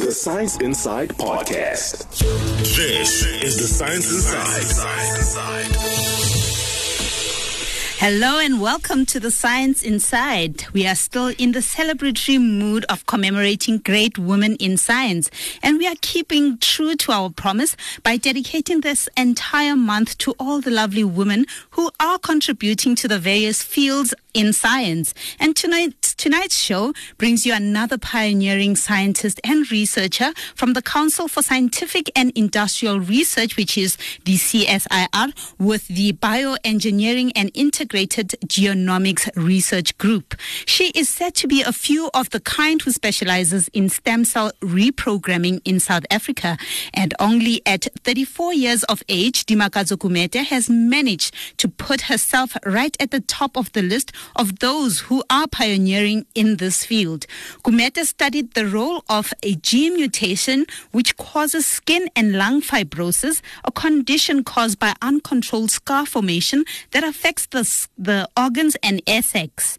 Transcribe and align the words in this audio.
The 0.00 0.12
Science 0.12 0.56
Inside 0.56 1.10
Podcast. 1.10 2.08
This 2.74 3.22
is 3.44 3.58
the 3.58 3.66
Science 3.66 4.10
Inside. 4.10 5.76
Hello 7.98 8.38
and 8.38 8.62
welcome 8.62 9.04
to 9.04 9.20
the 9.20 9.30
Science 9.30 9.82
Inside. 9.82 10.64
We 10.72 10.86
are 10.86 10.94
still 10.94 11.34
in 11.36 11.52
the 11.52 11.58
celebratory 11.58 12.40
mood 12.40 12.86
of 12.86 13.04
commemorating 13.04 13.76
great 13.76 14.18
women 14.18 14.56
in 14.56 14.78
science, 14.78 15.30
and 15.62 15.76
we 15.76 15.86
are 15.86 15.96
keeping 16.00 16.56
true 16.56 16.96
to 16.96 17.12
our 17.12 17.28
promise 17.28 17.76
by 18.02 18.16
dedicating 18.16 18.80
this 18.80 19.06
entire 19.18 19.76
month 19.76 20.16
to 20.16 20.34
all 20.38 20.62
the 20.62 20.70
lovely 20.70 21.04
women 21.04 21.44
who 21.72 21.90
are 22.00 22.18
contributing 22.18 22.94
to 22.94 23.06
the 23.06 23.18
various 23.18 23.62
fields 23.62 24.14
in 24.32 24.54
science. 24.54 25.12
And 25.38 25.54
tonight's, 25.54 25.99
tonight's 26.20 26.58
show 26.58 26.92
brings 27.16 27.46
you 27.46 27.54
another 27.54 27.96
pioneering 27.96 28.76
scientist 28.76 29.40
and 29.42 29.70
researcher 29.70 30.34
from 30.54 30.74
the 30.74 30.82
Council 30.82 31.28
for 31.28 31.42
Scientific 31.42 32.10
and 32.14 32.30
Industrial 32.34 33.00
Research, 33.00 33.56
which 33.56 33.78
is 33.78 33.96
the 34.26 34.34
CSIR, 34.34 35.32
with 35.58 35.88
the 35.88 36.12
Bioengineering 36.12 37.32
and 37.34 37.50
Integrated 37.54 38.34
Genomics 38.44 39.30
Research 39.34 39.96
Group. 39.96 40.34
She 40.66 40.90
is 40.90 41.08
said 41.08 41.34
to 41.36 41.48
be 41.48 41.62
a 41.62 41.72
few 41.72 42.10
of 42.12 42.28
the 42.28 42.40
kind 42.40 42.82
who 42.82 42.90
specializes 42.90 43.68
in 43.68 43.88
stem 43.88 44.26
cell 44.26 44.52
reprogramming 44.60 45.62
in 45.64 45.80
South 45.80 46.04
Africa. 46.10 46.58
And 46.92 47.14
only 47.18 47.62
at 47.64 47.86
34 48.04 48.52
years 48.52 48.84
of 48.84 49.02
age, 49.08 49.46
Dimakatso 49.46 49.96
Gumede 49.96 50.44
has 50.44 50.68
managed 50.68 51.34
to 51.56 51.66
put 51.66 52.02
herself 52.02 52.58
right 52.66 52.94
at 53.00 53.10
the 53.10 53.20
top 53.20 53.56
of 53.56 53.72
the 53.72 53.80
list 53.80 54.12
of 54.36 54.58
those 54.58 55.00
who 55.00 55.24
are 55.30 55.46
pioneering 55.46 56.09
in 56.34 56.56
this 56.56 56.84
field. 56.84 57.26
Gumede 57.64 58.04
studied 58.04 58.54
the 58.54 58.66
role 58.66 59.04
of 59.08 59.32
a 59.42 59.54
gene 59.56 59.94
mutation 59.94 60.66
which 60.90 61.16
causes 61.16 61.66
skin 61.66 62.08
and 62.16 62.32
lung 62.32 62.60
fibrosis, 62.62 63.40
a 63.64 63.72
condition 63.72 64.44
caused 64.44 64.78
by 64.78 64.92
uncontrolled 65.02 65.70
scar 65.70 66.04
formation 66.06 66.64
that 66.92 67.04
affects 67.04 67.46
the, 67.46 67.64
the 67.98 68.28
organs 68.36 68.76
and 68.82 69.02
air 69.06 69.22
sacs. 69.22 69.78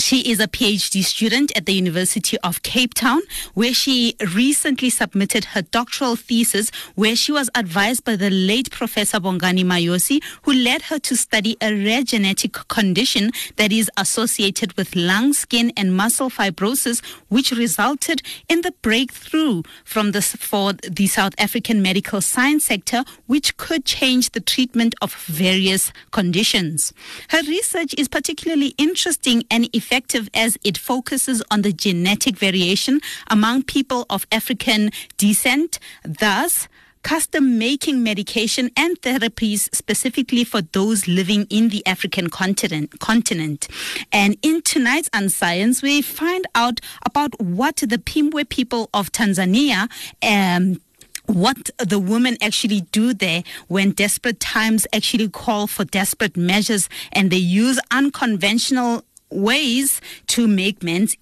She 0.00 0.30
is 0.30 0.40
a 0.40 0.48
PhD 0.48 1.04
student 1.04 1.54
at 1.54 1.66
the 1.66 1.74
University 1.74 2.38
of 2.38 2.62
Cape 2.62 2.94
Town, 2.94 3.20
where 3.52 3.74
she 3.74 4.16
recently 4.34 4.88
submitted 4.88 5.44
her 5.44 5.60
doctoral 5.60 6.16
thesis, 6.16 6.70
where 6.94 7.14
she 7.14 7.32
was 7.32 7.50
advised 7.54 8.04
by 8.04 8.16
the 8.16 8.30
late 8.30 8.70
Professor 8.70 9.20
Bongani 9.20 9.62
Mayosi, 9.62 10.22
who 10.42 10.54
led 10.54 10.82
her 10.82 10.98
to 11.00 11.14
study 11.14 11.58
a 11.60 11.74
rare 11.74 12.02
genetic 12.02 12.54
condition 12.68 13.30
that 13.56 13.72
is 13.72 13.90
associated 13.98 14.72
with 14.78 14.96
lung, 14.96 15.34
skin, 15.34 15.70
and 15.76 15.94
muscle 15.94 16.30
fibrosis, 16.30 17.04
which 17.28 17.52
resulted 17.52 18.22
in 18.48 18.62
the 18.62 18.72
breakthrough 18.80 19.62
from 19.84 20.12
the, 20.12 20.22
for 20.22 20.72
the 20.72 21.08
South 21.08 21.34
African 21.36 21.82
medical 21.82 22.22
science 22.22 22.64
sector, 22.64 23.04
which 23.26 23.54
could 23.58 23.84
change 23.84 24.30
the 24.30 24.40
treatment 24.40 24.94
of 25.02 25.12
various 25.26 25.92
conditions. 26.10 26.94
Her 27.28 27.42
research 27.42 27.94
is 27.98 28.08
particularly 28.08 28.74
interesting 28.78 29.44
and 29.50 29.68
effective 29.74 29.89
effective 29.90 30.30
as 30.34 30.56
it 30.62 30.78
focuses 30.78 31.42
on 31.50 31.62
the 31.62 31.72
genetic 31.72 32.36
variation 32.36 33.00
among 33.28 33.64
people 33.64 34.06
of 34.08 34.24
African 34.30 34.92
descent. 35.16 35.80
Thus, 36.04 36.68
custom 37.02 37.58
making 37.58 38.00
medication 38.00 38.70
and 38.76 39.00
therapies 39.00 39.74
specifically 39.74 40.44
for 40.44 40.62
those 40.62 41.08
living 41.08 41.44
in 41.50 41.70
the 41.70 41.84
African 41.86 42.30
continent. 42.30 43.00
continent. 43.00 43.66
And 44.12 44.36
in 44.42 44.62
tonight's 44.62 45.10
Unscience, 45.12 45.82
we 45.82 46.02
find 46.02 46.46
out 46.54 46.78
about 47.04 47.40
what 47.40 47.76
the 47.78 47.98
Pimbwe 47.98 48.48
people 48.48 48.90
of 48.94 49.10
Tanzania 49.10 49.90
um, 50.22 50.80
what 51.26 51.70
the 51.78 51.98
women 51.98 52.36
actually 52.42 52.80
do 52.92 53.14
there 53.14 53.42
when 53.68 53.92
desperate 53.92 54.40
times 54.40 54.86
actually 54.92 55.28
call 55.28 55.66
for 55.66 55.84
desperate 55.84 56.36
measures 56.36 56.88
and 57.12 57.30
they 57.30 57.36
use 57.36 57.78
unconventional 57.90 59.04
ways 59.30 60.00
to 60.28 60.46
make 60.46 60.82
men's 60.82 61.16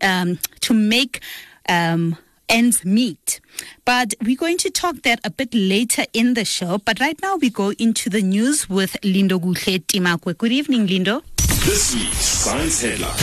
um, 0.00 0.38
to 0.60 0.74
make 0.74 1.20
um, 1.68 2.16
ends 2.48 2.84
meet. 2.84 3.40
But 3.84 4.14
we're 4.22 4.36
going 4.36 4.58
to 4.58 4.70
talk 4.70 5.02
that 5.02 5.20
a 5.24 5.30
bit 5.30 5.54
later 5.54 6.04
in 6.12 6.34
the 6.34 6.44
show. 6.44 6.78
But 6.78 7.00
right 7.00 7.20
now 7.22 7.36
we 7.36 7.50
go 7.50 7.72
into 7.72 8.10
the 8.10 8.22
news 8.22 8.68
with 8.68 8.96
Lindokuhle 9.02 9.84
Timakwe. 9.86 10.36
Good 10.36 10.52
evening, 10.52 10.86
Lindo. 10.86 11.22
This 11.64 11.94
week's 11.94 12.16
Science 12.16 12.82
Headline. 12.82 13.16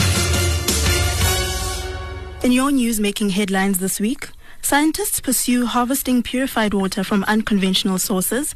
In 2.42 2.52
your 2.52 2.70
news 2.70 2.98
making 2.98 3.30
headlines 3.30 3.78
this 3.78 4.00
week, 4.00 4.30
scientists 4.62 5.20
pursue 5.20 5.66
harvesting 5.66 6.22
purified 6.22 6.72
water 6.72 7.04
from 7.04 7.22
unconventional 7.24 7.98
sources, 7.98 8.54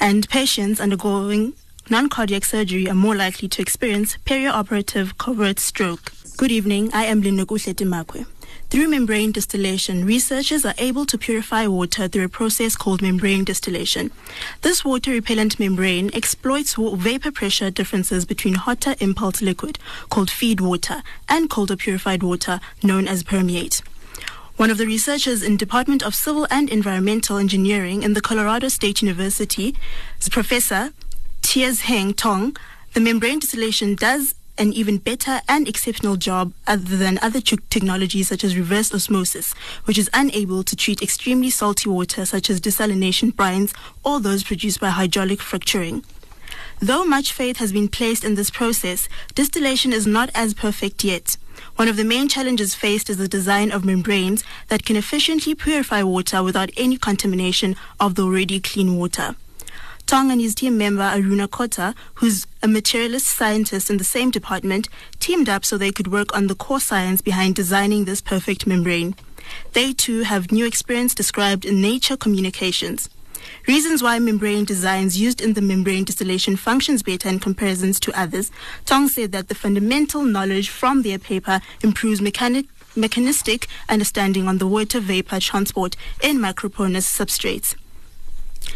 and 0.00 0.28
patients 0.28 0.80
undergoing 0.80 1.54
non-cardiac 1.90 2.44
surgery 2.44 2.88
are 2.88 2.94
more 2.94 3.14
likely 3.14 3.48
to 3.48 3.62
experience 3.62 4.16
perioperative 4.24 5.18
covert 5.18 5.58
stroke. 5.58 6.12
Good 6.36 6.50
evening, 6.50 6.90
I 6.92 7.04
am 7.04 7.22
Lindokuhle 7.22 7.74
Timakwe. 7.74 8.26
Through 8.70 8.88
membrane 8.88 9.32
distillation, 9.32 10.06
researchers 10.06 10.64
are 10.64 10.74
able 10.78 11.04
to 11.04 11.18
purify 11.18 11.66
water 11.66 12.08
through 12.08 12.24
a 12.24 12.28
process 12.28 12.74
called 12.74 13.02
membrane 13.02 13.44
distillation. 13.44 14.10
This 14.62 14.82
water 14.82 15.10
repellent 15.10 15.60
membrane 15.60 16.10
exploits 16.14 16.76
vapor 16.78 17.32
pressure 17.32 17.70
differences 17.70 18.24
between 18.24 18.54
hotter 18.54 18.94
impulse 18.98 19.42
liquid, 19.42 19.78
called 20.08 20.30
feed 20.30 20.60
water, 20.60 21.02
and 21.28 21.50
colder 21.50 21.76
purified 21.76 22.22
water, 22.22 22.60
known 22.82 23.06
as 23.06 23.22
permeate. 23.22 23.82
One 24.56 24.70
of 24.70 24.78
the 24.78 24.86
researchers 24.86 25.42
in 25.42 25.56
Department 25.56 26.02
of 26.02 26.14
Civil 26.14 26.46
and 26.50 26.70
Environmental 26.70 27.36
Engineering 27.36 28.02
in 28.02 28.14
the 28.14 28.20
Colorado 28.20 28.68
State 28.68 29.02
University 29.02 29.74
Professor 30.30 30.92
Tiezheng 31.52 32.16
Tong, 32.16 32.56
the 32.94 33.00
membrane 33.00 33.38
distillation 33.38 33.94
does 33.94 34.34
an 34.56 34.72
even 34.72 34.96
better 34.96 35.42
and 35.46 35.68
exceptional 35.68 36.16
job 36.16 36.54
other 36.66 36.96
than 36.96 37.18
other 37.20 37.42
technologies 37.42 38.28
such 38.28 38.42
as 38.42 38.56
reverse 38.56 38.90
osmosis, 38.94 39.52
which 39.84 39.98
is 39.98 40.08
unable 40.14 40.62
to 40.62 40.74
treat 40.74 41.02
extremely 41.02 41.50
salty 41.50 41.90
water 41.90 42.24
such 42.24 42.48
as 42.48 42.58
desalination 42.58 43.32
brines 43.32 43.76
or 44.02 44.18
those 44.18 44.42
produced 44.42 44.80
by 44.80 44.88
hydraulic 44.88 45.42
fracturing. 45.42 46.02
Though 46.80 47.04
much 47.04 47.34
faith 47.34 47.58
has 47.58 47.70
been 47.70 47.88
placed 47.88 48.24
in 48.24 48.34
this 48.34 48.48
process, 48.48 49.06
distillation 49.34 49.92
is 49.92 50.06
not 50.06 50.30
as 50.34 50.54
perfect 50.54 51.04
yet. 51.04 51.36
One 51.76 51.86
of 51.86 51.98
the 51.98 52.04
main 52.04 52.30
challenges 52.30 52.74
faced 52.74 53.10
is 53.10 53.18
the 53.18 53.28
design 53.28 53.70
of 53.70 53.84
membranes 53.84 54.42
that 54.68 54.86
can 54.86 54.96
efficiently 54.96 55.54
purify 55.54 56.02
water 56.02 56.42
without 56.42 56.70
any 56.78 56.96
contamination 56.96 57.76
of 58.00 58.14
the 58.14 58.22
already 58.22 58.58
clean 58.58 58.96
water. 58.96 59.36
Tong 60.06 60.30
and 60.30 60.40
his 60.40 60.54
team 60.54 60.76
member 60.76 61.02
Aruna 61.02 61.50
Kota, 61.50 61.94
who's 62.14 62.46
a 62.62 62.68
materialist 62.68 63.26
scientist 63.26 63.88
in 63.88 63.96
the 63.96 64.04
same 64.04 64.30
department, 64.30 64.88
teamed 65.20 65.48
up 65.48 65.64
so 65.64 65.78
they 65.78 65.92
could 65.92 66.12
work 66.12 66.34
on 66.36 66.48
the 66.48 66.54
core 66.54 66.80
science 66.80 67.22
behind 67.22 67.54
designing 67.54 68.04
this 68.04 68.20
perfect 68.20 68.66
membrane. 68.66 69.14
They 69.72 69.92
too 69.92 70.22
have 70.22 70.52
new 70.52 70.66
experience 70.66 71.14
described 71.14 71.64
in 71.64 71.80
Nature 71.80 72.16
Communications. 72.16 73.08
Reasons 73.66 74.02
why 74.02 74.18
membrane 74.18 74.64
designs 74.64 75.20
used 75.20 75.40
in 75.40 75.54
the 75.54 75.62
membrane 75.62 76.04
distillation 76.04 76.56
functions 76.56 77.02
better 77.02 77.28
in 77.28 77.40
comparisons 77.40 77.98
to 78.00 78.18
others. 78.18 78.50
Tong 78.84 79.08
said 79.08 79.32
that 79.32 79.48
the 79.48 79.54
fundamental 79.54 80.22
knowledge 80.22 80.68
from 80.68 81.02
their 81.02 81.18
paper 81.18 81.60
improves 81.82 82.20
mechanic, 82.20 82.66
mechanistic 82.94 83.66
understanding 83.88 84.46
on 84.46 84.58
the 84.58 84.66
water 84.66 85.00
vapor 85.00 85.40
transport 85.40 85.96
in 86.22 86.38
microporous 86.38 87.06
substrates. 87.06 87.74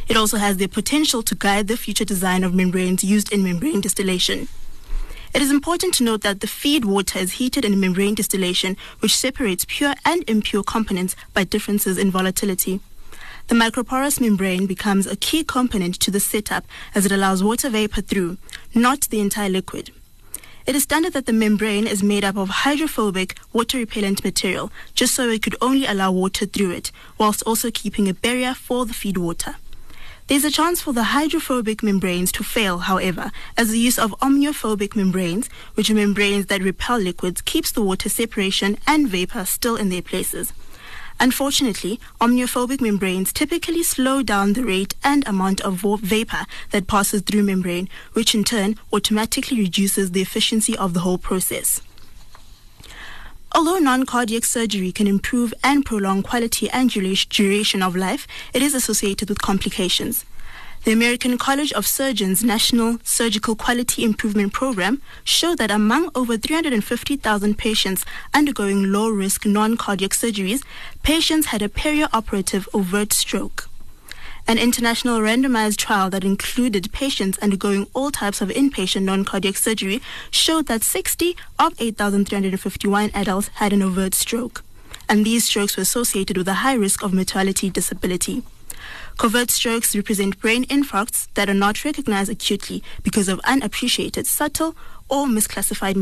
It 0.08 0.16
also 0.16 0.36
has 0.36 0.56
the 0.56 0.68
potential 0.68 1.22
to 1.24 1.34
guide 1.34 1.66
the 1.66 1.76
future 1.76 2.04
design 2.04 2.44
of 2.44 2.54
membranes 2.54 3.02
used 3.02 3.32
in 3.32 3.42
membrane 3.42 3.80
distillation. 3.80 4.48
It 5.34 5.42
is 5.42 5.50
important 5.50 5.94
to 5.94 6.04
note 6.04 6.22
that 6.22 6.40
the 6.40 6.46
feed 6.46 6.84
water 6.84 7.18
is 7.18 7.32
heated 7.32 7.64
in 7.64 7.78
membrane 7.80 8.14
distillation, 8.14 8.76
which 9.00 9.16
separates 9.16 9.66
pure 9.68 9.94
and 10.04 10.22
impure 10.30 10.62
components 10.62 11.16
by 11.34 11.42
differences 11.44 11.98
in 11.98 12.10
volatility. 12.10 12.80
The 13.48 13.56
microporous 13.56 14.20
membrane 14.20 14.66
becomes 14.66 15.06
a 15.06 15.16
key 15.16 15.44
component 15.44 16.00
to 16.00 16.10
the 16.10 16.20
setup 16.20 16.64
as 16.94 17.04
it 17.04 17.12
allows 17.12 17.42
water 17.42 17.68
vapor 17.68 18.00
through, 18.00 18.38
not 18.74 19.02
the 19.10 19.20
entire 19.20 19.48
liquid. 19.48 19.90
It 20.66 20.74
is 20.74 20.84
standard 20.84 21.12
that 21.12 21.26
the 21.26 21.32
membrane 21.32 21.86
is 21.86 22.02
made 22.02 22.24
up 22.24 22.36
of 22.36 22.48
hydrophobic, 22.48 23.36
water 23.52 23.78
repellent 23.78 24.24
material, 24.24 24.72
just 24.94 25.14
so 25.14 25.28
it 25.28 25.42
could 25.42 25.56
only 25.60 25.86
allow 25.86 26.10
water 26.12 26.46
through 26.46 26.70
it, 26.72 26.90
whilst 27.18 27.42
also 27.42 27.70
keeping 27.70 28.08
a 28.08 28.14
barrier 28.14 28.54
for 28.54 28.86
the 28.86 28.94
feed 28.94 29.16
water. 29.16 29.56
There's 30.28 30.44
a 30.44 30.50
chance 30.50 30.80
for 30.80 30.92
the 30.92 31.04
hydrophobic 31.04 31.84
membranes 31.84 32.32
to 32.32 32.42
fail, 32.42 32.78
however, 32.78 33.30
as 33.56 33.70
the 33.70 33.78
use 33.78 33.96
of 33.96 34.10
omniphobic 34.20 34.96
membranes, 34.96 35.48
which 35.74 35.88
are 35.88 35.94
membranes 35.94 36.46
that 36.46 36.62
repel 36.62 36.98
liquids, 36.98 37.40
keeps 37.40 37.70
the 37.70 37.80
water 37.80 38.08
separation 38.08 38.76
and 38.88 39.08
vapor 39.08 39.44
still 39.44 39.76
in 39.76 39.88
their 39.88 40.02
places. 40.02 40.52
Unfortunately, 41.20 42.00
omniphobic 42.20 42.80
membranes 42.80 43.32
typically 43.32 43.84
slow 43.84 44.20
down 44.24 44.54
the 44.54 44.64
rate 44.64 44.96
and 45.04 45.24
amount 45.28 45.60
of 45.60 45.74
vapor 46.00 46.44
that 46.72 46.88
passes 46.88 47.22
through 47.22 47.44
membrane, 47.44 47.88
which 48.14 48.34
in 48.34 48.42
turn 48.42 48.74
automatically 48.92 49.56
reduces 49.56 50.10
the 50.10 50.22
efficiency 50.22 50.76
of 50.76 50.92
the 50.92 51.00
whole 51.00 51.18
process. 51.18 51.80
Although 53.52 53.78
non-cardiac 53.78 54.44
surgery 54.44 54.92
can 54.92 55.06
improve 55.06 55.54
and 55.64 55.84
prolong 55.84 56.22
quality 56.22 56.68
and 56.70 56.90
duration 56.90 57.82
of 57.82 57.96
life, 57.96 58.26
it 58.52 58.62
is 58.62 58.74
associated 58.74 59.28
with 59.28 59.40
complications. 59.40 60.24
The 60.84 60.92
American 60.92 61.36
College 61.36 61.72
of 61.72 61.86
Surgeons 61.86 62.44
National 62.44 62.98
Surgical 63.02 63.56
Quality 63.56 64.04
Improvement 64.04 64.52
Program 64.52 65.02
showed 65.24 65.58
that 65.58 65.70
among 65.70 66.10
over 66.14 66.36
350,000 66.36 67.58
patients 67.58 68.04
undergoing 68.32 68.92
low-risk 68.92 69.46
non-cardiac 69.46 70.10
surgeries, 70.12 70.62
patients 71.02 71.46
had 71.46 71.62
a 71.62 71.68
perioperative 71.68 72.68
overt 72.72 73.12
stroke. 73.12 73.68
An 74.48 74.58
international 74.58 75.18
randomized 75.18 75.76
trial 75.76 76.08
that 76.10 76.22
included 76.22 76.92
patients 76.92 77.36
undergoing 77.38 77.88
all 77.94 78.12
types 78.12 78.40
of 78.40 78.48
inpatient 78.50 79.02
non-cardiac 79.02 79.56
surgery 79.56 80.00
showed 80.30 80.66
that 80.66 80.84
60 80.84 81.36
of 81.58 81.74
8,351 81.80 83.10
adults 83.12 83.48
had 83.54 83.72
an 83.72 83.82
overt 83.82 84.14
stroke, 84.14 84.62
and 85.08 85.26
these 85.26 85.46
strokes 85.46 85.76
were 85.76 85.82
associated 85.82 86.38
with 86.38 86.46
a 86.46 86.62
high 86.62 86.74
risk 86.74 87.02
of 87.02 87.12
mortality 87.12 87.70
disability. 87.70 88.44
Covert 89.18 89.50
strokes 89.50 89.96
represent 89.96 90.38
brain 90.38 90.64
infarcts 90.66 91.26
that 91.34 91.48
are 91.48 91.54
not 91.54 91.84
recognized 91.84 92.30
acutely 92.30 92.84
because 93.02 93.28
of 93.28 93.40
unappreciated, 93.40 94.28
subtle, 94.28 94.76
or 95.08 95.26
misclassified 95.26 95.96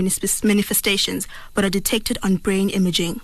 manifestations, 0.45 1.27
but 1.55 1.65
are 1.65 1.71
detected 1.71 2.19
on 2.23 2.37
brain 2.37 2.69
imaging. 2.69 3.23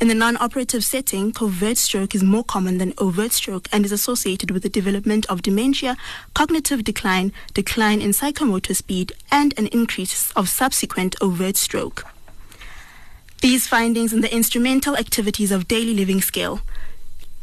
In 0.00 0.08
the 0.08 0.14
non-operative 0.14 0.84
setting, 0.84 1.32
covert 1.32 1.78
stroke 1.78 2.14
is 2.14 2.22
more 2.22 2.42
common 2.42 2.78
than 2.78 2.94
overt 2.98 3.32
stroke 3.32 3.68
and 3.72 3.84
is 3.84 3.92
associated 3.92 4.50
with 4.50 4.64
the 4.64 4.68
development 4.68 5.24
of 5.26 5.40
dementia, 5.40 5.96
cognitive 6.34 6.82
decline, 6.82 7.32
decline 7.54 8.00
in 8.02 8.10
psychomotor 8.10 8.74
speed, 8.74 9.12
and 9.30 9.54
an 9.56 9.68
increase 9.68 10.32
of 10.32 10.48
subsequent 10.48 11.14
overt 11.20 11.56
stroke. 11.56 12.04
These 13.40 13.68
findings 13.68 14.12
in 14.12 14.20
the 14.20 14.34
instrumental 14.34 14.96
activities 14.96 15.52
of 15.52 15.68
daily 15.68 15.94
living 15.94 16.20
scale. 16.20 16.60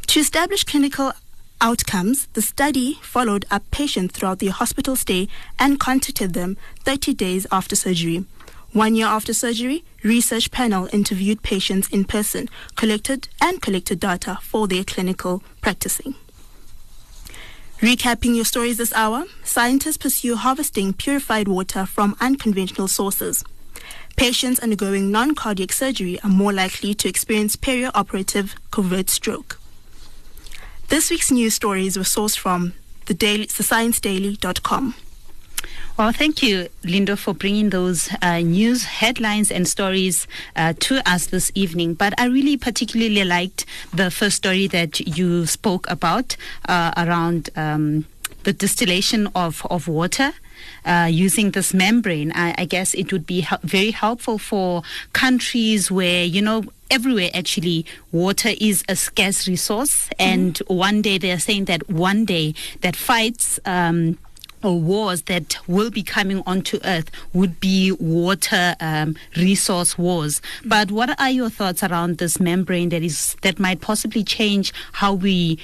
To 0.08 0.20
establish 0.20 0.64
clinical 0.64 1.12
outcomes, 1.60 2.26
the 2.34 2.42
study 2.42 2.98
followed 3.02 3.46
up 3.50 3.62
patients 3.70 4.12
throughout 4.14 4.40
their 4.40 4.50
hospital 4.50 4.94
stay 4.94 5.28
and 5.58 5.80
contacted 5.80 6.34
them 6.34 6.58
30 6.80 7.14
days 7.14 7.46
after 7.50 7.74
surgery. 7.74 8.26
One 8.72 8.94
year 8.94 9.06
after 9.06 9.34
surgery, 9.34 9.84
research 10.02 10.50
panel 10.50 10.88
interviewed 10.94 11.42
patients 11.42 11.88
in 11.88 12.04
person, 12.04 12.48
collected 12.74 13.28
and 13.38 13.60
collected 13.60 14.00
data 14.00 14.38
for 14.40 14.66
their 14.66 14.82
clinical 14.82 15.42
practicing. 15.60 16.14
Recapping 17.80 18.34
your 18.34 18.46
stories 18.46 18.78
this 18.78 18.92
hour, 18.94 19.24
scientists 19.44 19.98
pursue 19.98 20.36
harvesting 20.36 20.94
purified 20.94 21.48
water 21.48 21.84
from 21.84 22.16
unconventional 22.18 22.88
sources. 22.88 23.44
Patients 24.16 24.60
undergoing 24.60 25.10
non-cardiac 25.10 25.72
surgery 25.72 26.18
are 26.22 26.30
more 26.30 26.52
likely 26.52 26.94
to 26.94 27.08
experience 27.08 27.56
perioperative 27.56 28.54
covert 28.70 29.10
stroke. 29.10 29.60
This 30.88 31.10
week's 31.10 31.30
news 31.30 31.54
stories 31.54 31.98
were 31.98 32.04
sourced 32.04 32.38
from 32.38 32.72
the 33.04 33.14
daily, 33.14 33.46
thesciencedaily.com. 33.46 34.94
Well, 35.98 36.10
thank 36.10 36.42
you, 36.42 36.68
Lindo, 36.84 37.18
for 37.18 37.34
bringing 37.34 37.68
those 37.68 38.08
uh, 38.22 38.38
news 38.38 38.84
headlines 38.84 39.52
and 39.52 39.68
stories 39.68 40.26
uh, 40.56 40.72
to 40.80 41.06
us 41.08 41.26
this 41.26 41.52
evening. 41.54 41.92
But 41.94 42.18
I 42.18 42.26
really 42.26 42.56
particularly 42.56 43.24
liked 43.24 43.66
the 43.92 44.10
first 44.10 44.36
story 44.36 44.66
that 44.68 45.00
you 45.00 45.44
spoke 45.44 45.88
about 45.90 46.36
uh, 46.66 46.92
around 46.96 47.50
um, 47.56 48.06
the 48.44 48.54
distillation 48.54 49.28
of, 49.34 49.66
of 49.70 49.86
water. 49.86 50.32
Uh, 50.84 51.08
using 51.10 51.50
this 51.50 51.74
membrane, 51.74 52.32
I, 52.34 52.54
I, 52.56 52.64
guess 52.66 52.94
it 52.94 53.12
would 53.12 53.26
be 53.26 53.46
very 53.62 53.90
helpful 53.90 54.38
for 54.38 54.82
countries 55.12 55.90
where, 55.90 56.24
you 56.24 56.40
know, 56.40 56.64
everywhere 56.88 57.30
actually 57.34 57.84
water 58.12 58.50
is 58.60 58.84
a 58.88 58.94
scarce 58.94 59.48
resource. 59.48 60.08
Mm-hmm. 60.08 60.14
And 60.20 60.58
one 60.68 61.02
day 61.02 61.18
they're 61.18 61.40
saying 61.40 61.64
that 61.64 61.88
one 61.88 62.24
day 62.24 62.54
that 62.80 62.94
fights, 62.94 63.58
um, 63.64 64.18
or 64.64 64.78
wars 64.78 65.22
that 65.22 65.56
will 65.68 65.90
be 65.90 66.02
coming 66.02 66.42
onto 66.46 66.78
earth 66.84 67.10
would 67.32 67.60
be 67.60 67.92
water 67.92 68.74
um, 68.80 69.16
resource 69.36 69.98
wars. 69.98 70.40
But 70.64 70.90
what 70.90 71.18
are 71.20 71.30
your 71.30 71.50
thoughts 71.50 71.82
around 71.82 72.18
this 72.18 72.40
membrane 72.40 72.90
that 72.90 73.02
is 73.02 73.36
that 73.42 73.58
might 73.58 73.80
possibly 73.80 74.24
change 74.24 74.72
how 74.92 75.14
we, 75.14 75.58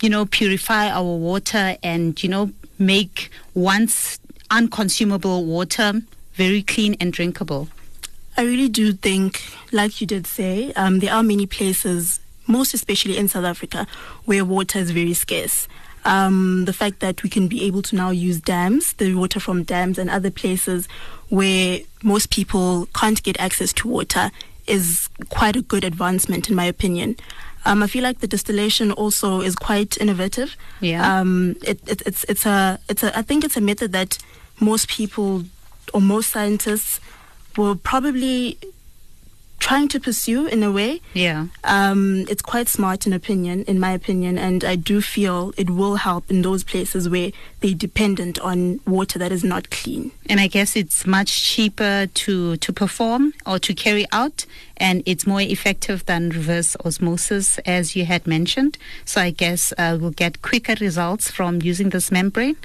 you 0.00 0.10
know, 0.10 0.26
purify 0.26 0.88
our 0.88 1.16
water 1.16 1.76
and 1.82 2.20
you 2.22 2.28
know 2.28 2.50
make 2.78 3.30
once 3.54 4.18
unconsumable 4.50 5.44
water 5.44 6.02
very 6.34 6.62
clean 6.62 6.96
and 7.00 7.12
drinkable? 7.12 7.68
I 8.36 8.42
really 8.42 8.68
do 8.68 8.92
think, 8.92 9.42
like 9.72 10.00
you 10.00 10.06
did 10.06 10.26
say, 10.26 10.72
um, 10.72 11.00
there 11.00 11.12
are 11.12 11.22
many 11.22 11.44
places, 11.46 12.18
most 12.46 12.72
especially 12.72 13.18
in 13.18 13.28
South 13.28 13.44
Africa, 13.44 13.86
where 14.24 14.42
water 14.42 14.78
is 14.78 14.90
very 14.90 15.12
scarce 15.12 15.68
um, 16.04 16.64
the 16.64 16.72
fact 16.72 17.00
that 17.00 17.22
we 17.22 17.30
can 17.30 17.48
be 17.48 17.64
able 17.64 17.82
to 17.82 17.96
now 17.96 18.10
use 18.10 18.40
dams, 18.40 18.94
the 18.94 19.14
water 19.14 19.40
from 19.40 19.62
dams 19.62 19.98
and 19.98 20.10
other 20.10 20.30
places 20.30 20.88
where 21.28 21.80
most 22.02 22.30
people 22.30 22.86
can't 22.94 23.22
get 23.22 23.38
access 23.40 23.72
to 23.74 23.88
water 23.88 24.30
is 24.66 25.08
quite 25.28 25.56
a 25.56 25.62
good 25.62 25.84
advancement 25.84 26.48
in 26.48 26.54
my 26.54 26.64
opinion. 26.64 27.16
Um, 27.64 27.82
I 27.82 27.86
feel 27.86 28.02
like 28.02 28.18
the 28.18 28.26
distillation 28.26 28.90
also 28.92 29.40
is 29.40 29.54
quite 29.54 29.96
innovative. 29.98 30.56
Yeah. 30.80 31.20
Um, 31.20 31.56
it, 31.62 31.80
it, 31.86 32.02
it's 32.04 32.24
it's 32.24 32.44
a 32.44 32.78
it's 32.88 33.02
a 33.02 33.16
I 33.16 33.22
think 33.22 33.44
it's 33.44 33.56
a 33.56 33.60
method 33.60 33.92
that 33.92 34.18
most 34.60 34.88
people 34.88 35.44
or 35.94 36.00
most 36.00 36.30
scientists 36.30 37.00
will 37.56 37.76
probably 37.76 38.58
trying 39.62 39.86
to 39.86 40.00
pursue 40.00 40.46
in 40.46 40.60
a 40.64 40.72
way. 40.72 41.00
Yeah. 41.14 41.46
Um, 41.62 42.24
it's 42.28 42.42
quite 42.42 42.68
smart 42.68 43.06
in 43.06 43.12
opinion, 43.12 43.62
in 43.64 43.78
my 43.78 43.92
opinion, 43.92 44.36
and 44.36 44.64
I 44.64 44.74
do 44.74 45.00
feel 45.00 45.54
it 45.56 45.70
will 45.70 45.96
help 45.96 46.28
in 46.28 46.42
those 46.42 46.64
places 46.64 47.08
where 47.08 47.30
they're 47.60 47.72
dependent 47.72 48.40
on 48.40 48.80
water 48.88 49.20
that 49.20 49.30
is 49.30 49.44
not 49.44 49.70
clean. 49.70 50.10
And 50.28 50.40
I 50.40 50.48
guess 50.48 50.74
it's 50.74 51.06
much 51.06 51.44
cheaper 51.44 52.08
to 52.12 52.56
to 52.56 52.72
perform 52.72 53.34
or 53.46 53.60
to 53.60 53.72
carry 53.72 54.04
out 54.10 54.46
and 54.82 55.00
it's 55.06 55.28
more 55.28 55.40
effective 55.40 56.04
than 56.06 56.30
reverse 56.30 56.76
osmosis, 56.84 57.58
as 57.58 57.94
you 57.94 58.04
had 58.04 58.26
mentioned. 58.26 58.76
So 59.04 59.20
I 59.20 59.30
guess 59.30 59.72
uh, 59.78 59.96
we'll 60.00 60.10
get 60.10 60.42
quicker 60.42 60.74
results 60.80 61.30
from 61.30 61.62
using 61.62 61.90
this 61.90 62.10
membrane. 62.10 62.56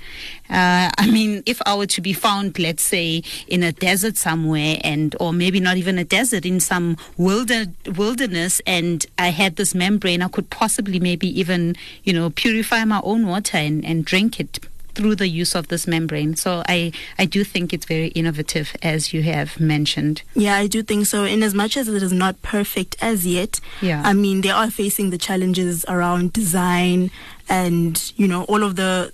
Uh, 0.50 0.90
I 0.98 1.08
mean, 1.12 1.44
if 1.46 1.62
I 1.68 1.75
were 1.75 1.86
to 1.86 2.02
be 2.02 2.14
found, 2.14 2.58
let's 2.58 2.81
say, 2.81 3.22
in 3.48 3.62
a 3.62 3.72
desert 3.72 4.18
somewhere, 4.18 4.80
and 4.84 5.16
or 5.19 5.31
maybe 5.31 5.60
not 5.60 5.78
even 5.78 6.00
a 6.00 6.04
desert, 6.04 6.44
in 6.44 6.60
some 6.60 6.98
wilder, 7.18 7.66
wilderness, 7.96 8.62
and 8.66 9.06
I 9.20 9.30
had 9.30 9.58
this 9.58 9.75
membrane, 9.75 10.24
I 10.24 10.28
could 10.28 10.50
possibly 10.50 11.00
maybe 11.00 11.28
even, 11.40 11.75
you 12.03 12.13
know, 12.13 12.32
purify 12.32 12.84
my 12.84 13.00
own 13.03 13.27
water 13.27 13.58
and, 13.58 13.86
and 13.86 14.03
drink 14.03 14.39
it 14.39 14.60
through 14.98 15.16
the 15.16 15.27
use 15.27 15.54
of 15.54 15.68
this 15.68 15.86
membrane. 15.86 16.36
So 16.36 16.63
I, 16.68 16.92
I 17.20 17.25
do 17.25 17.44
think 17.44 17.72
it's 17.72 17.86
very 17.86 18.08
innovative, 18.08 18.75
as 18.82 19.13
you 19.13 19.22
have 19.22 19.60
mentioned. 19.60 20.24
Yeah, 20.34 20.56
I 20.56 20.66
do 20.66 20.82
think 20.82 21.06
so. 21.06 21.24
In 21.24 21.44
as 21.44 21.54
much 21.54 21.77
as 21.77 21.88
it 21.88 22.01
is 22.01 22.12
not 22.12 22.42
perfect 22.42 22.96
as 23.00 23.25
yet, 23.25 23.62
yeah. 23.80 24.01
I 24.04 24.13
mean, 24.13 24.42
they 24.42 24.50
are 24.50 24.72
facing 24.72 25.12
the 25.12 25.20
challenges 25.20 25.86
around 25.88 26.34
design 26.34 27.12
and, 27.48 28.12
you 28.18 28.27
know, 28.27 28.44
all 28.46 28.63
of 28.63 28.75
the 28.75 29.13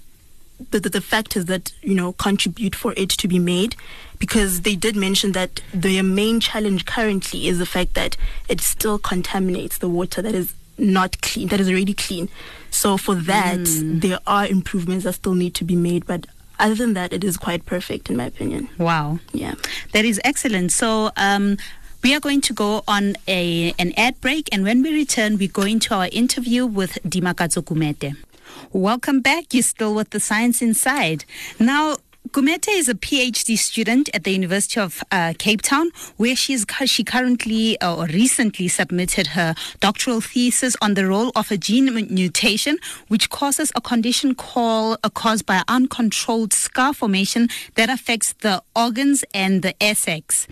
the, 0.71 0.79
the, 0.79 0.89
the, 0.89 1.01
factors 1.01 1.45
that 1.45 1.73
you 1.81 1.93
know 1.93 2.13
contribute 2.13 2.73
for 2.73 2.93
it 2.95 3.09
to 3.09 3.27
be 3.27 3.37
made 3.37 3.75
because 4.17 4.61
they 4.61 4.77
did 4.77 4.95
mention 4.95 5.33
that 5.33 5.61
their 5.73 6.03
main 6.03 6.39
challenge 6.39 6.85
currently 6.85 7.47
is 7.47 7.59
the 7.59 7.65
fact 7.65 7.95
that 7.95 8.15
it 8.47 8.61
still 8.61 8.97
contaminates 8.97 9.79
the 9.79 9.89
water 9.89 10.21
that 10.21 10.33
is 10.33 10.53
not 10.77 11.21
clean 11.21 11.49
that 11.49 11.59
is 11.59 11.67
already 11.67 11.93
clean 11.93 12.29
so 12.73 12.97
for 12.97 13.15
that, 13.15 13.59
mm. 13.59 14.01
there 14.01 14.19
are 14.25 14.47
improvements 14.47 15.05
that 15.05 15.13
still 15.13 15.35
need 15.35 15.53
to 15.55 15.63
be 15.63 15.75
made, 15.75 16.05
but 16.05 16.25
other 16.59 16.75
than 16.75 16.93
that, 16.93 17.13
it 17.13 17.23
is 17.23 17.37
quite 17.37 17.65
perfect 17.65 18.09
in 18.09 18.17
my 18.17 18.25
opinion. 18.25 18.69
Wow. 18.77 19.19
Yeah. 19.31 19.55
That 19.91 20.05
is 20.05 20.19
excellent. 20.23 20.71
So, 20.71 21.11
um, 21.17 21.57
we 22.03 22.13
are 22.13 22.19
going 22.19 22.41
to 22.41 22.53
go 22.53 22.83
on 22.85 23.15
a 23.29 23.73
an 23.79 23.93
ad 23.95 24.19
break, 24.19 24.49
and 24.51 24.63
when 24.63 24.81
we 24.81 24.93
return, 24.93 25.37
we 25.37 25.47
go 25.47 25.61
into 25.61 25.95
our 25.95 26.09
interview 26.11 26.65
with 26.65 26.99
Dimakatso 27.05 27.63
Gumede. 27.63 28.17
Welcome 28.73 29.21
back. 29.21 29.53
You're 29.53 29.63
still 29.63 29.95
with 29.95 30.09
the 30.09 30.19
Science 30.19 30.61
Inside. 30.61 31.23
Now, 31.59 31.97
Gumede 32.29 32.69
is 32.69 32.87
a 32.87 32.95
PhD 32.95 33.57
student 33.57 34.09
at 34.13 34.23
the 34.23 34.31
University 34.31 34.79
of 34.79 35.03
uh, 35.11 35.33
Cape 35.37 35.61
Town, 35.61 35.91
where 36.15 36.37
she 36.37 36.53
is 36.53 36.65
she 36.85 37.03
currently 37.03 37.79
uh, 37.81 37.95
or 37.95 38.05
recently 38.05 38.69
submitted 38.69 39.27
her 39.27 39.53
doctoral 39.81 40.21
thesis 40.21 40.75
on 40.81 40.93
the 40.93 41.05
role 41.05 41.31
of 41.35 41.51
a 41.51 41.57
gene 41.57 41.93
mutation, 42.09 42.77
which 43.09 43.29
causes 43.29 43.73
a 43.75 43.81
condition 43.81 44.35
called 44.35 44.99
uh, 45.03 45.09
caused 45.09 45.45
by 45.45 45.61
uncontrolled 45.67 46.53
scar 46.53 46.93
formation 46.93 47.49
that 47.75 47.89
affects 47.89 48.33
the 48.39 48.63
organs 48.73 49.25
and 49.33 49.61
the 49.61 49.73
SX. 49.81 50.47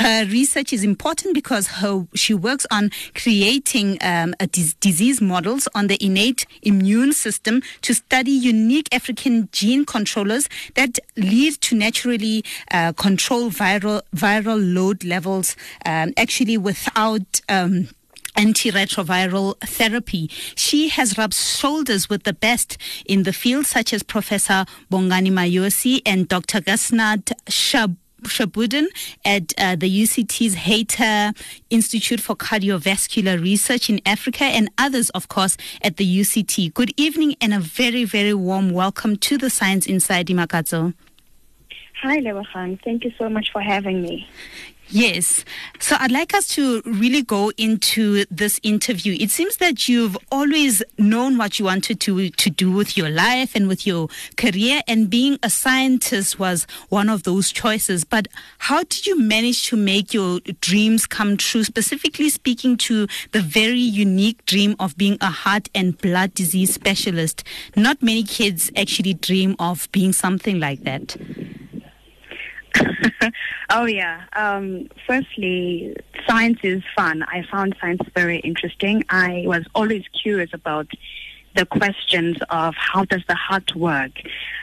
Her 0.00 0.24
research 0.24 0.72
is 0.72 0.82
important 0.82 1.34
because 1.34 1.66
her, 1.68 2.06
she 2.14 2.32
works 2.32 2.66
on 2.70 2.90
creating 3.14 3.98
um, 4.00 4.34
dis- 4.50 4.72
disease 4.74 5.20
models 5.20 5.68
on 5.74 5.88
the 5.88 6.02
innate 6.02 6.46
immune 6.62 7.12
system 7.12 7.60
to 7.82 7.92
study 7.92 8.30
unique 8.30 8.88
African 8.92 9.50
gene 9.52 9.84
controllers 9.84 10.48
that 10.74 10.98
lead 11.18 11.60
to 11.60 11.76
naturally 11.76 12.42
uh, 12.70 12.94
control 12.94 13.50
viral 13.50 14.00
viral 14.16 14.74
load 14.74 15.04
levels, 15.04 15.54
um, 15.84 16.12
actually 16.16 16.56
without. 16.56 17.40
Um, 17.48 17.88
antiretroviral 18.36 19.58
therapy. 19.58 20.30
She 20.54 20.88
has 20.88 21.18
rubbed 21.18 21.34
shoulders 21.34 22.08
with 22.08 22.22
the 22.22 22.32
best 22.32 22.78
in 23.04 23.24
the 23.24 23.32
field, 23.32 23.66
such 23.66 23.92
as 23.92 24.02
Professor 24.04 24.64
Bongani 24.90 25.30
Mayosi 25.30 26.00
and 26.06 26.28
Dr. 26.28 26.60
Gasnat 26.60 27.32
Shab. 27.46 27.96
Shaboodien 28.22 28.86
at 29.24 29.52
uh, 29.58 29.76
the 29.76 30.02
UCT's 30.02 30.54
Hatter 30.54 31.32
Institute 31.70 32.20
for 32.20 32.36
Cardiovascular 32.36 33.40
Research 33.40 33.88
in 33.90 34.00
Africa 34.06 34.44
and 34.44 34.70
others, 34.78 35.10
of 35.10 35.28
course, 35.28 35.56
at 35.82 35.96
the 35.96 36.20
UCT. 36.20 36.72
Good 36.74 36.92
evening 36.96 37.36
and 37.40 37.54
a 37.54 37.60
very, 37.60 38.04
very 38.04 38.34
warm 38.34 38.70
welcome 38.70 39.16
to 39.16 39.38
the 39.38 39.50
Science 39.50 39.86
Inside 39.86 40.26
Dimakatso. 40.26 40.94
Hi, 42.02 42.18
Lewachan. 42.18 42.82
Thank 42.82 43.04
you 43.04 43.12
so 43.18 43.28
much 43.28 43.52
for 43.52 43.60
having 43.60 44.00
me. 44.00 44.26
Yes. 44.88 45.44
So 45.78 45.96
I'd 46.00 46.10
like 46.10 46.34
us 46.34 46.48
to 46.54 46.82
really 46.84 47.22
go 47.22 47.52
into 47.56 48.24
this 48.30 48.58
interview. 48.62 49.16
It 49.20 49.30
seems 49.30 49.58
that 49.58 49.86
you've 49.86 50.16
always 50.32 50.82
known 50.98 51.36
what 51.38 51.58
you 51.58 51.66
wanted 51.66 52.00
to, 52.00 52.30
to 52.30 52.50
do 52.50 52.72
with 52.72 52.96
your 52.96 53.08
life 53.10 53.54
and 53.54 53.68
with 53.68 53.86
your 53.86 54.08
career, 54.36 54.80
and 54.88 55.08
being 55.08 55.38
a 55.42 55.50
scientist 55.50 56.38
was 56.38 56.66
one 56.88 57.08
of 57.08 57.22
those 57.22 57.52
choices. 57.52 58.02
But 58.02 58.26
how 58.58 58.78
did 58.78 59.06
you 59.06 59.20
manage 59.20 59.68
to 59.68 59.76
make 59.76 60.12
your 60.12 60.40
dreams 60.60 61.06
come 61.06 61.36
true, 61.36 61.62
specifically 61.62 62.30
speaking 62.30 62.76
to 62.78 63.06
the 63.32 63.42
very 63.42 63.78
unique 63.78 64.44
dream 64.46 64.74
of 64.80 64.96
being 64.96 65.18
a 65.20 65.30
heart 65.30 65.68
and 65.74 65.98
blood 65.98 66.34
disease 66.34 66.72
specialist? 66.72 67.44
Not 67.76 68.02
many 68.02 68.24
kids 68.24 68.72
actually 68.74 69.14
dream 69.14 69.54
of 69.60 69.88
being 69.92 70.14
something 70.14 70.58
like 70.58 70.82
that. 70.82 71.16
oh 73.70 73.86
yeah. 73.86 74.22
Um, 74.34 74.88
firstly, 75.06 75.96
science 76.28 76.58
is 76.62 76.82
fun. 76.96 77.22
I 77.24 77.44
found 77.50 77.76
science 77.80 78.02
very 78.14 78.38
interesting. 78.38 79.04
I 79.08 79.44
was 79.46 79.64
always 79.74 80.04
curious 80.22 80.50
about 80.52 80.88
the 81.56 81.66
questions 81.66 82.36
of 82.50 82.74
how 82.76 83.04
does 83.04 83.22
the 83.26 83.34
heart 83.34 83.74
work, 83.74 84.12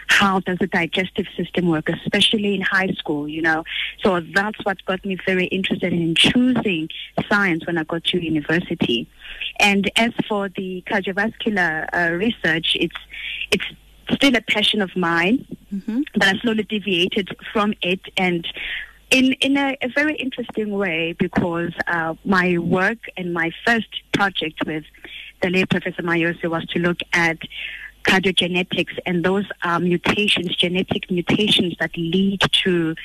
how 0.08 0.40
does 0.40 0.58
the 0.60 0.68
digestive 0.68 1.26
system 1.36 1.68
work, 1.68 1.90
especially 1.90 2.56
in 2.56 2.62
high 2.62 2.94
school. 2.98 3.28
You 3.28 3.42
know, 3.42 3.64
so 4.04 4.22
that's 4.34 4.64
what 4.64 4.84
got 4.86 5.06
me 5.06 5.18
very 5.26 5.46
interested 5.46 5.94
in 5.94 6.16
choosing 6.16 6.90
science 7.30 7.66
when 7.66 7.78
I 7.78 7.84
got 7.84 8.04
to 8.06 8.24
university. 8.24 9.08
And 9.60 9.92
as 9.96 10.12
for 10.28 10.50
the 10.50 10.84
cardiovascular 10.88 11.88
uh, 11.94 12.14
research, 12.14 12.78
it's 12.80 12.96
it's 13.52 13.66
still 14.12 14.36
a 14.36 14.42
passion 14.42 14.82
of 14.82 14.96
mine, 14.96 15.46
mm-hmm. 15.74 16.02
but 16.14 16.24
I 16.24 16.38
slowly 16.40 16.64
deviated 16.64 17.36
from 17.52 17.74
it 17.82 18.02
and 18.18 18.48
in 19.10 19.34
in 19.34 19.58
a, 19.58 19.78
a 19.82 19.88
very 19.90 20.16
interesting 20.16 20.72
way 20.72 21.14
because 21.18 21.72
uh, 21.88 22.16
my 22.26 22.58
work 22.58 22.98
and 23.16 23.34
my 23.34 23.52
first 23.66 23.88
project 24.14 24.66
with 24.66 24.84
the 25.42 25.50
late 25.50 25.70
Professor 25.70 26.04
Mayosi 26.04 26.50
was 26.50 26.66
to 26.68 26.80
look 26.80 26.98
at 27.14 27.38
cardiogenetics, 28.08 28.98
and 29.06 29.24
those 29.24 29.46
are 29.64 29.80
mutations, 29.80 30.56
genetic 30.56 31.12
mutations 31.12 31.76
that 31.80 31.96
lead 31.96 32.42
to 32.64 32.96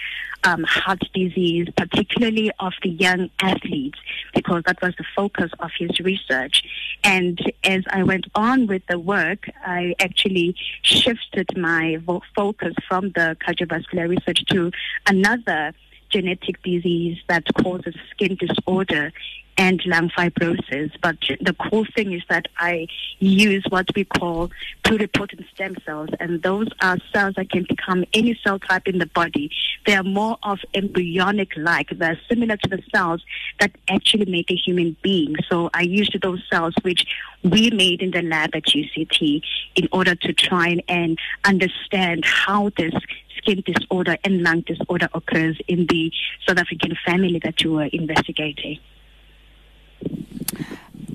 um, 0.44 0.62
heart 0.64 1.02
disease, 1.12 1.68
particularly 1.76 2.50
of 2.58 2.72
the 2.82 2.90
young 2.90 3.30
athletes, 3.40 3.98
because 4.34 4.62
that 4.66 4.80
was 4.80 4.94
the 4.96 5.04
focus 5.14 5.50
of 5.60 5.70
his 5.78 6.00
research. 6.00 6.62
And 7.04 7.40
as 7.64 7.82
I 7.90 8.02
went 8.02 8.26
on 8.34 8.66
with 8.66 8.82
the 8.88 8.98
work, 8.98 9.48
I 9.64 9.94
actually 10.00 10.54
shifted 10.82 11.56
my 11.56 11.98
focus 12.34 12.74
from 12.88 13.10
the 13.10 13.36
cardiovascular 13.44 14.08
research 14.08 14.44
to 14.50 14.70
another 15.06 15.72
genetic 16.10 16.62
disease 16.62 17.18
that 17.28 17.44
causes 17.54 17.94
skin 18.10 18.36
disorder 18.36 19.12
and 19.58 19.80
lung 19.86 20.10
fibrosis. 20.10 20.92
But 21.02 21.16
the 21.40 21.54
cool 21.70 21.84
thing 21.94 22.12
is 22.12 22.22
that 22.28 22.46
I 22.58 22.86
use 23.18 23.64
what 23.68 23.86
we 23.94 24.04
call 24.04 24.50
pluripotent 24.84 25.48
stem 25.54 25.76
cells, 25.84 26.10
and 26.20 26.42
those 26.42 26.68
are 26.80 26.98
cells 27.12 27.34
that 27.36 27.50
can 27.50 27.64
become 27.68 28.04
any 28.12 28.38
cell 28.42 28.58
type 28.58 28.88
in 28.88 28.98
the 28.98 29.06
body. 29.06 29.50
They 29.86 29.94
are 29.94 30.02
more 30.02 30.38
of 30.42 30.60
embryonic 30.74 31.52
like. 31.56 31.90
They're 31.90 32.18
similar 32.28 32.56
to 32.56 32.68
the 32.68 32.82
cells 32.94 33.22
that 33.60 33.72
actually 33.88 34.26
make 34.26 34.50
a 34.50 34.56
human 34.56 34.96
being. 35.02 35.36
So 35.48 35.70
I 35.74 35.82
used 35.82 36.16
those 36.22 36.42
cells, 36.50 36.74
which 36.82 37.06
we 37.42 37.70
made 37.70 38.02
in 38.02 38.12
the 38.12 38.22
lab 38.22 38.54
at 38.54 38.64
UCT, 38.64 39.42
in 39.74 39.88
order 39.92 40.14
to 40.14 40.32
try 40.32 40.78
and 40.88 41.18
understand 41.44 42.24
how 42.24 42.70
this 42.76 42.94
skin 43.36 43.62
disorder 43.66 44.16
and 44.24 44.42
lung 44.42 44.60
disorder 44.60 45.08
occurs 45.14 45.58
in 45.66 45.86
the 45.86 46.12
South 46.46 46.58
African 46.58 46.96
family 47.04 47.40
that 47.42 47.62
you 47.62 47.72
were 47.72 47.88
investigating. 47.92 48.78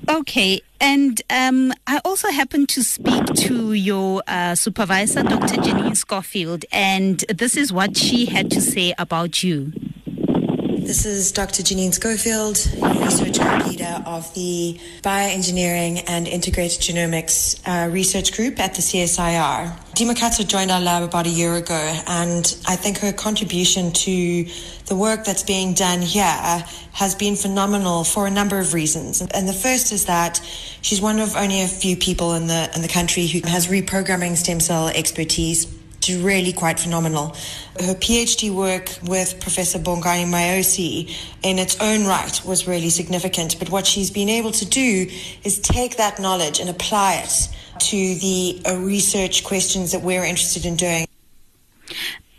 Okay, 0.08 0.62
and 0.80 1.20
um, 1.28 1.72
I 1.86 2.00
also 2.02 2.30
happened 2.30 2.70
to 2.70 2.82
speak 2.82 3.26
to 3.26 3.74
your 3.74 4.22
uh, 4.26 4.54
supervisor, 4.54 5.22
Dr. 5.22 5.56
Janine 5.56 5.96
Schofield, 5.96 6.64
and 6.72 7.18
this 7.28 7.58
is 7.58 7.72
what 7.74 7.96
she 7.96 8.24
had 8.24 8.50
to 8.52 8.60
say 8.62 8.94
about 8.98 9.42
you. 9.42 9.72
This 10.88 11.04
is 11.04 11.32
Dr. 11.32 11.62
Janine 11.62 11.92
Schofield, 11.92 12.56
research 12.98 13.38
leader 13.68 14.02
of 14.06 14.32
the 14.32 14.80
Bioengineering 15.02 16.02
and 16.08 16.26
Integrated 16.26 16.80
Genomics 16.80 17.60
uh, 17.66 17.90
Research 17.90 18.32
Group 18.32 18.58
at 18.58 18.72
the 18.72 18.80
CSIR. 18.80 19.78
Dima 19.92 20.48
joined 20.48 20.70
our 20.70 20.80
lab 20.80 21.02
about 21.02 21.26
a 21.26 21.28
year 21.28 21.56
ago, 21.56 21.74
and 22.06 22.56
I 22.66 22.76
think 22.76 23.00
her 23.00 23.12
contribution 23.12 23.92
to 23.92 24.46
the 24.86 24.96
work 24.96 25.26
that's 25.26 25.42
being 25.42 25.74
done 25.74 26.00
here 26.00 26.64
has 26.92 27.14
been 27.14 27.36
phenomenal 27.36 28.02
for 28.02 28.26
a 28.26 28.30
number 28.30 28.58
of 28.58 28.72
reasons. 28.72 29.20
And 29.20 29.46
the 29.46 29.52
first 29.52 29.92
is 29.92 30.06
that 30.06 30.40
she's 30.80 31.02
one 31.02 31.18
of 31.18 31.36
only 31.36 31.60
a 31.60 31.68
few 31.68 31.98
people 31.98 32.32
in 32.32 32.46
the 32.46 32.70
in 32.74 32.80
the 32.80 32.88
country 32.88 33.26
who 33.26 33.46
has 33.46 33.66
reprogramming 33.66 34.38
stem 34.38 34.58
cell 34.58 34.88
expertise 34.88 35.66
really 36.08 36.52
quite 36.52 36.78
phenomenal. 36.80 37.36
Her 37.80 37.94
PhD 37.94 38.50
work 38.50 38.88
with 39.02 39.40
Professor 39.40 39.78
Bongani 39.78 40.26
Mayosi 40.26 41.14
in 41.42 41.58
its 41.58 41.80
own 41.80 42.06
right 42.06 42.44
was 42.44 42.66
really 42.66 42.90
significant. 42.90 43.58
But 43.58 43.70
what 43.70 43.86
she's 43.86 44.10
been 44.10 44.28
able 44.28 44.52
to 44.52 44.64
do 44.64 45.08
is 45.44 45.58
take 45.60 45.96
that 45.96 46.18
knowledge 46.18 46.60
and 46.60 46.70
apply 46.70 47.22
it 47.24 47.48
to 47.90 47.96
the 47.96 48.60
uh, 48.66 48.76
research 48.78 49.44
questions 49.44 49.92
that 49.92 50.02
we're 50.02 50.24
interested 50.24 50.64
in 50.64 50.76
doing. 50.76 51.06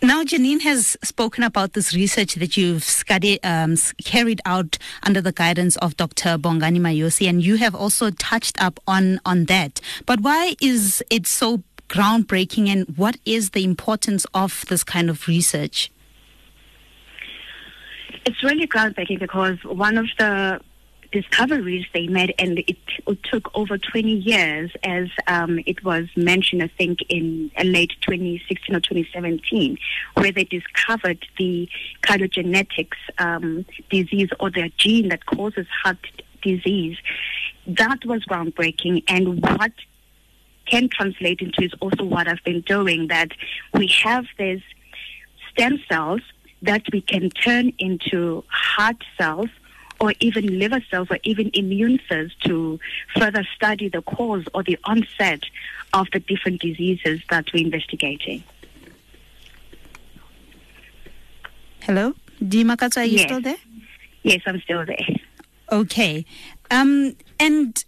Now, 0.01 0.23
Janine 0.23 0.61
has 0.61 0.95
spoken 1.03 1.43
about 1.43 1.73
this 1.73 1.93
research 1.93 2.35
that 2.35 2.55
you've 2.55 3.03
um, 3.43 3.75
carried 4.05 4.39
out 4.45 4.77
under 5.03 5.19
the 5.19 5.33
guidance 5.33 5.75
of 5.77 5.97
Dr. 5.97 6.37
Bongani 6.37 6.79
Mayosi, 6.79 7.27
and 7.27 7.43
you 7.43 7.57
have 7.57 7.75
also 7.75 8.09
touched 8.11 8.61
up 8.63 8.79
on, 8.87 9.19
on 9.25 9.45
that. 9.45 9.81
But 10.05 10.21
why 10.21 10.55
is 10.61 11.03
it 11.09 11.27
so 11.27 11.63
groundbreaking 11.89 12.69
and 12.69 12.97
what 12.97 13.17
is 13.25 13.49
the 13.49 13.63
importance 13.63 14.25
of 14.33 14.65
this 14.69 14.83
kind 14.83 15.09
of 15.09 15.27
research? 15.27 15.91
It's 18.25 18.41
really 18.43 18.67
groundbreaking 18.67 19.19
because 19.19 19.57
one 19.65 19.97
of 19.97 20.07
the 20.17 20.61
discoveries 21.11 21.85
they 21.93 22.07
made, 22.07 22.33
and 22.37 22.59
it, 22.59 22.77
took 23.23 23.49
over 23.55 23.77
20 23.77 24.11
years, 24.11 24.71
as 24.83 25.07
um, 25.27 25.59
it 25.65 25.83
was 25.83 26.05
mentioned, 26.15 26.63
I 26.63 26.69
think, 26.77 26.99
in 27.09 27.51
late 27.63 27.91
2016 28.01 28.75
or 28.75 28.79
2017, 28.79 29.77
where 30.15 30.31
they 30.31 30.43
discovered 30.43 31.25
the 31.37 31.67
cardiogenetics 32.03 32.97
um, 33.17 33.65
disease 33.89 34.29
or 34.39 34.51
the 34.51 34.71
gene 34.77 35.09
that 35.09 35.25
causes 35.25 35.65
heart 35.83 35.97
disease. 36.41 36.97
That 37.67 38.05
was 38.05 38.23
groundbreaking, 38.25 39.03
and 39.07 39.41
what 39.41 39.71
can 40.69 40.89
translate 40.89 41.41
into 41.41 41.63
is 41.63 41.73
also 41.79 42.03
what 42.03 42.27
I've 42.27 42.43
been 42.43 42.61
doing, 42.61 43.07
that 43.07 43.31
we 43.73 43.87
have 44.03 44.25
these 44.37 44.61
stem 45.51 45.81
cells 45.89 46.21
that 46.61 46.83
we 46.91 47.01
can 47.01 47.29
turn 47.29 47.73
into 47.79 48.43
heart 48.49 49.03
cells 49.17 49.49
or 49.99 50.13
even 50.19 50.59
liver 50.59 50.81
cells 50.89 51.07
or 51.09 51.19
even 51.23 51.51
immune 51.53 51.99
cells 52.07 52.31
to 52.45 52.79
further 53.15 53.45
study 53.55 53.89
the 53.89 54.01
cause 54.01 54.45
or 54.53 54.63
the 54.63 54.77
onset 54.85 55.41
of 55.93 56.07
the 56.13 56.19
different 56.19 56.61
diseases 56.61 57.21
that 57.29 57.45
we're 57.53 57.65
investigating. 57.65 58.43
Hello? 61.81 62.13
Dima 62.41 62.97
are 62.97 63.03
you 63.03 63.17
yes. 63.17 63.25
still 63.25 63.41
there? 63.41 63.57
Yes, 64.23 64.41
I'm 64.45 64.61
still 64.61 64.85
there. 64.85 65.07
Okay. 65.71 66.25
Um, 66.71 67.15
and 67.39 67.83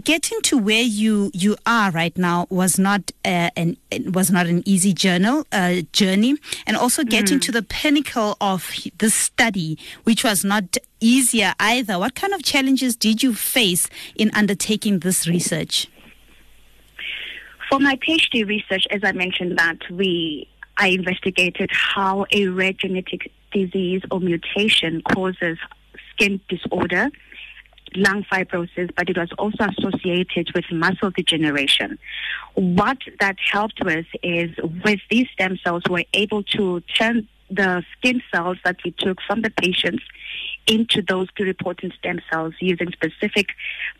getting 0.00 0.40
to 0.42 0.56
where 0.56 0.82
you 0.82 1.30
you 1.34 1.56
are 1.66 1.90
right 1.90 2.16
now 2.16 2.46
was 2.50 2.78
not 2.78 3.10
uh, 3.24 3.50
an 3.56 3.76
was 4.06 4.30
not 4.30 4.46
an 4.46 4.62
easy 4.66 4.92
journal 4.92 5.46
uh, 5.52 5.82
journey, 5.92 6.36
and 6.66 6.76
also 6.76 7.04
getting 7.04 7.38
mm. 7.38 7.42
to 7.42 7.52
the 7.52 7.62
pinnacle 7.62 8.36
of 8.40 8.70
the 8.98 9.10
study, 9.10 9.78
which 10.04 10.24
was 10.24 10.44
not 10.44 10.76
easier 11.00 11.54
either. 11.60 11.98
What 11.98 12.14
kind 12.14 12.32
of 12.32 12.42
challenges 12.42 12.96
did 12.96 13.22
you 13.22 13.34
face 13.34 13.88
in 14.14 14.30
undertaking 14.34 15.00
this 15.00 15.26
research? 15.26 15.88
For 17.68 17.78
my 17.78 17.96
PhD 17.96 18.46
research, 18.46 18.86
as 18.90 19.00
I 19.04 19.12
mentioned, 19.12 19.58
that 19.58 19.78
we 19.90 20.48
I 20.76 20.88
investigated 20.88 21.70
how 21.72 22.26
a 22.32 22.48
rare 22.48 22.72
genetic 22.72 23.30
disease 23.52 24.02
or 24.10 24.20
mutation 24.20 25.02
causes 25.02 25.58
skin 26.12 26.40
disorder 26.48 27.10
lung 27.96 28.24
fibrosis, 28.30 28.90
but 28.96 29.08
it 29.08 29.16
was 29.16 29.30
also 29.38 29.66
associated 29.76 30.50
with 30.54 30.64
muscle 30.70 31.10
degeneration. 31.10 31.98
What 32.54 32.98
that 33.20 33.36
helped 33.50 33.84
with 33.84 34.06
is 34.22 34.50
with 34.84 35.00
these 35.10 35.28
stem 35.32 35.58
cells, 35.64 35.82
we're 35.88 36.04
able 36.14 36.42
to 36.44 36.80
turn 36.98 37.28
the 37.50 37.84
skin 37.96 38.22
cells 38.32 38.58
that 38.64 38.76
we 38.84 38.92
took 38.92 39.18
from 39.26 39.42
the 39.42 39.50
patients 39.50 40.02
into 40.66 41.02
those 41.02 41.30
pluripotent 41.32 41.94
stem 41.94 42.20
cells 42.30 42.54
using 42.60 42.90
specific 42.92 43.48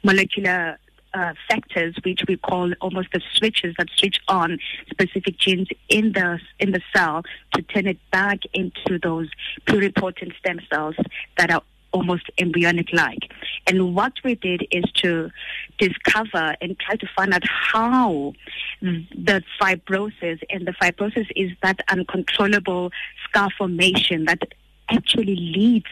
molecular 0.02 0.78
uh, 1.14 1.34
factors, 1.48 1.94
which 2.04 2.22
we 2.26 2.36
call 2.36 2.72
almost 2.80 3.08
the 3.12 3.20
switches 3.34 3.74
that 3.78 3.88
switch 3.96 4.18
on 4.28 4.58
specific 4.90 5.38
genes 5.38 5.68
in 5.88 6.12
the 6.12 6.38
in 6.58 6.72
the 6.72 6.80
cell 6.94 7.22
to 7.52 7.62
turn 7.62 7.86
it 7.86 7.98
back 8.10 8.40
into 8.54 8.98
those 9.02 9.28
pluripotent 9.66 10.34
stem 10.38 10.58
cells 10.72 10.94
that 11.36 11.50
are 11.50 11.62
almost 11.92 12.30
embryonic 12.38 12.92
like. 12.92 13.30
And 13.66 13.94
what 13.94 14.12
we 14.24 14.34
did 14.34 14.66
is 14.70 14.84
to 14.96 15.30
discover 15.78 16.56
and 16.60 16.78
try 16.78 16.96
to 16.96 17.06
find 17.14 17.32
out 17.32 17.42
how 17.48 18.34
the 18.80 19.42
fibrosis, 19.60 20.40
and 20.50 20.66
the 20.66 20.72
fibrosis 20.72 21.26
is 21.36 21.50
that 21.62 21.80
uncontrollable 21.88 22.90
scar 23.24 23.50
formation 23.56 24.24
that 24.24 24.40
actually 24.88 25.36
leads 25.36 25.86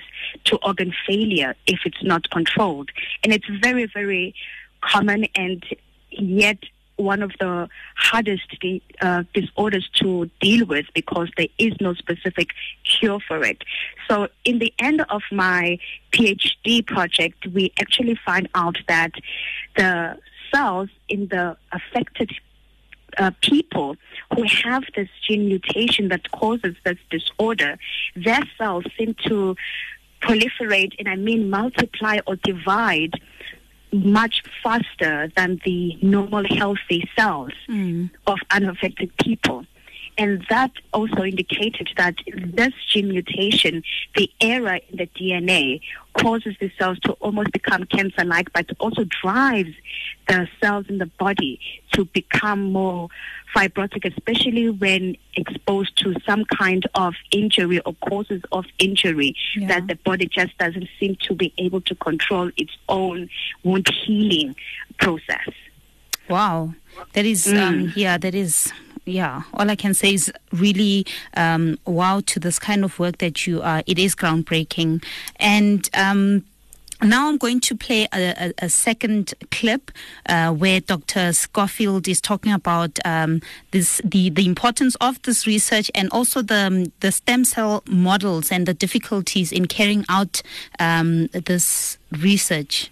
to 0.45 0.57
organ 0.59 0.93
failure 1.07 1.55
if 1.67 1.81
it's 1.85 2.03
not 2.03 2.29
controlled. 2.31 2.91
And 3.23 3.33
it's 3.33 3.47
very, 3.63 3.87
very 3.87 4.35
common 4.83 5.27
and 5.35 5.65
yet 6.11 6.59
one 7.01 7.23
of 7.23 7.33
the 7.41 7.69
hardest 7.97 8.57
uh, 9.01 9.25
disorders 9.35 9.89
to 9.95 10.31
deal 10.41 10.67
with 10.67 10.87
because 10.95 11.29
there 11.37 11.49
is 11.59 11.75
no 11.81 11.95
specific 11.95 12.49
cure 12.85 13.21
for 13.27 13.45
it. 13.45 13.63
So, 14.09 14.29
in 14.45 14.59
the 14.59 14.73
end 14.79 15.03
of 15.09 15.23
my 15.33 15.79
PhD 16.13 16.87
project, 16.87 17.47
we 17.47 17.73
actually 17.81 18.19
find 18.25 18.49
out 18.55 18.77
that 18.89 19.13
the 19.77 20.19
cells 20.53 20.91
in 21.09 21.29
the 21.29 21.57
affected 21.73 22.31
uh, 23.19 23.31
people 23.43 23.97
who 24.35 24.45
have 24.45 24.85
this 24.95 25.09
gene 25.27 25.47
mutation 25.47 26.09
that 26.09 26.31
causes 26.31 26.77
this 26.85 26.99
disorder, 27.11 27.79
their 28.15 28.43
cells 28.57 28.85
seem 28.97 29.15
to 29.27 29.57
proliferate, 30.21 30.95
and 30.99 31.09
I 31.09 31.17
mean 31.17 31.51
multiply 31.51 32.19
or 32.27 32.37
divide 32.37 33.15
much 33.93 34.43
faster 34.63 35.31
than 35.37 35.61
the 35.65 35.97
normal 36.03 36.45
healthy 36.57 37.09
cells 37.17 37.53
mm. 37.69 38.11
of 38.27 38.39
unaffected 38.51 39.17
people. 39.19 39.65
And 40.19 40.45
that 40.51 40.71
also 40.93 41.23
indicated 41.23 41.89
that 41.97 42.17
this 42.27 42.73
gene 42.89 43.09
mutation, 43.09 43.83
the 44.17 44.31
error 44.41 44.79
in 44.89 44.99
the 44.99 45.07
DNA, 45.07 45.81
causes 46.15 46.55
the 46.61 46.71
cells 46.79 46.99
to 47.01 47.13
almost 47.15 47.53
become 47.53 47.85
cancer 47.85 48.25
like, 48.25 48.53
but 48.53 48.67
also 48.81 49.05
drives 49.23 49.73
the 50.29 50.49
cells 50.61 50.87
in 50.89 50.99
the 50.99 51.07
body 51.07 51.61
to 51.93 52.05
become 52.07 52.73
more 52.73 53.09
fibrotic, 53.55 54.05
especially 54.05 54.71
when 54.71 55.17
exposed 55.35 55.97
to 55.99 56.15
some 56.27 56.45
kind 56.45 56.85
of 56.95 57.15
injury 57.31 57.81
or 57.81 57.95
causes 58.09 58.43
of 58.53 58.65
injury 58.79 59.35
yeah. 59.57 59.69
that 59.69 59.87
the 59.87 59.97
body 59.97 60.27
just 60.27 60.57
doesn't 60.59 60.89
seem 60.99 61.17
to 61.23 61.35
be 61.35 61.53
able 61.59 61.81
to 61.81 61.95
control 61.97 62.51
its 62.57 62.73
own 62.89 63.29
wound 63.65 63.89
healing 64.05 64.55
process. 64.99 65.49
Wow. 66.29 66.75
That 67.15 67.25
is, 67.25 67.49
um, 67.49 67.55
mm. 67.55 67.69
um, 67.69 67.93
yeah, 67.97 68.19
that 68.19 68.35
is 68.35 68.73
yeah, 69.11 69.43
all 69.55 69.71
I 69.71 69.77
can 69.77 69.95
say 69.95 70.15
is 70.15 70.33
really 70.53 71.07
um, 71.35 71.79
wow 71.85 72.21
to 72.27 72.41
this 72.41 72.59
kind 72.59 72.85
of 72.85 72.99
work 72.99 73.19
that 73.19 73.47
you 73.47 73.63
are. 73.63 73.83
It 73.87 73.99
is 73.99 74.15
groundbreaking. 74.15 75.05
And 75.37 75.89
um, 75.95 76.45
now 77.03 77.29
I'm 77.29 77.39
going 77.39 77.61
to 77.61 77.77
play 77.77 78.07
a, 78.13 78.53
a, 78.61 78.67
a 78.67 78.69
second 78.69 79.35
clip 79.51 79.91
uh, 80.27 80.53
where 80.53 80.81
Dr. 80.81 81.33
Schofield 81.33 82.07
is 82.07 82.21
talking 82.21 82.53
about 82.53 82.99
um, 83.05 83.41
this, 83.71 84.01
the, 84.05 84.31
the 84.31 84.47
importance 84.47 84.97
of 85.01 85.21
this 85.23 85.47
research 85.47 85.91
and 85.95 86.09
also 86.11 86.43
the, 86.43 86.91
the 87.01 87.11
stem 87.11 87.45
cell 87.45 87.83
models 87.87 88.53
and 88.53 88.67
the 88.67 88.75
difficulties 88.75 89.51
in 89.51 89.67
carrying 89.67 90.05
out 90.09 90.43
um, 90.79 91.29
this 91.29 91.99
research. 92.13 92.91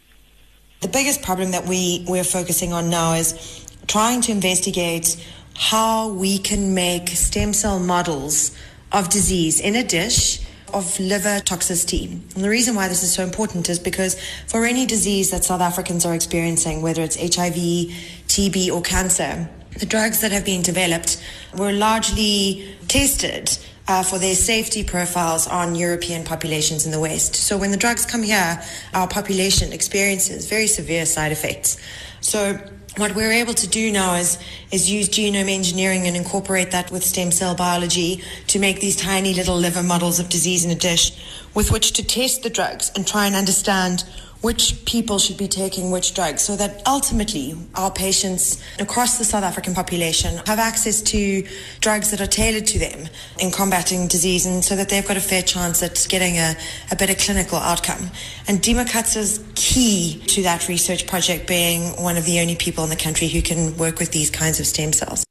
The 0.81 0.89
biggest 0.89 1.23
problem 1.23 1.51
that 1.51 1.67
we, 1.67 2.05
we're 2.09 2.25
focusing 2.25 2.73
on 2.73 2.89
now 2.89 3.15
is 3.15 3.67
trying 3.89 4.21
to 4.23 4.33
investigate 4.33 5.17
how 5.59 6.09
we 6.09 6.39
can 6.39 6.73
make 6.73 7.09
stem 7.09 7.53
cell 7.53 7.81
models 7.81 8.57
of 8.93 9.09
disease 9.09 9.61
in 9.61 9.75
a 9.75 9.83
dish 9.83 10.41
of 10.73 11.01
liver 11.01 11.41
toxicity. 11.41 12.13
And 12.35 12.45
the 12.45 12.49
reason 12.49 12.77
why 12.77 12.87
this 12.87 13.03
is 13.03 13.13
so 13.13 13.25
important 13.25 13.69
is 13.69 13.81
because 13.81 14.17
for 14.47 14.65
any 14.65 14.87
disease 14.87 15.31
that 15.33 15.45
South 15.45 15.61
Africans 15.61 16.07
are 16.07 16.15
experiencing, 16.15 16.81
whether 16.81 17.03
it's 17.03 17.17
HIV, 17.17 17.55
TB, 18.29 18.71
or 18.71 18.83
cancer, 18.83 19.49
the 19.79 19.87
drugs 19.87 20.21
that 20.21 20.31
have 20.31 20.45
been 20.45 20.63
developed 20.63 21.21
were 21.57 21.73
largely 21.73 22.77
tested 22.87 23.59
uh, 23.89 24.05
for 24.05 24.19
their 24.19 24.37
safety 24.37 24.85
profiles 24.85 25.49
on 25.49 25.75
European 25.75 26.25
populations 26.25 26.87
in 26.87 26.93
the 26.93 27.01
West. 27.01 27.35
So 27.35 27.59
when 27.59 27.73
the 27.73 27.77
drugs 27.77 28.07
come 28.07 28.23
here, 28.23 28.63
our 28.95 29.09
population 29.09 29.73
experiences 29.73 30.49
very 30.49 30.69
severe 30.69 31.05
side 31.05 31.33
effects. 31.33 31.79
So 32.21 32.61
what 32.99 33.15
we're 33.15 33.33
able 33.33 33.55
to 33.55 33.67
do 33.69 33.93
now 33.93 34.15
is 34.15 34.39
is 34.73 34.91
use 34.91 35.09
genome 35.09 35.49
engineering 35.49 36.07
and 36.07 36.17
incorporate 36.17 36.71
that 36.73 36.91
with 36.91 37.05
stem 37.05 37.31
cell 37.31 37.55
biology 37.55 38.23
to 38.49 38.59
make 38.59 38.81
these 38.81 38.97
tiny 38.97 39.33
little 39.35 39.57
liver 39.57 39.83
models 39.83 40.19
of 40.19 40.29
disease 40.29 40.65
in 40.65 40.71
a 40.71 40.75
dish 40.75 41.13
with 41.55 41.71
which 41.71 41.93
to 41.93 42.05
test 42.05 42.43
the 42.43 42.51
drugs 42.51 42.91
and 42.95 43.07
try 43.07 43.27
and 43.27 43.35
understand 43.35 44.05
which 44.41 44.85
people 44.85 45.19
should 45.19 45.37
be 45.37 45.49
taking 45.49 45.91
which 45.91 46.15
drugs 46.15 46.43
so 46.43 46.55
that 46.57 46.81
ultimately 46.87 47.57
our 47.75 47.91
patients 47.91 48.63
across 48.79 49.19
the 49.19 49.25
South 49.25 49.43
African 49.43 49.75
population 49.75 50.37
have 50.47 50.59
access 50.59 51.03
to 51.03 51.45
drugs 51.81 52.11
that 52.11 52.21
are 52.21 52.27
tailored 52.27 52.67
to 52.67 52.79
them 52.79 53.09
in 53.41 53.51
combating 53.51 54.07
disease 54.07 54.47
and 54.47 54.65
so 54.65 54.77
that 54.77 54.89
they've 54.89 55.07
got 55.07 55.17
a 55.17 55.21
fair 55.21 55.43
chance 55.43 55.83
at 55.83 56.07
getting 56.09 56.37
a, 56.37 56.55
a 56.93 56.97
better 56.97 57.15
clinical 57.15 57.59
outcome. 57.59 58.11
And 58.47 58.63
Katso's 58.63 59.45
key 59.55 60.23
to 60.29 60.43
that 60.43 60.69
research 60.69 61.07
project 61.07 61.49
being 61.49 61.91
one 62.03 62.17
of 62.17 62.25
the 62.25 62.41
only 62.41 62.55
people 62.55 62.85
in 62.85 62.91
the 62.91 62.97
country 62.97 63.29
who 63.29 63.43
can 63.43 63.77
work 63.77 63.99
with 63.99 64.13
these 64.13 64.31
kinds 64.31 64.61
of 64.61 64.67
stem 64.67 64.93
cells. 64.93 65.25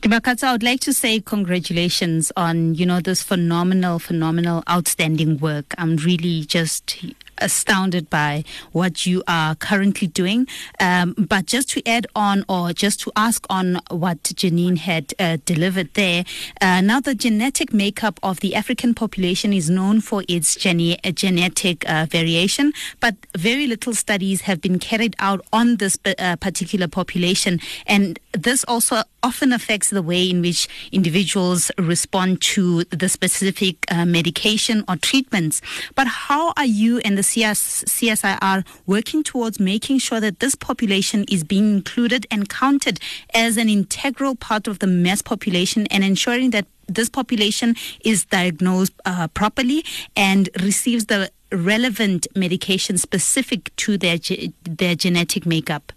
Dimakatso, 0.00 0.48
I 0.48 0.52
would 0.52 0.64
like 0.64 0.80
to 0.80 0.92
say 0.92 1.20
congratulations 1.20 2.32
on, 2.36 2.74
you 2.74 2.84
know, 2.84 3.00
this 3.00 3.22
phenomenal, 3.22 4.00
phenomenal, 4.00 4.64
outstanding 4.68 5.38
work. 5.38 5.66
I'm 5.78 5.94
really 5.96 6.44
just 6.44 6.96
astounded 7.42 8.08
by 8.08 8.44
what 8.72 9.06
you 9.06 9.22
are 9.26 9.54
currently 9.54 10.06
doing. 10.06 10.46
Um, 10.80 11.14
but 11.18 11.46
just 11.46 11.68
to 11.70 11.86
add 11.86 12.06
on, 12.14 12.44
or 12.48 12.72
just 12.72 13.00
to 13.00 13.12
ask 13.16 13.44
on 13.50 13.80
what 13.90 14.22
Janine 14.22 14.78
had 14.78 15.14
uh, 15.18 15.38
delivered 15.44 15.92
there, 15.94 16.24
uh, 16.60 16.80
now 16.80 17.00
the 17.00 17.14
genetic 17.14 17.72
makeup 17.72 18.18
of 18.22 18.40
the 18.40 18.54
African 18.54 18.94
population 18.94 19.52
is 19.52 19.68
known 19.68 20.00
for 20.00 20.24
its 20.28 20.56
gene- 20.56 20.98
uh, 21.04 21.10
genetic 21.10 21.88
uh, 21.88 22.06
variation, 22.10 22.72
but 23.00 23.14
very 23.36 23.66
little 23.66 23.94
studies 23.94 24.42
have 24.42 24.60
been 24.60 24.78
carried 24.78 25.16
out 25.18 25.44
on 25.52 25.76
this 25.76 25.98
uh, 26.04 26.36
particular 26.36 26.88
population. 26.88 27.60
And 27.86 28.18
this 28.32 28.64
also 28.64 29.02
often 29.22 29.52
affects 29.52 29.90
the 29.90 30.02
way 30.02 30.28
in 30.28 30.40
which 30.40 30.68
individuals 30.90 31.70
respond 31.78 32.40
to 32.40 32.84
the 32.84 33.08
specific 33.08 33.76
uh, 33.90 34.04
medication 34.04 34.84
or 34.88 34.96
treatments. 34.96 35.60
But 35.94 36.06
how 36.06 36.52
are 36.56 36.66
you 36.66 36.98
and 37.04 37.16
the 37.16 37.22
CS, 37.32 37.84
CSIR 37.84 38.64
working 38.86 39.22
towards 39.22 39.58
making 39.58 39.98
sure 39.98 40.20
that 40.20 40.40
this 40.40 40.54
population 40.54 41.24
is 41.30 41.44
being 41.44 41.72
included 41.76 42.26
and 42.30 42.48
counted 42.48 43.00
as 43.32 43.56
an 43.56 43.68
integral 43.70 44.34
part 44.34 44.68
of 44.68 44.80
the 44.80 44.86
mass 44.86 45.22
population 45.22 45.86
and 45.86 46.04
ensuring 46.04 46.50
that 46.50 46.66
this 46.88 47.08
population 47.08 47.74
is 48.04 48.26
diagnosed 48.26 48.92
uh, 49.06 49.28
properly 49.28 49.82
and 50.14 50.50
receives 50.60 51.06
the 51.06 51.30
relevant 51.50 52.26
medication 52.36 52.98
specific 52.98 53.74
to 53.76 53.96
their 53.96 54.18
ge- 54.18 54.52
their 54.64 54.94
genetic 54.94 55.46
makeup. 55.46 55.92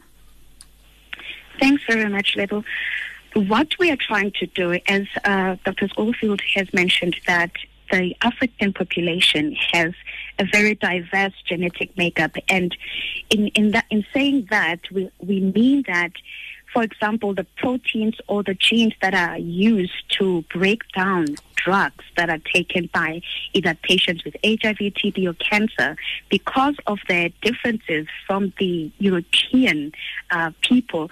Thanks 1.60 1.84
very 1.89 2.10
much, 2.10 2.36
Lebo. 2.36 2.63
What 3.34 3.78
we 3.80 3.91
are 3.91 3.98
trying 3.98 4.32
to 4.39 4.45
do, 4.48 4.80
as 4.88 5.06
uh, 5.26 5.58
Dr. 5.65 5.89
Schofield 5.89 6.41
has 6.54 6.74
mentioned, 6.74 7.17
that 7.28 7.52
the 7.91 8.15
African 8.21 8.74
population 8.74 9.56
has 9.74 9.93
a 10.39 10.45
very 10.52 10.76
diverse 10.76 11.34
genetic 11.45 11.98
makeup. 11.98 12.36
And 12.50 12.76
in, 13.30 13.48
in 13.50 13.71
that, 13.71 13.86
in 13.89 14.06
saying 14.13 14.48
that, 14.50 14.80
we, 14.91 15.10
we 15.19 15.39
mean 15.39 15.84
that 15.88 16.12
for 16.76 16.84
example, 16.84 17.34
the 17.34 17.45
proteins 17.56 18.15
or 18.28 18.43
the 18.43 18.54
genes 18.54 18.91
that 19.02 19.13
are 19.13 19.38
used 19.38 19.93
to 20.19 20.43
break 20.54 20.82
down 20.93 21.28
drugs 21.56 22.04
that 22.18 22.30
are 22.30 22.39
taken 22.54 22.89
by 22.94 23.22
either 23.54 23.76
patients 23.84 24.24
with 24.24 24.36
HIV, 24.44 24.78
TB, 24.78 25.28
or 25.28 25.34
cancer, 25.34 25.98
because 26.30 26.76
of 26.88 27.00
their 27.08 27.30
differences 27.41 28.08
from 28.28 28.54
the 28.60 28.91
European 29.00 29.91
uh, 30.32 30.52
people, 30.62 31.10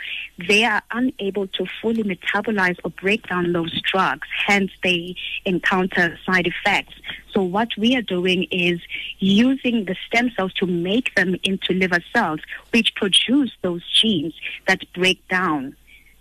they 0.48 0.64
are 0.64 0.82
unable 0.92 1.48
to 1.48 1.66
fully 1.82 2.04
metabolize 2.04 2.78
or 2.84 2.92
break 2.92 3.28
down 3.28 3.54
those 3.54 3.82
drugs. 3.82 4.28
Hence, 4.46 4.72
they 4.84 5.16
encounter 5.46 6.18
side 6.26 6.48
effects. 6.48 6.94
So 7.34 7.42
what 7.42 7.70
we 7.78 7.96
are 7.96 8.02
doing 8.02 8.48
is 8.52 8.80
using 9.20 9.86
the 9.86 9.96
stem 10.08 10.32
cells 10.36 10.54
to 10.56 10.68
make 10.68 11.16
them 11.16 11.36
into 11.44 11.74
liver 11.74 12.04
cells, 12.14 12.40
which 12.72 12.94
produce 12.96 13.52
those 13.62 13.82
genes 13.92 14.34
that 14.68 14.82
break 14.94 15.28
down 15.28 15.76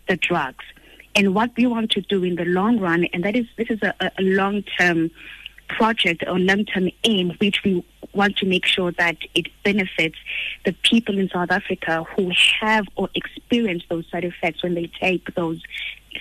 the 0.09 0.17
drugs. 0.17 0.65
And 1.15 1.35
what 1.35 1.51
we 1.57 1.67
want 1.67 1.91
to 1.93 2.01
do 2.01 2.25
in 2.25 2.37
the 2.37 2.45
long 2.45 2.79
run, 2.79 3.05
and 3.13 3.25
that 3.25 3.37
is 3.37 3.47
this 3.57 3.69
is 3.71 3.83
a, 3.83 3.95
a 4.01 4.23
long 4.23 4.63
term 4.79 5.11
project 5.69 6.25
or 6.27 6.39
long 6.39 6.65
term 6.65 6.91
aim, 7.05 7.37
which 7.39 7.63
we 7.65 7.85
want 8.15 8.37
to 8.37 8.47
make 8.47 8.67
sure 8.67 8.93
that 8.93 9.17
it 9.35 9.47
benefits 9.65 10.17
the 10.65 10.73
people 10.83 11.19
in 11.19 11.29
South 11.31 11.51
Africa 11.51 12.05
who 12.15 12.31
have 12.61 12.87
or 12.97 13.09
experience 13.15 13.83
those 13.89 14.05
side 14.11 14.25
effects 14.25 14.63
when 14.63 14.75
they 14.75 14.91
take 15.01 15.35
those 15.35 15.63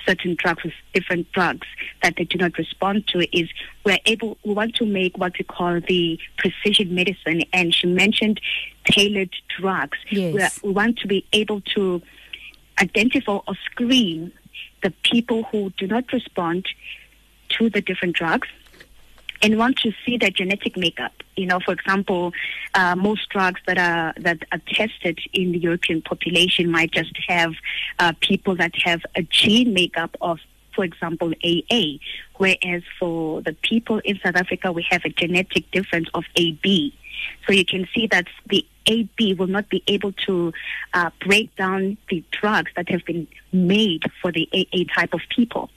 certain 0.06 0.36
drugs 0.36 0.64
with 0.64 0.74
different 0.94 1.30
drugs 1.34 1.68
that 2.02 2.16
they 2.16 2.24
do 2.24 2.38
not 2.38 2.58
respond 2.58 3.06
to 3.08 3.20
is 3.38 3.50
we're 3.86 3.98
able 4.06 4.38
we 4.46 4.54
want 4.54 4.74
to 4.74 4.86
make 4.86 5.18
what 5.18 5.34
we 5.38 5.44
call 5.44 5.82
the 5.82 6.18
precision 6.38 6.96
medicine 6.96 7.44
and 7.52 7.74
she 7.74 7.88
mentioned 7.88 8.40
tailored 8.86 9.36
drugs 9.60 9.98
yes. 10.10 10.62
we 10.64 10.72
want 10.72 10.98
to 10.98 11.08
be 11.08 11.26
able 11.34 11.60
to 11.60 12.02
identify 12.80 13.34
or 13.34 13.56
screen 13.66 14.32
the 14.84 14.92
people 15.04 15.44
who 15.44 15.72
do 15.78 15.88
not 15.88 16.12
respond 16.12 16.66
to 17.50 17.70
the 17.70 17.82
different 17.82 18.16
drugs 18.16 18.48
and 19.42 19.58
want 19.58 19.78
to 19.78 19.92
see 20.06 20.18
their 20.18 20.30
genetic 20.30 20.78
makeup. 20.78 21.12
You 21.36 21.48
know, 21.48 21.60
for 21.60 21.72
example, 21.72 22.32
uh, 22.74 22.96
most 22.96 23.30
drugs 23.30 23.60
that 23.66 23.78
are 23.78 24.14
that 24.18 24.44
are 24.52 24.62
tested 24.68 25.20
in 25.34 25.52
the 25.52 25.60
European 25.60 26.02
population 26.02 26.70
might 26.70 26.92
just 26.92 27.18
have 27.28 27.54
uh, 28.00 28.14
people 28.22 28.56
that 28.58 28.74
have 28.84 29.02
a 29.16 29.24
gene 29.24 29.74
makeup 29.74 30.16
of, 30.22 30.40
for 30.76 30.84
example, 30.84 31.34
AA, 31.44 31.98
whereas 32.38 32.84
for 33.00 33.42
the 33.42 33.54
people 33.64 34.00
in 34.00 34.20
South 34.24 34.36
Africa, 34.36 34.72
we 34.72 34.86
have 34.90 35.04
a 35.06 35.10
genetic 35.10 35.70
difference 35.72 36.10
of 36.14 36.24
AB. 36.36 36.94
So 37.48 37.54
you 37.54 37.66
can 37.66 37.88
see 37.94 38.08
that 38.08 38.28
the 38.48 38.66
AB 38.86 39.36
will 39.36 39.48
not 39.48 39.70
be 39.70 39.84
able 39.88 40.12
to 40.28 40.54
uh, 40.94 41.10
break 41.20 41.56
down 41.56 41.98
the 42.10 42.24
drugs 42.32 42.72
that 42.76 42.90
have 42.90 43.06
been 43.06 43.28
made 43.52 44.04
for 44.22 44.32
the 44.32 44.50
AA 44.54 44.84
type 44.94 45.14
of 45.14 45.22
people. 45.30 45.70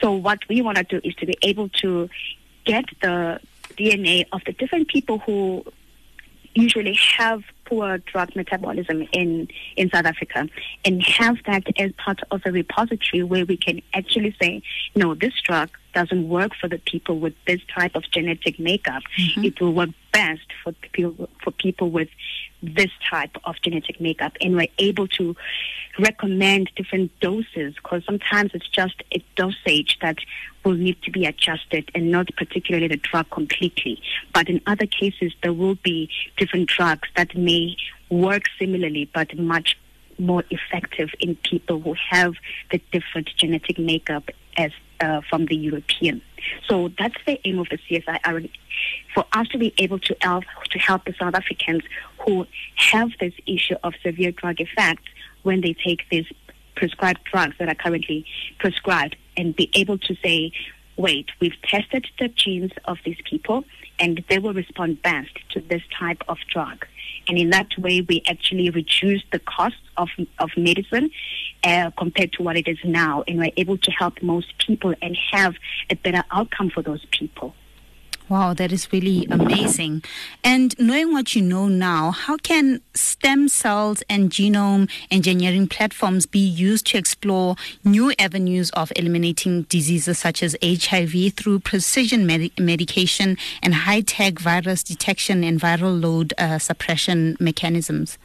So 0.00 0.12
what 0.12 0.40
we 0.48 0.62
want 0.62 0.78
to 0.78 0.84
do 0.84 1.00
is 1.04 1.14
to 1.16 1.26
be 1.26 1.36
able 1.42 1.68
to 1.80 2.08
get 2.64 2.84
the 3.00 3.40
DNA 3.76 4.26
of 4.32 4.42
the 4.44 4.52
different 4.52 4.88
people 4.88 5.18
who 5.20 5.64
usually 6.54 6.98
have 7.16 7.42
poor 7.64 7.98
drug 7.98 8.34
metabolism 8.36 9.06
in, 9.12 9.48
in 9.76 9.90
South 9.90 10.06
Africa 10.06 10.48
and 10.84 11.02
have 11.02 11.36
that 11.46 11.64
as 11.78 11.92
part 11.92 12.20
of 12.30 12.42
a 12.44 12.52
repository 12.52 13.22
where 13.22 13.44
we 13.44 13.56
can 13.56 13.80
actually 13.94 14.34
say, 14.40 14.62
no, 14.94 15.14
this 15.14 15.34
drug 15.42 15.70
doesn't 15.94 16.28
work 16.28 16.52
for 16.60 16.68
the 16.68 16.78
people 16.78 17.18
with 17.18 17.34
this 17.46 17.60
type 17.74 17.94
of 17.94 18.02
genetic 18.10 18.58
makeup. 18.58 19.02
Mm-hmm. 19.18 19.44
It 19.44 19.60
will 19.60 19.74
work 19.74 19.90
best 20.12 20.46
for 20.62 20.72
people, 20.92 21.28
for 21.42 21.50
people 21.50 21.90
with 21.90 22.08
this 22.62 22.90
type 23.08 23.36
of 23.44 23.56
genetic 23.62 24.00
makeup. 24.00 24.32
And 24.40 24.54
we're 24.56 24.68
able 24.78 25.08
to 25.08 25.34
recommend 25.98 26.70
different 26.76 27.10
doses 27.20 27.74
because 27.74 28.04
sometimes 28.04 28.52
it's 28.54 28.68
just 28.68 29.02
a 29.14 29.22
dosage 29.36 29.98
that 30.00 30.18
will 30.64 30.74
need 30.74 31.00
to 31.02 31.10
be 31.10 31.26
adjusted 31.26 31.90
and 31.94 32.10
not 32.10 32.28
particularly 32.36 32.88
the 32.88 32.96
drug 32.96 33.28
completely. 33.30 34.00
But 34.32 34.48
in 34.48 34.60
other 34.66 34.86
cases, 34.86 35.34
there 35.42 35.52
will 35.52 35.74
be 35.76 36.08
different 36.36 36.68
drugs 36.68 37.08
that 37.16 37.36
may 37.36 37.51
work 38.10 38.44
similarly 38.58 39.10
but 39.14 39.36
much 39.38 39.76
more 40.18 40.44
effective 40.50 41.10
in 41.20 41.36
people 41.36 41.80
who 41.80 41.94
have 42.10 42.34
the 42.70 42.80
different 42.92 43.30
genetic 43.36 43.78
makeup 43.78 44.24
as 44.56 44.70
uh, 45.00 45.20
from 45.28 45.46
the 45.46 45.56
European. 45.56 46.22
So 46.68 46.90
that's 46.98 47.16
the 47.26 47.40
aim 47.44 47.58
of 47.58 47.68
the 47.70 47.78
CSIR, 47.78 48.48
for 49.14 49.24
us 49.32 49.48
to 49.48 49.58
be 49.58 49.74
able 49.78 49.98
to 49.98 50.16
help 50.20 50.44
to 50.70 50.78
help 50.78 51.04
the 51.04 51.14
South 51.18 51.34
Africans 51.34 51.82
who 52.24 52.46
have 52.76 53.10
this 53.20 53.34
issue 53.46 53.76
of 53.82 53.94
severe 54.02 54.32
drug 54.32 54.60
effects 54.60 55.08
when 55.42 55.60
they 55.60 55.74
take 55.74 56.08
these 56.10 56.26
prescribed 56.76 57.20
drugs 57.32 57.54
that 57.58 57.68
are 57.68 57.74
currently 57.74 58.24
prescribed 58.58 59.16
and 59.36 59.56
be 59.56 59.70
able 59.74 59.98
to 59.98 60.14
say, 60.24 60.52
wait, 60.96 61.30
we've 61.40 61.60
tested 61.62 62.06
the 62.18 62.28
genes 62.28 62.72
of 62.84 62.98
these 63.04 63.18
people 63.28 63.64
and 63.98 64.24
they 64.28 64.38
will 64.38 64.54
respond 64.54 65.02
best 65.02 65.30
to 65.50 65.60
this 65.60 65.82
type 65.98 66.22
of 66.28 66.38
drug. 66.52 66.86
And 67.28 67.38
in 67.38 67.50
that 67.50 67.68
way, 67.78 68.00
we 68.00 68.22
actually 68.26 68.70
reduce 68.70 69.22
the 69.30 69.38
cost 69.38 69.76
of, 69.96 70.08
of 70.38 70.50
medicine 70.56 71.10
uh, 71.62 71.90
compared 71.96 72.32
to 72.34 72.42
what 72.42 72.56
it 72.56 72.66
is 72.66 72.78
now. 72.84 73.22
And 73.28 73.38
we're 73.38 73.52
able 73.56 73.78
to 73.78 73.90
help 73.92 74.22
most 74.22 74.58
people 74.58 74.94
and 75.00 75.16
have 75.30 75.54
a 75.88 75.94
better 75.94 76.24
outcome 76.30 76.70
for 76.70 76.82
those 76.82 77.04
people. 77.10 77.54
Wow, 78.28 78.54
that 78.54 78.72
is 78.72 78.90
really 78.92 79.26
amazing. 79.30 80.02
And 80.42 80.78
knowing 80.78 81.12
what 81.12 81.34
you 81.34 81.42
know 81.42 81.68
now, 81.68 82.12
how 82.12 82.36
can 82.38 82.80
stem 82.94 83.48
cells 83.48 84.02
and 84.08 84.30
genome 84.30 84.88
engineering 85.10 85.66
platforms 85.66 86.24
be 86.24 86.38
used 86.38 86.86
to 86.86 86.98
explore 86.98 87.56
new 87.84 88.12
avenues 88.18 88.70
of 88.70 88.90
eliminating 88.96 89.62
diseases 89.62 90.18
such 90.18 90.42
as 90.42 90.56
HIV 90.62 91.34
through 91.34 91.60
precision 91.60 92.26
med- 92.26 92.58
medication 92.58 93.36
and 93.62 93.74
high 93.74 94.00
tech 94.00 94.38
virus 94.38 94.82
detection 94.82 95.44
and 95.44 95.60
viral 95.60 96.00
load 96.00 96.32
uh, 96.38 96.58
suppression 96.58 97.36
mechanisms? 97.38 98.18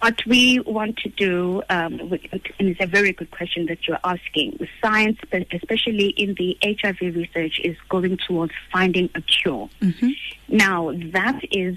What 0.00 0.24
we 0.26 0.60
want 0.60 0.96
to 0.98 1.08
do, 1.08 1.62
um, 1.70 1.98
and 2.00 2.68
it's 2.68 2.80
a 2.80 2.86
very 2.86 3.12
good 3.12 3.30
question 3.32 3.66
that 3.66 3.88
you're 3.88 3.98
asking, 4.04 4.66
science, 4.80 5.18
especially 5.52 6.10
in 6.10 6.34
the 6.34 6.56
HIV 6.62 7.00
research, 7.16 7.60
is 7.64 7.76
going 7.88 8.16
towards 8.18 8.52
finding 8.72 9.10
a 9.16 9.20
cure. 9.22 9.68
Mm-hmm. 9.80 10.10
Now, 10.48 10.92
that 11.12 11.40
is 11.50 11.76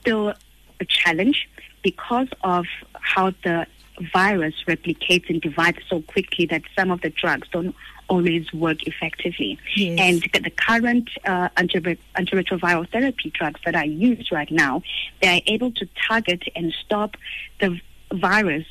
still 0.00 0.34
a 0.80 0.84
challenge 0.84 1.48
because 1.82 2.28
of 2.44 2.66
how 2.92 3.30
the 3.42 3.66
virus 4.12 4.54
replicates 4.66 5.28
and 5.28 5.40
divides 5.40 5.78
so 5.88 6.02
quickly 6.02 6.46
that 6.46 6.62
some 6.76 6.90
of 6.90 7.00
the 7.00 7.10
drugs 7.10 7.48
don't 7.50 7.74
always 8.08 8.52
work 8.52 8.86
effectively. 8.86 9.58
Yes. 9.76 9.98
And 10.00 10.44
the 10.44 10.50
current 10.50 11.10
uh, 11.24 11.48
antiretroviral 11.56 12.90
therapy 12.90 13.30
drugs 13.30 13.60
that 13.64 13.74
are 13.74 13.84
used 13.86 14.32
right 14.32 14.50
now, 14.50 14.82
they 15.20 15.28
are 15.28 15.42
able 15.46 15.72
to 15.72 15.88
target 16.06 16.42
and 16.56 16.74
stop 16.84 17.16
the 17.60 17.80
virus 18.12 18.64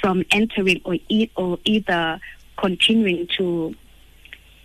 from 0.00 0.24
entering 0.30 0.80
or, 0.84 0.96
e- 1.08 1.30
or 1.36 1.58
either 1.64 2.20
continuing 2.56 3.26
to 3.38 3.74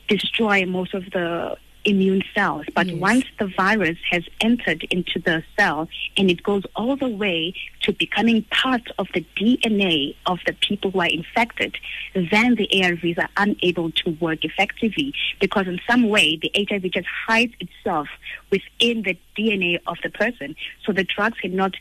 destroy 0.08 0.65
most 0.65 0.93
of 0.93 1.06
the 1.12 1.58
immune 1.85 2.23
cells. 2.33 2.65
But 2.73 2.87
yes. 2.87 2.99
once 2.99 3.25
the 3.39 3.47
virus 3.47 3.97
has 4.09 4.23
entered 4.41 4.83
into 4.89 5.19
the 5.19 5.43
cell 5.57 5.87
and 6.17 6.29
it 6.29 6.43
goes 6.43 6.63
all 6.75 6.95
the 6.95 7.09
way 7.09 7.53
to 7.81 7.93
becoming 7.93 8.43
part 8.43 8.89
of 8.97 9.07
the 9.13 9.25
DNA 9.37 10.15
of 10.25 10.39
the 10.45 10.53
people 10.53 10.91
who 10.91 11.01
are 11.01 11.07
infected, 11.07 11.77
then 12.13 12.55
the 12.55 12.67
ARVs 12.73 13.17
are 13.17 13.29
unable 13.37 13.91
to 13.91 14.11
work 14.21 14.45
effectively 14.45 15.13
because 15.39 15.67
in 15.67 15.79
some 15.89 16.09
way 16.09 16.39
the 16.41 16.51
HIV 16.55 16.91
just 16.91 17.07
hides 17.27 17.53
itself 17.59 18.07
within 18.49 19.03
the 19.03 19.17
DNA 19.37 19.79
of 19.87 19.97
the 20.03 20.09
person. 20.09 20.55
So 20.85 20.93
the 20.93 21.03
drugs 21.03 21.39
cannot 21.39 21.75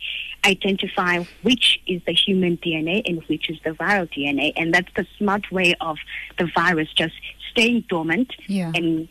identify 0.45 1.25
which 1.43 1.81
is 1.87 2.03
the 2.07 2.13
human 2.13 2.57
DNA 2.57 3.03
and 3.09 3.23
which 3.25 3.49
is 3.51 3.59
the 3.65 3.71
viral 3.71 4.11
DNA. 4.11 4.53
And 4.57 4.75
that's 4.75 4.93
the 4.97 5.07
smart 5.19 5.51
way 5.53 5.75
of 5.81 5.99
the 6.39 6.51
virus 6.55 6.89
just 6.95 7.15
staying 7.51 7.85
dormant 7.89 8.33
yeah. 8.47 8.73
and 8.75 9.09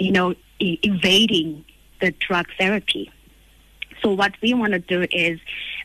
you 0.00 0.10
know, 0.10 0.34
evading 0.58 1.64
the 2.00 2.12
drug 2.26 2.46
therapy. 2.58 3.12
So 4.02 4.12
what 4.12 4.32
we 4.42 4.54
want 4.54 4.72
to 4.72 4.78
do 4.78 5.06
is 5.12 5.38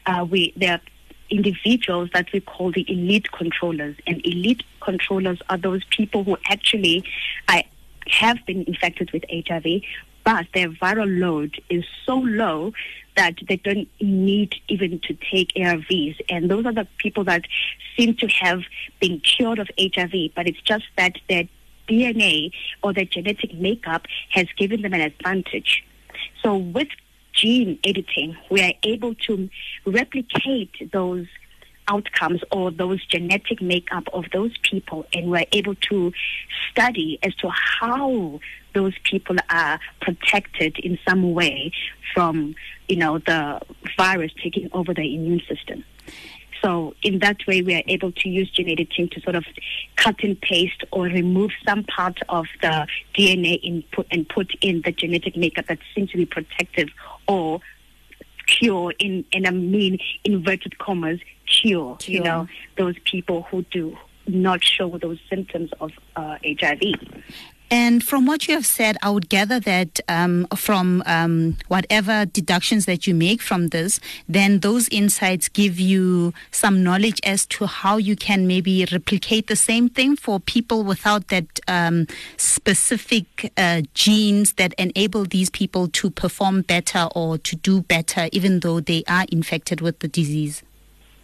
uh, 0.05 0.25
we 0.29 0.53
there 0.55 0.73
are 0.73 0.81
individuals 1.29 2.09
that 2.13 2.31
we 2.31 2.39
call 2.39 2.71
the 2.71 2.85
elite 2.89 3.31
controllers, 3.31 3.97
and 4.07 4.25
elite 4.25 4.63
controllers 4.79 5.39
are 5.49 5.57
those 5.57 5.83
people 5.89 6.23
who 6.23 6.37
actually 6.49 7.03
uh, 7.49 7.61
have 8.07 8.37
been 8.45 8.63
infected 8.63 9.11
with 9.11 9.23
HIV, 9.29 9.81
but 10.23 10.45
their 10.53 10.69
viral 10.69 11.19
load 11.19 11.61
is 11.69 11.83
so 12.05 12.17
low 12.17 12.71
that 13.17 13.35
they 13.47 13.57
don't 13.57 13.89
need 13.99 14.55
even 14.69 14.99
to 14.99 15.17
take 15.31 15.53
ARVs. 15.55 16.19
And 16.29 16.49
those 16.49 16.65
are 16.65 16.73
the 16.73 16.87
people 16.97 17.23
that 17.25 17.43
seem 17.97 18.15
to 18.15 18.27
have 18.27 18.61
been 18.99 19.19
cured 19.19 19.59
of 19.59 19.69
HIV, 19.77 20.31
but 20.35 20.47
it's 20.47 20.61
just 20.61 20.85
that 20.97 21.17
their 21.27 21.47
DNA 21.87 22.51
or 22.83 22.93
their 22.93 23.05
genetic 23.05 23.53
makeup 23.53 24.05
has 24.29 24.47
given 24.57 24.81
them 24.81 24.93
an 24.93 25.01
advantage. 25.01 25.83
So 26.43 26.57
with 26.57 26.89
gene 27.33 27.79
editing, 27.83 28.37
we 28.49 28.61
are 28.61 28.73
able 28.83 29.15
to 29.15 29.49
replicate 29.85 30.91
those 30.91 31.27
outcomes 31.87 32.41
or 32.51 32.71
those 32.71 33.05
genetic 33.05 33.61
makeup 33.61 34.05
of 34.13 34.25
those 34.33 34.57
people 34.63 35.05
and 35.13 35.29
we're 35.29 35.45
able 35.51 35.75
to 35.75 36.11
study 36.71 37.19
as 37.21 37.35
to 37.35 37.49
how 37.49 38.39
those 38.73 38.93
people 39.03 39.35
are 39.49 39.79
protected 40.01 40.77
in 40.79 40.97
some 41.07 41.33
way 41.33 41.71
from 42.13 42.55
you 42.87 42.95
know 42.95 43.19
the 43.19 43.59
virus 43.97 44.31
taking 44.43 44.67
over 44.73 44.93
the 44.93 45.15
immune 45.15 45.41
system 45.47 45.83
so 46.65 46.95
in 47.03 47.19
that 47.19 47.37
way 47.47 47.61
we 47.61 47.75
are 47.75 47.83
able 47.87 48.11
to 48.11 48.27
use 48.27 48.49
gene 48.49 48.69
editing 48.69 49.07
to 49.09 49.21
sort 49.21 49.35
of 49.35 49.45
cut 49.97 50.15
and 50.23 50.39
paste 50.41 50.83
or 50.91 51.03
remove 51.03 51.51
some 51.67 51.83
part 51.83 52.17
of 52.29 52.45
the 52.61 52.87
dna 53.15 53.59
input 53.63 54.07
and 54.09 54.27
put 54.29 54.51
in 54.61 54.81
the 54.83 54.91
genetic 54.91 55.37
makeup 55.37 55.65
that 55.67 55.77
seems 55.93 56.09
to 56.09 56.17
be 56.17 56.25
protective 56.25 56.89
or 57.27 57.59
cure 58.47 58.93
in 58.99 59.25
and 59.33 59.47
I 59.47 59.51
mean 59.51 59.99
inverted 60.23 60.77
commas 60.77 61.19
cure, 61.47 61.97
cure, 61.97 62.17
you 62.17 62.23
know 62.23 62.47
those 62.77 62.95
people 63.05 63.43
who 63.43 63.63
do 63.63 63.97
not 64.27 64.63
show 64.63 64.97
those 64.97 65.19
symptoms 65.29 65.69
of 65.79 65.91
uh, 66.15 66.37
HIV. 66.43 66.81
And 67.71 68.03
from 68.03 68.25
what 68.25 68.47
you 68.47 68.53
have 68.53 68.65
said, 68.65 68.95
I 69.01 69.09
would 69.09 69.27
gather 69.27 69.59
that 69.59 69.99
um, 70.07 70.47
from 70.55 71.01
um, 71.05 71.57
whatever 71.67 72.25
deductions 72.25 72.85
that 72.85 73.07
you 73.07 73.15
make 73.15 73.41
from 73.41 73.69
this, 73.69 73.99
then 74.29 74.59
those 74.59 74.87
insights 74.89 75.49
give 75.49 75.79
you 75.79 76.33
some 76.51 76.83
knowledge 76.83 77.19
as 77.23 77.45
to 77.47 77.65
how 77.65 77.97
you 77.97 78.15
can 78.15 78.45
maybe 78.45 78.85
replicate 78.91 79.47
the 79.47 79.55
same 79.55 79.89
thing 79.89 80.15
for 80.15 80.39
people 80.39 80.83
without 80.83 81.29
that 81.29 81.59
um, 81.67 82.05
specific 82.37 83.51
uh, 83.57 83.81
genes 83.93 84.53
that 84.53 84.73
enable 84.77 85.25
these 85.25 85.49
people 85.49 85.87
to 85.87 86.11
perform 86.11 86.61
better 86.61 87.07
or 87.15 87.37
to 87.39 87.55
do 87.55 87.81
better, 87.81 88.29
even 88.31 88.59
though 88.59 88.79
they 88.79 89.03
are 89.07 89.25
infected 89.31 89.81
with 89.81 89.99
the 89.99 90.07
disease. 90.07 90.61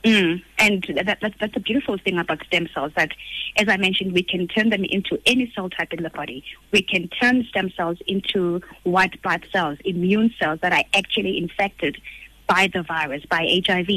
Mm. 0.04 0.42
And 0.58 0.84
that, 0.96 1.20
that, 1.22 1.34
that's 1.40 1.54
the 1.54 1.60
beautiful 1.60 1.98
thing 1.98 2.18
about 2.18 2.44
stem 2.46 2.68
cells 2.74 2.92
that, 2.96 3.12
as 3.58 3.68
I 3.68 3.78
mentioned, 3.78 4.14
we 4.14 4.24
can 4.24 4.48
turn 4.48 4.70
them 4.70 4.84
into 4.84 5.20
any 5.26 5.52
cell 5.56 5.70
type 5.70 5.94
in 5.94 6.04
the 6.04 6.10
body. 6.10 6.44
We 6.72 6.82
can 6.82 7.08
turn 7.08 7.44
stem 7.50 7.72
cells 7.76 8.00
into 8.08 8.62
white 8.84 9.22
blood 9.22 9.46
cells, 9.52 9.78
immune 9.86 10.34
cells 10.40 10.60
that 10.62 10.74
are 10.74 10.84
actually 10.94 11.38
infected 11.38 12.02
by 12.52 12.68
the 12.74 12.84
virus, 12.84 13.24
by 13.30 13.48
HIV, 13.66 13.88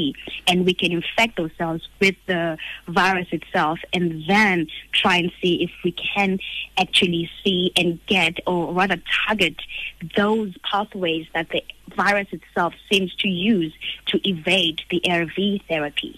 and 0.47 0.65
we 0.65 0.73
can 0.73 0.93
infect 0.93 1.35
those 1.35 1.51
cells 1.57 1.81
with 1.99 2.15
the 2.25 2.57
virus 2.87 3.27
itself 3.33 3.79
and 3.91 4.23
then 4.29 4.67
try 4.93 5.17
and 5.17 5.29
see 5.41 5.61
if 5.61 5.71
we 5.83 5.91
can 5.91 6.39
actually 6.77 7.29
see 7.43 7.73
and 7.75 7.99
get 8.05 8.37
or 8.47 8.73
rather 8.73 8.95
target 9.27 9.55
those 10.15 10.53
pathways 10.71 11.27
that 11.33 11.49
the 11.49 11.61
virus 11.97 12.29
itself 12.31 12.73
seems 12.89 13.13
to 13.15 13.27
use 13.27 13.73
to 14.05 14.25
evade 14.25 14.81
the 14.89 15.01
ARV 15.09 15.61
therapy. 15.67 16.17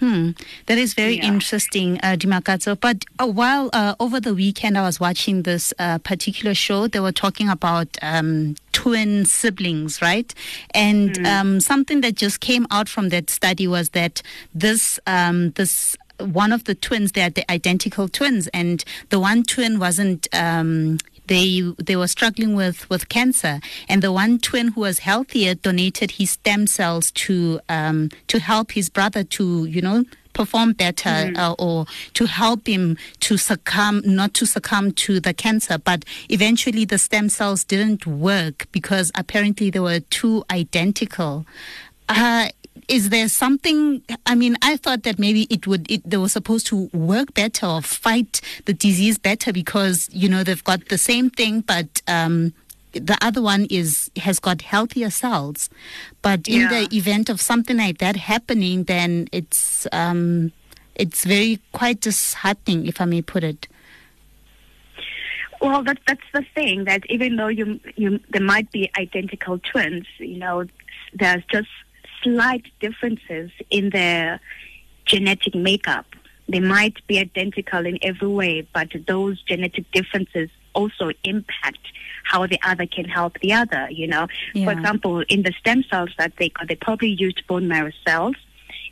Hmm. 0.00 0.30
That 0.64 0.78
is 0.78 0.94
very 0.94 1.18
yeah. 1.18 1.26
interesting, 1.26 1.98
uh, 1.98 2.16
Dimakatso. 2.18 2.80
But 2.80 3.04
uh, 3.18 3.26
while 3.26 3.68
uh, 3.74 3.94
over 4.00 4.18
the 4.18 4.34
weekend 4.34 4.78
I 4.78 4.82
was 4.82 4.98
watching 4.98 5.42
this 5.42 5.74
uh, 5.78 5.98
particular 5.98 6.54
show, 6.54 6.88
they 6.88 7.00
were 7.00 7.12
talking 7.12 7.50
about 7.50 7.98
um, 8.00 8.56
twin 8.72 9.26
siblings, 9.26 10.00
right? 10.00 10.34
And 10.72 11.10
mm. 11.10 11.26
um, 11.26 11.60
something 11.60 12.00
that 12.00 12.14
just 12.14 12.40
came 12.40 12.66
out 12.70 12.88
from 12.88 13.10
that 13.10 13.28
study 13.28 13.68
was 13.68 13.90
that 13.90 14.22
this 14.54 14.98
um, 15.06 15.50
this 15.50 15.98
one 16.20 16.52
of 16.52 16.64
the 16.64 16.74
twins, 16.74 17.12
they 17.12 17.22
are 17.22 17.30
the 17.30 17.50
identical 17.50 18.08
twins, 18.08 18.48
and 18.48 18.84
the 19.10 19.20
one 19.20 19.42
twin 19.42 19.78
wasn't 19.78 20.28
um, 20.32 20.98
they 21.30 21.62
they 21.78 21.96
were 21.96 22.08
struggling 22.08 22.54
with 22.54 22.90
with 22.90 23.08
cancer, 23.08 23.60
and 23.88 24.02
the 24.02 24.12
one 24.12 24.38
twin 24.40 24.68
who 24.72 24.80
was 24.80 24.98
healthier 24.98 25.54
donated 25.54 26.10
his 26.18 26.32
stem 26.32 26.66
cells 26.66 27.12
to 27.12 27.60
um, 27.68 28.10
to 28.26 28.40
help 28.40 28.72
his 28.72 28.90
brother 28.90 29.22
to 29.24 29.64
you 29.64 29.80
know 29.80 30.04
perform 30.32 30.72
better 30.72 31.08
mm. 31.08 31.38
uh, 31.38 31.54
or 31.58 31.86
to 32.14 32.26
help 32.26 32.66
him 32.66 32.96
to 33.20 33.36
succumb 33.36 34.02
not 34.04 34.34
to 34.34 34.44
succumb 34.44 34.90
to 34.92 35.20
the 35.20 35.32
cancer. 35.32 35.78
But 35.78 36.04
eventually 36.28 36.84
the 36.84 36.98
stem 36.98 37.28
cells 37.28 37.62
didn't 37.62 38.06
work 38.06 38.66
because 38.72 39.12
apparently 39.14 39.70
they 39.70 39.80
were 39.80 40.00
too 40.00 40.44
identical. 40.50 41.46
Uh, 42.08 42.48
is 42.88 43.10
there 43.10 43.28
something 43.28 44.02
i 44.26 44.34
mean 44.34 44.56
i 44.62 44.76
thought 44.76 45.02
that 45.02 45.18
maybe 45.18 45.42
it 45.50 45.66
would 45.66 45.90
it, 45.90 46.02
they 46.08 46.16
were 46.16 46.28
supposed 46.28 46.66
to 46.66 46.90
work 46.92 47.34
better 47.34 47.66
or 47.66 47.82
fight 47.82 48.40
the 48.66 48.72
disease 48.72 49.18
better 49.18 49.52
because 49.52 50.08
you 50.12 50.28
know 50.28 50.42
they've 50.42 50.64
got 50.64 50.88
the 50.88 50.98
same 50.98 51.30
thing 51.30 51.60
but 51.60 52.02
um, 52.08 52.52
the 52.92 53.16
other 53.20 53.40
one 53.40 53.66
is 53.70 54.10
has 54.16 54.40
got 54.40 54.62
healthier 54.62 55.10
cells. 55.10 55.70
But 56.22 56.48
in 56.48 56.68
the 56.68 56.88
event 56.92 57.28
of 57.28 57.40
something 57.40 57.76
like 57.76 57.98
that 57.98 58.16
happening 58.16 58.84
then 58.84 59.28
it's 59.32 59.86
um, 59.92 60.52
it's 60.94 61.24
very 61.24 61.60
quite 61.72 62.00
disheartening 62.00 62.86
if 62.86 63.00
i 63.00 63.04
may 63.04 63.22
put 63.22 63.44
it. 63.44 63.68
Well, 65.60 65.82
that, 65.84 65.98
that's 66.06 66.24
the 66.32 66.44
thing 66.54 66.84
that 66.84 67.02
even 67.10 67.36
though 67.36 67.48
you, 67.48 67.80
you, 67.94 68.18
there 68.30 68.42
might 68.42 68.72
be 68.72 68.90
identical 68.98 69.58
twins, 69.58 70.06
you 70.18 70.38
know, 70.38 70.64
there's 71.12 71.42
just 71.50 71.68
slight 72.22 72.64
differences 72.80 73.50
in 73.70 73.90
their 73.90 74.40
genetic 75.04 75.54
makeup. 75.54 76.06
They 76.48 76.60
might 76.60 77.06
be 77.06 77.18
identical 77.18 77.86
in 77.86 77.98
every 78.02 78.28
way, 78.28 78.66
but 78.74 78.88
those 79.06 79.40
genetic 79.42 79.90
differences 79.92 80.50
also 80.74 81.10
impact 81.24 81.78
how 82.24 82.46
the 82.46 82.58
other 82.64 82.86
can 82.86 83.04
help 83.04 83.38
the 83.40 83.52
other, 83.52 83.88
you 83.90 84.06
know. 84.06 84.26
Yeah. 84.54 84.66
For 84.66 84.72
example, 84.72 85.20
in 85.28 85.42
the 85.42 85.52
stem 85.58 85.84
cells 85.90 86.10
that 86.18 86.32
they 86.38 86.48
got, 86.50 86.68
they 86.68 86.76
probably 86.76 87.08
used 87.08 87.46
bone 87.46 87.68
marrow 87.68 87.92
cells 88.06 88.36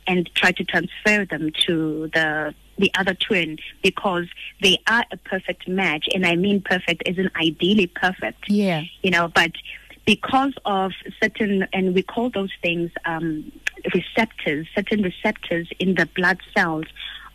and 0.07 0.29
tried 0.35 0.57
to 0.57 0.63
transfer 0.63 1.25
them 1.25 1.51
to 1.67 2.09
the 2.13 2.53
the 2.77 2.91
other 2.97 3.13
twin 3.13 3.57
because 3.83 4.25
they 4.61 4.79
are 4.87 5.03
a 5.11 5.17
perfect 5.17 5.67
match 5.67 6.07
and 6.13 6.25
I 6.25 6.37
mean 6.37 6.61
perfect 6.61 7.03
isn't 7.05 7.29
ideally 7.35 7.87
perfect. 7.87 8.49
Yeah. 8.49 8.83
You 9.01 9.11
know, 9.11 9.27
but 9.27 9.51
because 10.09 10.53
of 10.65 10.91
certain, 11.21 11.67
and 11.71 11.93
we 11.93 12.01
call 12.01 12.31
those 12.31 12.49
things 12.63 12.89
um, 13.05 13.51
receptors, 13.93 14.65
certain 14.73 15.03
receptors 15.03 15.67
in 15.77 15.93
the 15.93 16.07
blood 16.15 16.39
cells 16.51 16.85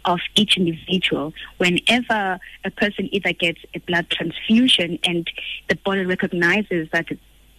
of 0.07 0.19
each 0.35 0.57
individual. 0.57 1.33
Whenever 1.59 2.41
a 2.65 2.71
person 2.73 3.09
either 3.13 3.33
gets 3.33 3.61
a 3.77 3.79
blood 3.79 4.11
transfusion 4.11 4.99
and 5.05 5.31
the 5.69 5.77
body 5.77 6.05
recognizes 6.05 6.89
that 6.91 7.07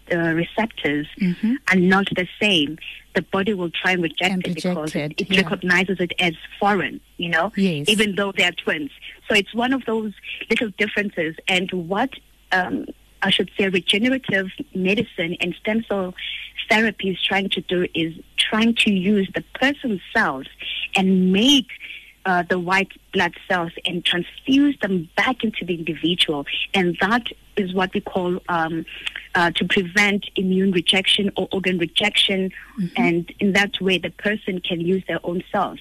the 0.09 0.35
receptors 0.35 1.07
mm-hmm. 1.17 1.53
are 1.71 1.79
not 1.79 2.07
the 2.13 2.27
same, 2.37 2.77
the 3.13 3.21
body 3.21 3.53
will 3.53 3.71
try 3.71 3.91
and 3.91 4.03
reject 4.03 4.33
and 4.33 4.45
it 4.45 4.55
because 4.55 4.93
it, 4.95 5.13
it 5.21 5.31
yeah. 5.31 5.43
recognizes 5.43 5.97
it 6.01 6.11
as 6.19 6.33
foreign, 6.59 6.99
you 7.15 7.29
know, 7.29 7.53
yes. 7.55 7.87
even 7.87 8.15
though 8.15 8.33
they 8.33 8.43
are 8.43 8.51
twins. 8.51 8.91
So 9.29 9.33
it's 9.33 9.53
one 9.55 9.71
of 9.71 9.85
those 9.85 10.11
little 10.49 10.71
differences. 10.77 11.37
And 11.47 11.71
what 11.71 12.09
um, 12.51 12.87
I 13.21 13.29
should 13.29 13.49
say, 13.57 13.69
regenerative 13.69 14.51
medicine 14.73 15.37
and 15.39 15.55
stem 15.55 15.83
cell 15.87 16.13
therapy 16.69 17.09
is 17.09 17.21
trying 17.21 17.49
to 17.49 17.61
do 17.61 17.87
is 17.93 18.13
trying 18.37 18.75
to 18.75 18.91
use 18.91 19.29
the 19.35 19.43
person's 19.53 20.01
cells 20.13 20.47
and 20.95 21.31
make 21.31 21.67
uh, 22.25 22.43
the 22.49 22.57
white 22.57 22.91
blood 23.13 23.33
cells 23.47 23.71
and 23.85 24.03
transfuse 24.03 24.77
them 24.79 25.07
back 25.15 25.43
into 25.43 25.63
the 25.63 25.75
individual. 25.75 26.45
And 26.73 26.97
that 27.01 27.27
is 27.55 27.73
what 27.73 27.93
we 27.93 28.01
call 28.01 28.39
um, 28.49 28.85
uh, 29.35 29.51
to 29.51 29.65
prevent 29.65 30.25
immune 30.35 30.71
rejection 30.71 31.31
or 31.37 31.47
organ 31.51 31.77
rejection. 31.77 32.51
Mm-hmm. 32.79 33.01
And 33.01 33.33
in 33.39 33.53
that 33.53 33.79
way, 33.79 33.99
the 33.99 34.09
person 34.09 34.59
can 34.59 34.81
use 34.81 35.03
their 35.07 35.19
own 35.23 35.43
cells 35.51 35.79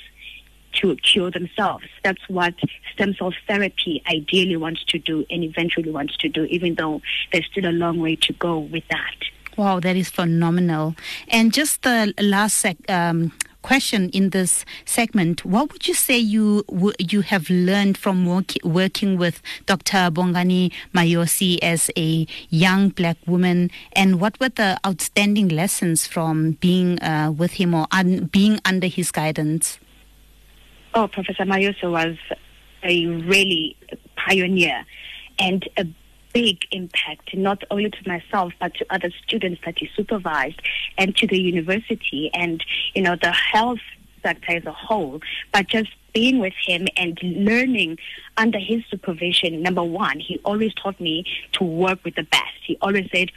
to 0.80 0.96
cure 0.96 1.30
themselves. 1.30 1.86
That's 2.02 2.28
what 2.28 2.54
stem 2.92 3.14
cell 3.14 3.32
therapy 3.46 4.02
ideally 4.08 4.56
wants 4.56 4.84
to 4.84 4.98
do 4.98 5.24
and 5.30 5.44
eventually 5.44 5.90
wants 5.90 6.16
to 6.18 6.28
do, 6.28 6.44
even 6.44 6.74
though 6.76 7.02
there's 7.32 7.46
still 7.46 7.66
a 7.66 7.72
long 7.72 7.98
way 7.98 8.16
to 8.16 8.32
go 8.34 8.58
with 8.58 8.84
that. 8.90 9.14
Wow, 9.56 9.78
that 9.80 9.96
is 9.96 10.10
phenomenal. 10.10 10.96
And 11.28 11.52
just 11.52 11.82
the 11.82 12.12
last 12.18 12.56
sec, 12.56 12.76
um, 12.88 13.32
question 13.64 14.10
in 14.10 14.30
this 14.30 14.64
segment, 14.84 15.44
what 15.44 15.72
would 15.72 15.88
you 15.88 15.94
say 15.94 16.18
you 16.18 16.64
you 16.98 17.22
have 17.22 17.48
learned 17.48 17.96
from 17.96 18.26
work, 18.26 18.52
working 18.62 19.16
with 19.16 19.40
Dr. 19.64 20.10
Bongani 20.10 20.70
Mayosi 20.94 21.58
as 21.62 21.90
a 21.96 22.26
young 22.50 22.90
black 22.90 23.16
woman, 23.26 23.70
and 23.92 24.20
what 24.20 24.38
were 24.38 24.50
the 24.50 24.78
outstanding 24.86 25.48
lessons 25.48 26.06
from 26.06 26.52
being 26.60 27.00
uh, 27.00 27.30
with 27.30 27.52
him 27.52 27.74
or 27.74 27.86
un, 27.90 28.26
being 28.26 28.60
under 28.64 28.86
his 28.86 29.10
guidance? 29.10 29.78
Oh, 30.96 31.08
Professor 31.08 31.44
Mayosi 31.44 31.90
was 31.90 32.16
a 32.84 33.06
really 33.06 33.76
pioneer 34.16 34.84
and 35.40 35.68
a 35.76 35.86
big 36.32 36.58
impact, 36.70 37.34
not 37.34 37.64
only 37.70 37.90
to 37.90 38.08
myself, 38.08 38.52
but 38.60 38.74
to 38.74 38.86
other 38.90 39.10
students 39.26 39.60
that 39.64 39.78
he 39.78 39.88
supervised 39.96 40.60
and 40.96 41.16
to 41.16 41.26
the 41.26 41.38
university. 41.38 42.30
And, 42.32 42.62
you 42.94 43.02
know, 43.02 43.16
the 43.20 43.32
health 43.32 43.80
sector 44.22 44.52
as 44.52 44.64
a 44.66 44.72
whole, 44.72 45.20
but 45.52 45.66
just 45.66 45.90
being 46.12 46.38
with 46.38 46.54
him 46.64 46.86
and 46.96 47.18
learning 47.22 47.98
under 48.36 48.58
his 48.58 48.84
supervision, 48.88 49.62
number 49.62 49.82
one, 49.82 50.20
he 50.20 50.40
always 50.44 50.72
taught 50.74 51.00
me 51.00 51.24
to 51.52 51.64
work 51.64 51.98
with 52.04 52.14
the 52.14 52.22
best. 52.22 52.54
He 52.64 52.78
always 52.80 53.08
said, 53.12 53.32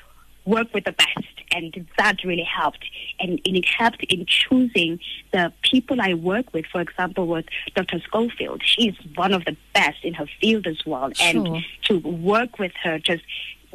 work 0.47 0.73
with 0.73 0.85
the 0.85 0.93
best. 0.93 1.27
And 1.51 1.87
that 1.97 2.23
really 2.23 2.43
helped. 2.43 2.85
And, 3.19 3.39
and, 3.45 3.57
it 3.57 3.65
helped 3.65 4.03
in 4.03 4.25
choosing 4.25 4.99
the 5.31 5.51
people 5.61 6.01
I 6.01 6.13
work 6.13 6.53
with. 6.53 6.65
For 6.65 6.81
example, 6.81 7.27
with 7.27 7.45
Dr. 7.75 7.99
Schofield, 8.01 8.61
she's 8.63 8.95
one 9.15 9.33
of 9.33 9.45
the 9.45 9.55
best 9.73 10.03
in 10.03 10.13
her 10.15 10.27
field 10.39 10.67
as 10.67 10.85
well. 10.85 11.11
Sure. 11.13 11.29
And 11.29 11.63
to 11.83 11.99
work 11.99 12.59
with 12.59 12.73
her 12.83 12.99
just 12.99 13.23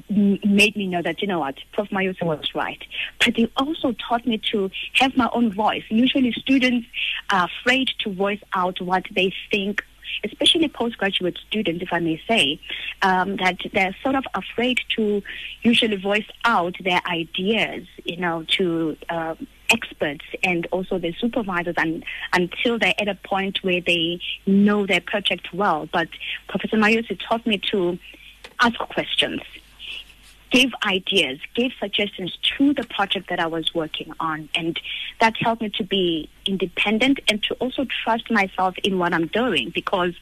made 0.09 0.77
me 0.77 0.87
know 0.87 1.03
that, 1.03 1.21
you 1.21 1.29
know 1.29 1.41
what, 1.41 1.57
Prof. 1.73 1.89
Mayosi 1.91 2.23
was 2.23 2.55
right. 2.55 2.83
But 3.25 3.37
they 3.37 3.51
also 3.57 3.93
taught 3.93 4.27
me 4.27 4.41
to 4.53 4.71
have 4.95 5.17
my 5.17 5.29
own 5.33 5.53
voice. 5.53 5.85
Usually 5.89 6.33
students 6.33 6.87
are 7.31 7.49
afraid 7.61 7.89
to 8.01 8.13
voice 8.13 8.41
out 8.55 8.81
what 8.81 9.05
they 9.15 9.33
think 9.51 9.83
especially 10.25 10.69
postgraduate 10.69 11.39
students, 11.49 11.83
if 11.83 11.93
I 11.93 11.99
may 11.99 12.21
say, 12.29 12.61
um, 13.03 13.37
that 13.37 13.59
they're 13.73 13.97
sort 14.03 14.15
of 14.15 14.25
afraid 14.35 14.79
to 14.97 15.23
usually 15.63 15.97
voice 15.97 16.27
out 16.45 16.77
their 16.81 17.01
ideas, 17.07 17.87
you 18.05 18.17
know, 18.17 18.45
to 18.57 18.97
um, 19.09 19.47
experts 19.71 20.25
and 20.45 20.67
also 20.71 20.99
their 20.99 21.15
supervisors 21.15 21.75
and, 21.79 22.05
until 22.33 22.79
they're 22.79 22.95
at 22.99 23.09
a 23.09 23.15
point 23.15 23.59
where 23.63 23.81
they 23.81 24.21
know 24.47 24.87
their 24.87 25.01
project 25.01 25.53
well. 25.53 25.89
But 25.93 26.09
Professor 26.49 26.77
Mayosi 26.77 27.19
taught 27.27 27.47
me 27.47 27.59
to 27.71 27.99
ask 28.61 28.79
questions 28.79 29.41
gave 30.53 30.71
ideas, 30.87 31.39
gave 31.55 31.73
suggestions 31.81 32.39
to 32.57 32.75
the 32.75 32.85
project 32.85 33.29
that 33.31 33.41
I 33.41 33.47
was 33.47 33.75
working 33.75 34.13
on. 34.21 34.49
And 34.55 34.79
that 35.21 35.35
helped 35.39 35.63
me 35.63 35.71
to 35.71 35.85
be 35.85 36.29
independent 36.47 37.21
and 37.29 37.43
to 37.45 37.55
also 37.55 37.87
trust 38.05 38.31
myself 38.31 38.75
in 38.85 38.99
what 38.99 39.15
I'm 39.15 39.27
doing 39.29 39.71
because 39.75 40.13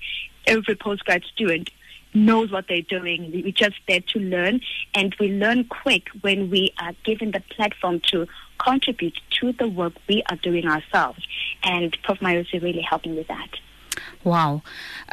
every 0.47 0.77
postgrad 0.77 1.25
student 1.25 1.71
knows 2.15 2.51
what 2.51 2.67
they're 2.69 2.81
doing. 2.83 3.31
We're 3.33 3.53
just 3.53 3.77
there 3.89 4.01
to 4.01 4.19
learn 4.21 4.61
and 4.95 5.15
we 5.19 5.29
learn 5.29 5.65
quick 5.65 6.09
when 6.21 6.49
we 6.49 6.73
are 6.79 6.93
given 7.05 7.33
the 7.33 7.43
platform 7.51 8.01
to 8.11 8.27
contribute 8.59 9.19
to 9.41 9.53
the 9.53 9.69
work 9.69 9.95
we 10.09 10.23
are 10.31 10.37
doing 10.37 10.67
ourselves. 10.67 11.27
And 11.65 11.97
Prof. 12.03 12.21
Mayosi 12.21 12.63
really 12.63 12.83
helped 12.83 13.07
me 13.07 13.17
with 13.17 13.29
that. 13.29 13.51
Wow. 14.23 14.63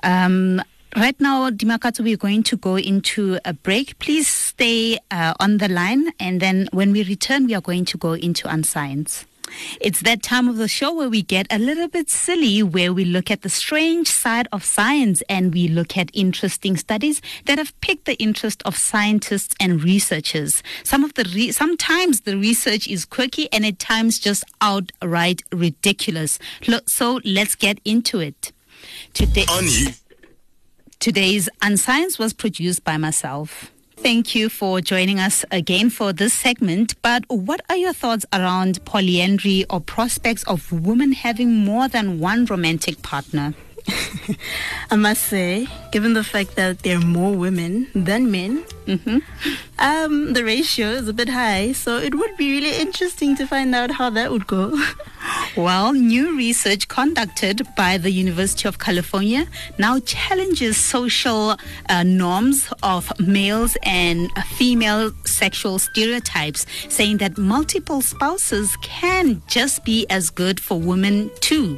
Um, 0.03 0.61
Right 0.97 1.19
now, 1.21 1.51
Dimakatso, 1.51 2.03
we're 2.03 2.17
going 2.17 2.41
to 2.41 2.57
go 2.57 2.75
into 2.75 3.37
a 3.45 3.53
break. 3.53 3.99
Please 3.99 4.27
stay 4.27 4.97
uh, 5.11 5.35
on 5.39 5.59
the 5.59 5.67
line, 5.67 6.11
and 6.19 6.41
then 6.41 6.67
when 6.73 6.91
we 6.91 7.03
return, 7.03 7.45
we 7.45 7.53
are 7.53 7.61
going 7.61 7.85
to 7.85 7.99
go 7.99 8.13
into 8.13 8.51
unscience. 8.51 9.27
It's 9.79 9.99
that 10.01 10.23
time 10.23 10.47
of 10.47 10.57
the 10.57 10.67
show 10.67 10.91
where 10.91 11.07
we 11.07 11.21
get 11.21 11.45
a 11.51 11.59
little 11.59 11.87
bit 11.87 12.09
silly, 12.09 12.63
where 12.63 12.91
we 12.91 13.05
look 13.05 13.29
at 13.29 13.43
the 13.43 13.49
strange 13.49 14.07
side 14.07 14.47
of 14.51 14.65
science 14.65 15.21
and 15.29 15.53
we 15.53 15.67
look 15.67 15.95
at 15.95 16.09
interesting 16.15 16.75
studies 16.75 17.21
that 17.45 17.59
have 17.59 17.79
piqued 17.81 18.05
the 18.05 18.15
interest 18.15 18.63
of 18.65 18.75
scientists 18.75 19.53
and 19.59 19.83
researchers. 19.83 20.63
Some 20.83 21.03
of 21.03 21.13
the 21.13 21.31
re- 21.35 21.51
sometimes 21.51 22.21
the 22.21 22.37
research 22.37 22.87
is 22.87 23.05
quirky 23.05 23.53
and 23.53 23.63
at 23.63 23.77
times 23.77 24.17
just 24.17 24.43
outright 24.61 25.43
ridiculous. 25.51 26.39
So 26.87 27.21
let's 27.23 27.53
get 27.53 27.79
into 27.85 28.19
it. 28.19 28.51
Today. 29.13 29.45
Today's 30.99 31.47
Unscience 31.61 32.17
was 32.17 32.33
produced 32.33 32.83
by 32.83 32.97
myself. 32.97 33.71
Thank 33.97 34.33
you 34.33 34.49
for 34.49 34.81
joining 34.81 35.19
us 35.19 35.45
again 35.51 35.89
for 35.91 36.11
this 36.11 36.33
segment. 36.33 36.99
But 37.01 37.23
what 37.29 37.61
are 37.69 37.75
your 37.75 37.93
thoughts 37.93 38.25
around 38.33 38.83
polyandry 38.83 39.65
or 39.69 39.79
prospects 39.79 40.43
of 40.43 40.71
women 40.71 41.11
having 41.11 41.53
more 41.53 41.87
than 41.87 42.19
one 42.19 42.45
romantic 42.45 43.01
partner? 43.03 43.53
I 44.91 44.95
must 44.95 45.23
say, 45.23 45.67
given 45.91 46.13
the 46.13 46.23
fact 46.23 46.55
that 46.55 46.79
there 46.79 46.97
are 46.97 47.05
more 47.05 47.35
women 47.35 47.87
than 47.93 48.31
men, 48.31 48.63
mm-hmm. 48.85 49.19
um, 49.79 50.33
the 50.33 50.43
ratio 50.43 50.89
is 50.89 51.07
a 51.07 51.13
bit 51.13 51.29
high. 51.29 51.71
So 51.73 51.97
it 51.97 52.15
would 52.15 52.35
be 52.37 52.51
really 52.51 52.75
interesting 52.77 53.35
to 53.37 53.45
find 53.45 53.73
out 53.75 53.91
how 53.91 54.09
that 54.09 54.31
would 54.31 54.47
go. 54.47 54.75
well, 55.55 55.93
new 55.93 56.37
research 56.37 56.87
conducted 56.87 57.67
by 57.75 57.97
the 57.97 58.11
University 58.11 58.67
of 58.67 58.79
California 58.79 59.47
now 59.77 59.99
challenges 59.99 60.77
social 60.77 61.57
uh, 61.89 62.03
norms 62.03 62.71
of 62.83 63.11
males 63.19 63.77
and 63.83 64.31
female 64.57 65.11
sexual 65.25 65.79
stereotypes, 65.79 66.65
saying 66.89 67.17
that 67.17 67.37
multiple 67.37 68.01
spouses 68.01 68.75
can 68.81 69.41
just 69.47 69.83
be 69.83 70.05
as 70.09 70.29
good 70.29 70.59
for 70.59 70.79
women 70.79 71.29
too. 71.39 71.77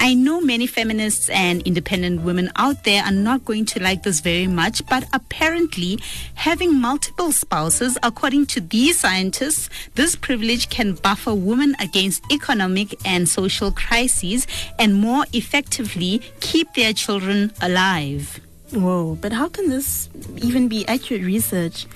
I 0.00 0.14
know 0.14 0.40
many 0.40 0.66
feminists 0.66 1.28
and 1.30 1.62
independent 1.62 2.22
women 2.22 2.50
out 2.56 2.84
there 2.84 3.02
are 3.04 3.12
not 3.12 3.44
going 3.44 3.66
to 3.66 3.82
like 3.82 4.02
this 4.02 4.20
very 4.20 4.46
much, 4.46 4.84
but 4.86 5.04
apparently, 5.12 5.98
having 6.34 6.80
multiple 6.80 7.32
spouses, 7.32 7.96
according 8.02 8.46
to 8.46 8.60
these 8.60 8.98
scientists, 9.00 9.68
this 9.94 10.16
privilege 10.16 10.68
can 10.70 10.94
buffer 10.94 11.34
women 11.34 11.74
against 11.80 12.22
economic 12.32 12.89
and 13.04 13.28
social 13.28 13.70
crises 13.72 14.46
and 14.78 14.94
more 14.94 15.24
effectively 15.32 16.20
keep 16.40 16.72
their 16.74 16.92
children 16.92 17.52
alive. 17.60 18.40
Whoa, 18.72 19.16
but 19.20 19.32
how 19.32 19.48
can 19.48 19.68
this 19.68 20.08
even 20.36 20.68
be 20.68 20.86
accurate 20.86 21.24
research? 21.24 21.86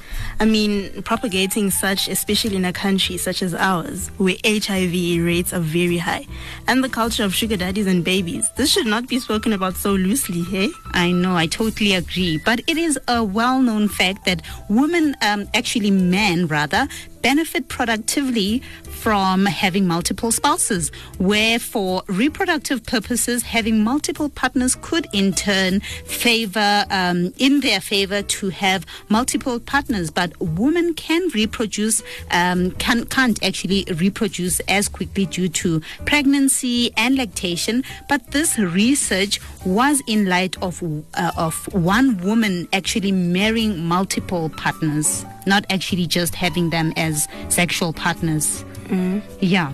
I 0.40 0.44
mean, 0.44 1.02
propagating 1.02 1.70
such, 1.70 2.08
especially 2.08 2.56
in 2.56 2.64
a 2.64 2.72
country 2.72 3.16
such 3.16 3.42
as 3.42 3.54
ours, 3.54 4.08
where 4.16 4.34
HIV 4.44 5.24
rates 5.24 5.52
are 5.52 5.60
very 5.60 5.98
high, 5.98 6.26
and 6.66 6.82
the 6.82 6.88
culture 6.88 7.22
of 7.22 7.32
sugar 7.32 7.56
daddies 7.56 7.86
and 7.86 8.04
babies, 8.04 8.50
this 8.56 8.72
should 8.72 8.86
not 8.86 9.08
be 9.08 9.20
spoken 9.20 9.52
about 9.52 9.76
so 9.76 9.92
loosely, 9.92 10.42
hey? 10.42 10.68
I 10.86 11.12
know, 11.12 11.36
I 11.36 11.46
totally 11.46 11.94
agree. 11.94 12.38
But 12.44 12.60
it 12.66 12.76
is 12.76 12.98
a 13.06 13.22
well 13.22 13.60
known 13.60 13.86
fact 13.86 14.24
that 14.24 14.42
women, 14.68 15.14
um, 15.22 15.46
actually 15.54 15.92
men 15.92 16.48
rather, 16.48 16.88
benefit 17.22 17.68
productively 17.68 18.62
from 19.04 19.44
having 19.44 19.86
multiple 19.86 20.32
spouses, 20.32 20.90
where 21.18 21.58
for 21.58 22.02
reproductive 22.06 22.82
purposes, 22.86 23.42
having 23.42 23.84
multiple 23.84 24.30
partners 24.30 24.78
could 24.80 25.06
in 25.12 25.30
turn 25.30 25.80
favor, 26.06 26.86
um, 26.88 27.30
in 27.36 27.60
their 27.60 27.82
favor, 27.82 28.22
to 28.22 28.48
have 28.48 28.86
multiple 29.10 29.60
partners. 29.60 30.10
But 30.10 30.32
women 30.40 30.94
can 30.94 31.28
reproduce, 31.34 32.02
um, 32.30 32.70
can, 32.70 33.04
can't 33.04 33.38
actually 33.44 33.84
reproduce 33.94 34.60
as 34.60 34.88
quickly 34.88 35.26
due 35.26 35.50
to 35.50 35.82
pregnancy 36.06 36.90
and 36.96 37.18
lactation. 37.18 37.84
But 38.08 38.30
this 38.30 38.58
research 38.58 39.38
was 39.66 40.02
in 40.06 40.30
light 40.30 40.56
of, 40.62 40.82
uh, 41.12 41.30
of 41.36 41.54
one 41.74 42.16
woman 42.22 42.68
actually 42.72 43.12
marrying 43.12 43.84
multiple 43.84 44.48
partners 44.48 45.26
not 45.46 45.64
actually 45.70 46.06
just 46.06 46.34
having 46.34 46.70
them 46.70 46.92
as 46.96 47.28
sexual 47.48 47.92
partners. 47.92 48.64
Mm. 48.88 49.22
Yeah. 49.40 49.72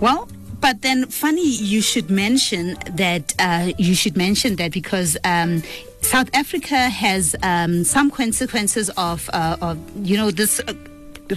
Well, 0.00 0.28
but 0.60 0.82
then 0.82 1.06
funny 1.06 1.48
you 1.48 1.80
should 1.82 2.10
mention 2.10 2.76
that 2.92 3.34
uh, 3.38 3.72
you 3.78 3.94
should 3.94 4.16
mention 4.16 4.56
that 4.56 4.72
because 4.72 5.16
um, 5.24 5.62
South 6.00 6.30
Africa 6.34 6.88
has 6.88 7.36
um, 7.42 7.84
some 7.84 8.10
consequences 8.10 8.90
of, 8.96 9.28
uh, 9.32 9.56
of 9.60 9.78
you 10.06 10.16
know 10.16 10.30
this 10.30 10.60
uh, 10.60 10.72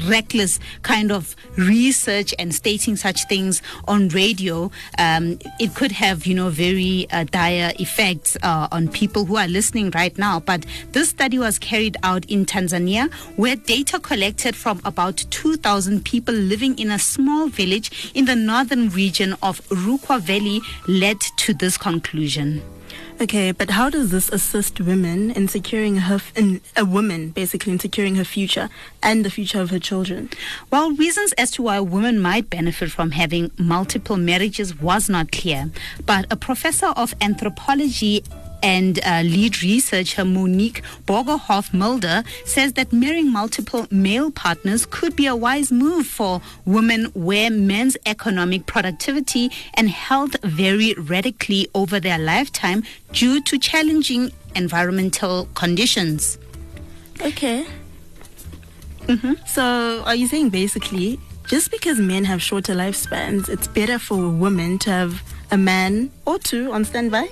reckless 0.09 0.59
kind 0.81 1.11
of 1.11 1.35
research 1.57 2.33
and 2.39 2.53
stating 2.53 2.95
such 2.95 3.27
things 3.27 3.61
on 3.87 4.09
radio, 4.09 4.71
um, 4.97 5.37
it 5.59 5.75
could 5.75 5.91
have, 5.91 6.25
you 6.25 6.35
know, 6.35 6.49
very 6.49 7.07
uh, 7.11 7.23
dire 7.25 7.73
effects 7.79 8.37
uh, 8.43 8.67
on 8.71 8.87
people 8.87 9.25
who 9.25 9.37
are 9.37 9.47
listening 9.47 9.91
right 9.91 10.17
now. 10.17 10.39
But 10.39 10.65
this 10.91 11.09
study 11.09 11.39
was 11.39 11.59
carried 11.59 11.97
out 12.03 12.25
in 12.25 12.45
Tanzania, 12.45 13.11
where 13.37 13.55
data 13.55 13.99
collected 13.99 14.55
from 14.55 14.81
about 14.85 15.17
2,000 15.29 16.03
people 16.05 16.33
living 16.33 16.77
in 16.79 16.91
a 16.91 16.99
small 16.99 17.47
village 17.47 18.11
in 18.13 18.25
the 18.25 18.35
northern 18.35 18.89
region 18.89 19.33
of 19.41 19.61
Rukwa 19.69 20.19
Valley 20.19 20.61
led 20.87 21.19
to 21.37 21.53
this 21.53 21.77
conclusion. 21.77 22.61
Okay, 23.21 23.51
but 23.51 23.69
how 23.69 23.89
does 23.89 24.09
this 24.09 24.27
assist 24.29 24.81
women 24.81 25.31
in 25.31 25.47
securing 25.47 25.97
her, 25.97 26.19
in, 26.35 26.61
a 26.75 26.83
woman 26.83 27.29
basically 27.29 27.71
in 27.71 27.79
securing 27.79 28.15
her 28.15 28.23
future 28.23 28.69
and 29.01 29.23
the 29.23 29.29
future 29.29 29.61
of 29.61 29.69
her 29.69 29.79
children? 29.79 30.29
Well, 30.71 30.91
reasons 30.91 31.31
as 31.33 31.51
to 31.51 31.61
why 31.61 31.79
women 31.79 32.19
might 32.19 32.49
benefit 32.49 32.91
from 32.91 33.11
having 33.11 33.51
multiple 33.57 34.17
marriages 34.17 34.79
was 34.81 35.09
not 35.09 35.31
clear, 35.31 35.69
but 36.05 36.25
a 36.31 36.35
professor 36.35 36.87
of 36.87 37.13
anthropology 37.21 38.23
and 38.63 38.99
uh, 39.05 39.21
lead 39.21 39.61
researcher 39.61 40.23
Monique 40.23 40.81
Borgerhoff 41.05 41.73
Mulder 41.73 42.23
says 42.45 42.73
that 42.73 42.93
marrying 42.93 43.31
multiple 43.31 43.85
male 43.91 44.31
partners 44.31 44.85
could 44.85 45.15
be 45.15 45.27
a 45.27 45.35
wise 45.35 45.71
move 45.71 46.07
for 46.07 46.41
women 46.65 47.05
where 47.13 47.51
men's 47.51 47.97
economic 48.05 48.65
productivity 48.65 49.51
and 49.73 49.89
health 49.89 50.35
vary 50.43 50.93
radically 50.93 51.67
over 51.75 51.99
their 51.99 52.17
lifetime 52.17 52.83
due 53.11 53.41
to 53.41 53.59
challenging 53.59 54.31
environmental 54.55 55.49
conditions. 55.53 56.37
Okay. 57.21 57.65
Mm-hmm. 59.01 59.33
So, 59.45 60.03
are 60.05 60.15
you 60.15 60.27
saying 60.27 60.49
basically 60.49 61.19
just 61.47 61.71
because 61.71 61.99
men 61.99 62.23
have 62.25 62.41
shorter 62.41 62.73
lifespans, 62.73 63.49
it's 63.49 63.67
better 63.67 63.99
for 63.99 64.29
women 64.29 64.79
to 64.79 64.89
have 64.89 65.21
a 65.51 65.57
man 65.57 66.09
or 66.25 66.39
two 66.39 66.71
on 66.71 66.85
standby? 66.85 67.29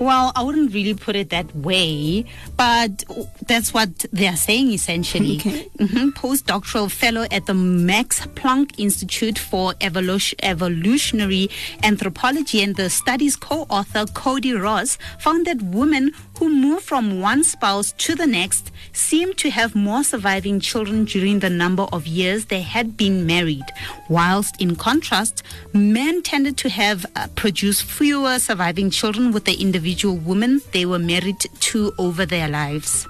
Well, 0.00 0.32
I 0.34 0.42
wouldn't 0.42 0.72
really 0.72 0.94
put 0.94 1.16
it 1.16 1.30
that 1.30 1.54
way, 1.54 2.26
but 2.56 3.04
that's 3.46 3.72
what 3.72 4.06
they 4.12 4.26
are 4.26 4.36
saying 4.36 4.72
essentially. 4.72 5.36
Okay. 5.36 5.68
Mm-hmm. 5.78 6.10
Postdoctoral 6.10 6.90
fellow 6.90 7.26
at 7.30 7.46
the 7.46 7.54
Max 7.54 8.26
Planck 8.28 8.78
Institute 8.78 9.38
for 9.38 9.74
Evolution, 9.80 10.38
Evolutionary 10.42 11.50
Anthropology 11.82 12.62
and 12.62 12.76
the 12.76 12.90
study's 12.90 13.36
co 13.36 13.66
author, 13.70 14.06
Cody 14.14 14.52
Ross, 14.52 14.98
found 15.18 15.46
that 15.46 15.60
women 15.62 16.12
who 16.38 16.48
move 16.48 16.82
from 16.82 17.20
one 17.20 17.44
spouse 17.44 17.92
to 17.92 18.14
the 18.14 18.26
next 18.26 18.70
seem 18.92 19.34
to 19.34 19.50
have 19.50 19.74
more 19.74 20.02
surviving 20.04 20.60
children 20.60 21.04
during 21.04 21.38
the 21.40 21.50
number 21.50 21.84
of 21.92 22.06
years 22.06 22.46
they 22.46 22.60
had 22.60 22.96
been 22.96 23.26
married, 23.26 23.64
whilst 24.08 24.60
in 24.60 24.76
contrast, 24.76 25.42
men 25.72 26.22
tended 26.22 26.56
to 26.56 26.68
have 26.68 27.06
uh, 27.16 27.28
produced 27.34 27.84
fewer 27.84 28.33
surviving 28.38 28.90
children 28.90 29.32
with 29.32 29.44
the 29.44 29.54
individual 29.54 30.16
women 30.16 30.60
they 30.72 30.86
were 30.86 30.98
married 30.98 31.40
to 31.60 31.92
over 31.98 32.26
their 32.26 32.48
lives. 32.48 33.06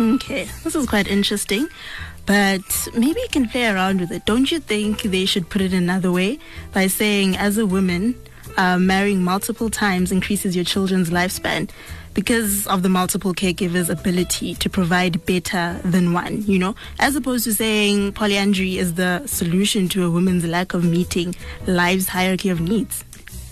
Okay, 0.00 0.48
this 0.64 0.74
is 0.74 0.86
quite 0.86 1.08
interesting. 1.08 1.68
But 2.24 2.88
maybe 2.94 3.20
you 3.20 3.28
can 3.30 3.48
play 3.48 3.66
around 3.66 4.00
with 4.00 4.12
it. 4.12 4.24
Don't 4.26 4.50
you 4.50 4.60
think 4.60 5.02
they 5.02 5.26
should 5.26 5.50
put 5.50 5.60
it 5.60 5.72
another 5.72 6.12
way 6.12 6.38
by 6.72 6.86
saying, 6.86 7.36
as 7.36 7.58
a 7.58 7.66
woman, 7.66 8.14
uh, 8.56 8.78
marrying 8.78 9.22
multiple 9.22 9.70
times 9.70 10.12
increases 10.12 10.54
your 10.54 10.64
children's 10.64 11.10
lifespan 11.10 11.68
because 12.14 12.66
of 12.66 12.82
the 12.82 12.88
multiple 12.88 13.34
caregivers' 13.34 13.88
ability 13.88 14.54
to 14.56 14.68
provide 14.68 15.24
better 15.24 15.80
than 15.84 16.12
one, 16.12 16.42
you 16.42 16.58
know, 16.58 16.74
as 16.98 17.16
opposed 17.16 17.44
to 17.44 17.54
saying 17.54 18.12
polyandry 18.12 18.78
is 18.78 18.94
the 18.94 19.26
solution 19.26 19.88
to 19.88 20.04
a 20.04 20.10
woman's 20.10 20.44
lack 20.44 20.74
of 20.74 20.84
meeting 20.84 21.34
life's 21.66 22.08
hierarchy 22.08 22.50
of 22.50 22.60
needs. 22.60 23.04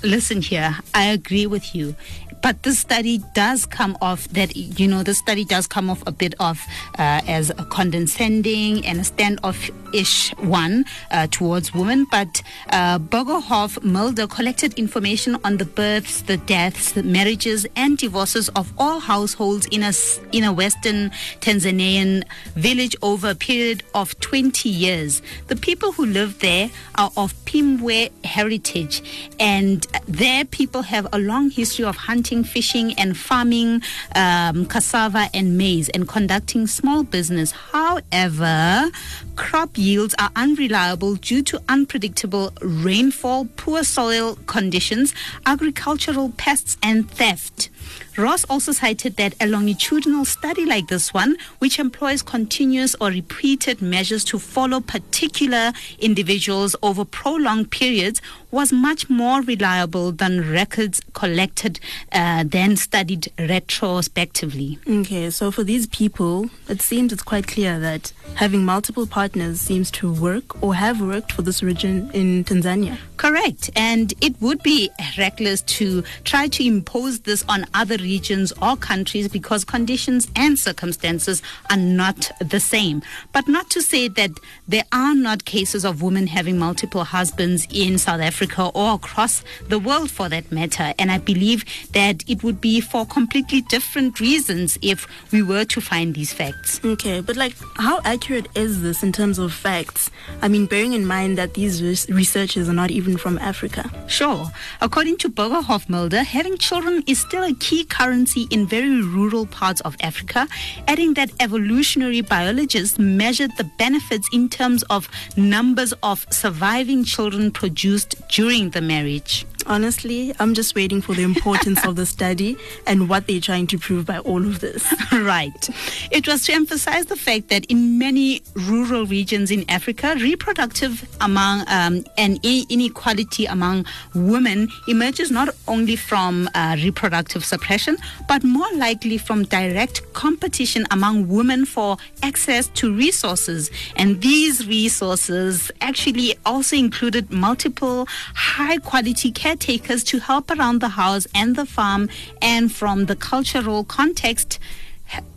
Listen 0.03 0.41
here, 0.41 0.79
I 0.95 1.07
agree 1.07 1.47
with 1.47 1.75
you. 1.75 1.95
But 2.43 2.63
this 2.63 2.79
study 2.79 3.19
does 3.35 3.67
come 3.67 3.97
off 4.01 4.29
that, 4.29 4.57
you 4.57 4.89
know, 4.89 5.03
the 5.03 5.15
study 5.15 5.45
does 5.45 5.67
come 5.67 5.91
off 5.91 6.03
a 6.07 6.13
bit 6.13 6.35
of 6.41 6.61
uh, 6.99 7.21
as 7.27 7.51
a 7.51 7.65
condescending 7.65 8.87
and 8.87 9.01
a 9.01 9.03
standoff-ish 9.03 10.31
one 10.39 10.85
uh, 11.11 11.27
towards 11.31 11.75
women. 11.75 12.07
But 12.11 12.43
uh, 12.71 12.99
Borgerhoff 12.99 13.83
Mulder 13.83 14.27
collected 14.27 14.75
information 14.75 15.37
on 15.45 15.59
the 15.59 15.65
births, 15.65 16.23
the 16.23 16.37
deaths, 16.37 16.93
the 16.93 17.03
marriages, 17.03 17.67
and 17.77 17.99
divorces 17.99 18.49
of 18.51 18.73
all 18.79 19.01
households 19.01 19.67
in 19.67 19.83
a, 19.83 19.93
in 20.33 20.45
a 20.45 20.53
Western 20.53 21.11
Tanzanian 21.41 22.25
village 22.55 22.97
over 23.03 23.31
a 23.31 23.35
period 23.35 23.83
of 23.95 24.19
20 24.21 24.69
years. 24.69 25.23
The 25.49 25.57
people 25.57 25.93
who 25.93 26.07
live 26.07 26.39
there 26.41 26.71
are 26.97 27.11
of 27.17 27.35
Pimbwe 27.45 28.11
heritage, 28.25 29.03
and 29.39 29.87
their 30.07 30.45
people 30.45 30.83
have 30.83 31.07
a 31.13 31.19
long 31.19 31.51
history 31.51 31.85
of 31.85 31.97
hunting, 31.97 32.30
fishing, 32.45 32.95
and 32.95 33.17
farming 33.17 33.83
um, 34.15 34.67
cassava 34.67 35.29
and 35.35 35.59
maize 35.59 35.89
and 35.91 36.07
conducting 36.07 36.67
small 36.67 37.03
business. 37.03 37.51
However, 37.51 38.91
crop 39.37 39.77
yields 39.77 40.15
are 40.19 40.31
unreliable 40.37 41.17
due 41.17 41.43
to 41.43 41.61
unpredictable 41.69 42.53
rainfall, 42.63 43.49
poor 43.57 43.83
soil 43.83 44.37
conditions, 44.47 45.15
agricultural 45.47 46.33
pests, 46.37 46.77
and 46.83 47.11
theft. 47.11 47.71
Ross 48.17 48.45
also 48.45 48.73
cited 48.73 49.17
that 49.17 49.35
a 49.41 49.47
longitudinal 49.47 50.25
study 50.25 50.67
like 50.67 50.89
this 50.89 51.15
one, 51.15 51.37
which 51.59 51.79
employs 51.79 52.23
continuous 52.23 52.95
or 53.01 53.09
repeated 53.09 53.81
measures 53.81 54.25
to 54.25 54.39
follow 54.39 54.81
particular 54.81 55.73
individuals 55.99 56.77
over 56.83 57.05
prolonged 57.05 57.71
periods, 57.71 58.21
was 58.51 58.73
much 58.73 59.09
more 59.09 59.43
reliable 59.43 60.13
than 60.13 60.51
records 60.53 61.01
collected, 61.13 61.79
uh, 62.13 62.45
then 62.47 62.77
studied 62.77 63.33
retrospectively. 63.39 64.79
Okay, 64.87 65.31
so 65.31 65.51
for 65.51 65.63
these 65.63 65.87
people, 65.87 66.51
it 66.69 66.83
seems 66.83 67.13
it's 67.13 67.23
quite 67.23 67.47
clear 67.47 67.79
that 67.79 68.13
having 68.35 68.65
multiple 68.65 69.07
partners 69.07 69.61
seems 69.61 69.91
to 69.93 70.13
work 70.13 70.61
or 70.63 70.75
have 70.75 71.01
worked 71.01 71.33
for 71.33 71.43
this 71.43 71.63
region 71.63 72.11
in 72.13 72.45
Tanzania. 72.45 72.99
Correct. 73.17 73.71
And 73.77 74.15
it 74.21 74.41
would 74.41 74.63
be 74.63 74.91
reckless 75.19 75.63
to 75.63 76.03
try 76.25 76.49
to 76.49 76.67
impose 76.67 77.21
this 77.21 77.45
on 77.49 77.67
other 77.75 77.97
regions 77.99 78.53
or 78.63 78.77
countries 78.77 79.29
because 79.29 79.65
conditions 79.65 80.29
and 80.35 80.59
circumstances 80.59 81.43
are 81.69 81.77
not 81.77 82.31
the 82.41 82.61
same. 82.61 83.03
But 83.33 83.47
not 83.47 83.69
to 83.71 83.83
say 83.83 84.09
that 84.09 84.31
there 84.67 84.85
are 84.91 85.15
not 85.15 85.45
cases 85.45 85.85
of 85.85 86.03
women 86.03 86.29
having 86.29 86.59
multiple 86.59 87.05
husbands 87.05 87.69
in 87.71 87.99
South 87.99 88.21
Africa 88.21 88.40
or 88.75 88.95
across 88.95 89.43
the 89.69 89.79
world 89.79 90.11
for 90.11 90.29
that 90.29 90.51
matter. 90.51 90.95
And 90.99 91.11
I 91.11 91.19
believe 91.19 91.65
that 91.93 92.25
it 92.29 92.43
would 92.43 92.61
be 92.61 92.81
for 92.81 93.07
completely 93.07 93.63
different 93.63 94.21
reasons 94.21 94.79
if 94.83 95.07
we 95.33 95.43
were 95.43 95.65
to 95.67 95.81
find 95.81 96.15
these 96.15 96.33
facts. 96.33 96.81
Okay, 96.85 97.21
but 97.21 97.37
like, 97.37 97.55
how 97.77 98.01
accurate 98.05 98.49
is 98.55 98.83
this 98.83 99.03
in 99.03 99.13
terms 99.13 99.39
of 99.39 99.53
facts? 99.53 100.11
I 100.43 100.49
mean, 100.49 100.67
bearing 100.67 100.93
in 100.93 101.07
mind 101.07 101.39
that 101.39 101.55
these 101.55 101.83
res- 101.83 102.09
researchers 102.09 102.69
are 102.69 102.73
not 102.75 102.91
even 102.91 103.17
from 103.17 103.39
Africa. 103.39 103.91
Sure. 104.07 104.51
According 104.81 105.19
to 105.19 105.29
Borgerhoff 105.29 105.89
Mulder, 105.89 106.23
having 106.23 106.57
children 106.59 107.03
is 107.07 107.21
still 107.21 107.45
a 107.45 107.55
key 107.55 107.85
currency 107.85 108.47
in 108.51 108.67
very 108.67 109.03
rural 109.03 109.47
parts 109.47 109.81
of 109.83 109.97
Africa, 110.01 110.49
adding 110.89 111.15
that 111.15 111.31
evolutionary 111.41 112.21
biologists 112.21 112.99
measured 112.99 113.51
the 113.57 113.65
benefits 113.65 114.29
in 114.33 114.49
terms 114.49 114.83
of 114.85 115.09
numbers 115.37 115.93
of 116.03 116.27
surviving 116.31 117.05
children 117.05 117.51
produced 117.51 118.15
during 118.31 118.71
the 118.71 118.81
marriage. 118.81 119.45
Honestly, 119.67 120.35
I'm 120.39 120.55
just 120.55 120.75
waiting 120.75 121.01
for 121.01 121.15
the 121.15 121.23
importance 121.23 121.85
of 121.85 121.97
the 121.97 122.07
study 122.07 122.57
and 122.87 123.09
what 123.09 123.27
they're 123.27 123.41
trying 123.41 123.67
to 123.69 123.79
prove 123.79 124.07
by 124.07 124.19
all 124.19 124.45
of 124.45 124.61
this. 124.61 124.85
right. 125.13 125.69
It 126.11 126.27
was 126.27 126.45
to 126.45 126.53
emphasize 126.53 127.07
the 127.07 127.17
fact 127.17 127.49
that 127.49 127.65
in 127.67 127.99
many 127.99 128.43
rural 128.55 129.07
regions 129.07 129.51
in 129.51 129.65
Africa, 129.69 130.15
reproductive 130.19 131.09
among 131.21 131.65
um, 131.69 132.05
and 132.17 132.39
inequality 132.45 133.47
among 133.47 133.87
women 134.15 134.69
emerges 134.89 135.31
not 135.31 135.49
only 135.69 135.97
from 135.97 136.49
uh, 136.55 136.77
reproductive 136.83 137.45
suppression, 137.45 137.97
but 138.29 138.43
more 138.45 138.71
likely 138.75 139.19
from 139.19 139.45
direct 139.45 140.13
competition 140.13 140.87
among 140.91 141.29
women 141.29 141.65
for 141.65 141.97
access 142.23 142.69
to 142.69 142.95
resources. 142.95 143.71
And 143.97 144.21
these 144.21 144.67
resources 144.67 145.71
actually 145.81 146.35
also 146.47 146.77
included 146.77 147.31
multiple 147.31 148.07
high 148.35 148.79
quality 148.79 149.31
caretakers 149.51 150.05
to 150.05 150.21
help 150.21 150.51
around 150.51 150.81
the 150.81 150.91
house 150.91 151.27
and 151.35 151.57
the 151.57 151.67
farm, 151.67 152.09
and 152.41 152.71
from 152.71 153.07
the 153.07 153.17
cultural 153.17 153.85
context 153.85 154.59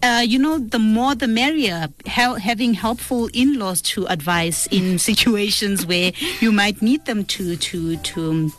uh, 0.03 0.23
you 0.23 0.37
know, 0.37 0.59
the 0.59 0.77
more 0.77 1.15
the 1.15 1.27
merrier. 1.27 1.87
Hel- 2.05 2.35
having 2.35 2.75
helpful 2.75 3.27
in-laws 3.33 3.81
to 3.81 4.05
advise 4.05 4.67
in 4.69 4.99
situations 5.09 5.87
where 5.87 6.11
you 6.41 6.51
might 6.51 6.79
need 6.83 7.05
them 7.05 7.25
to 7.25 7.55
to 7.55 7.97
to, 7.97 8.51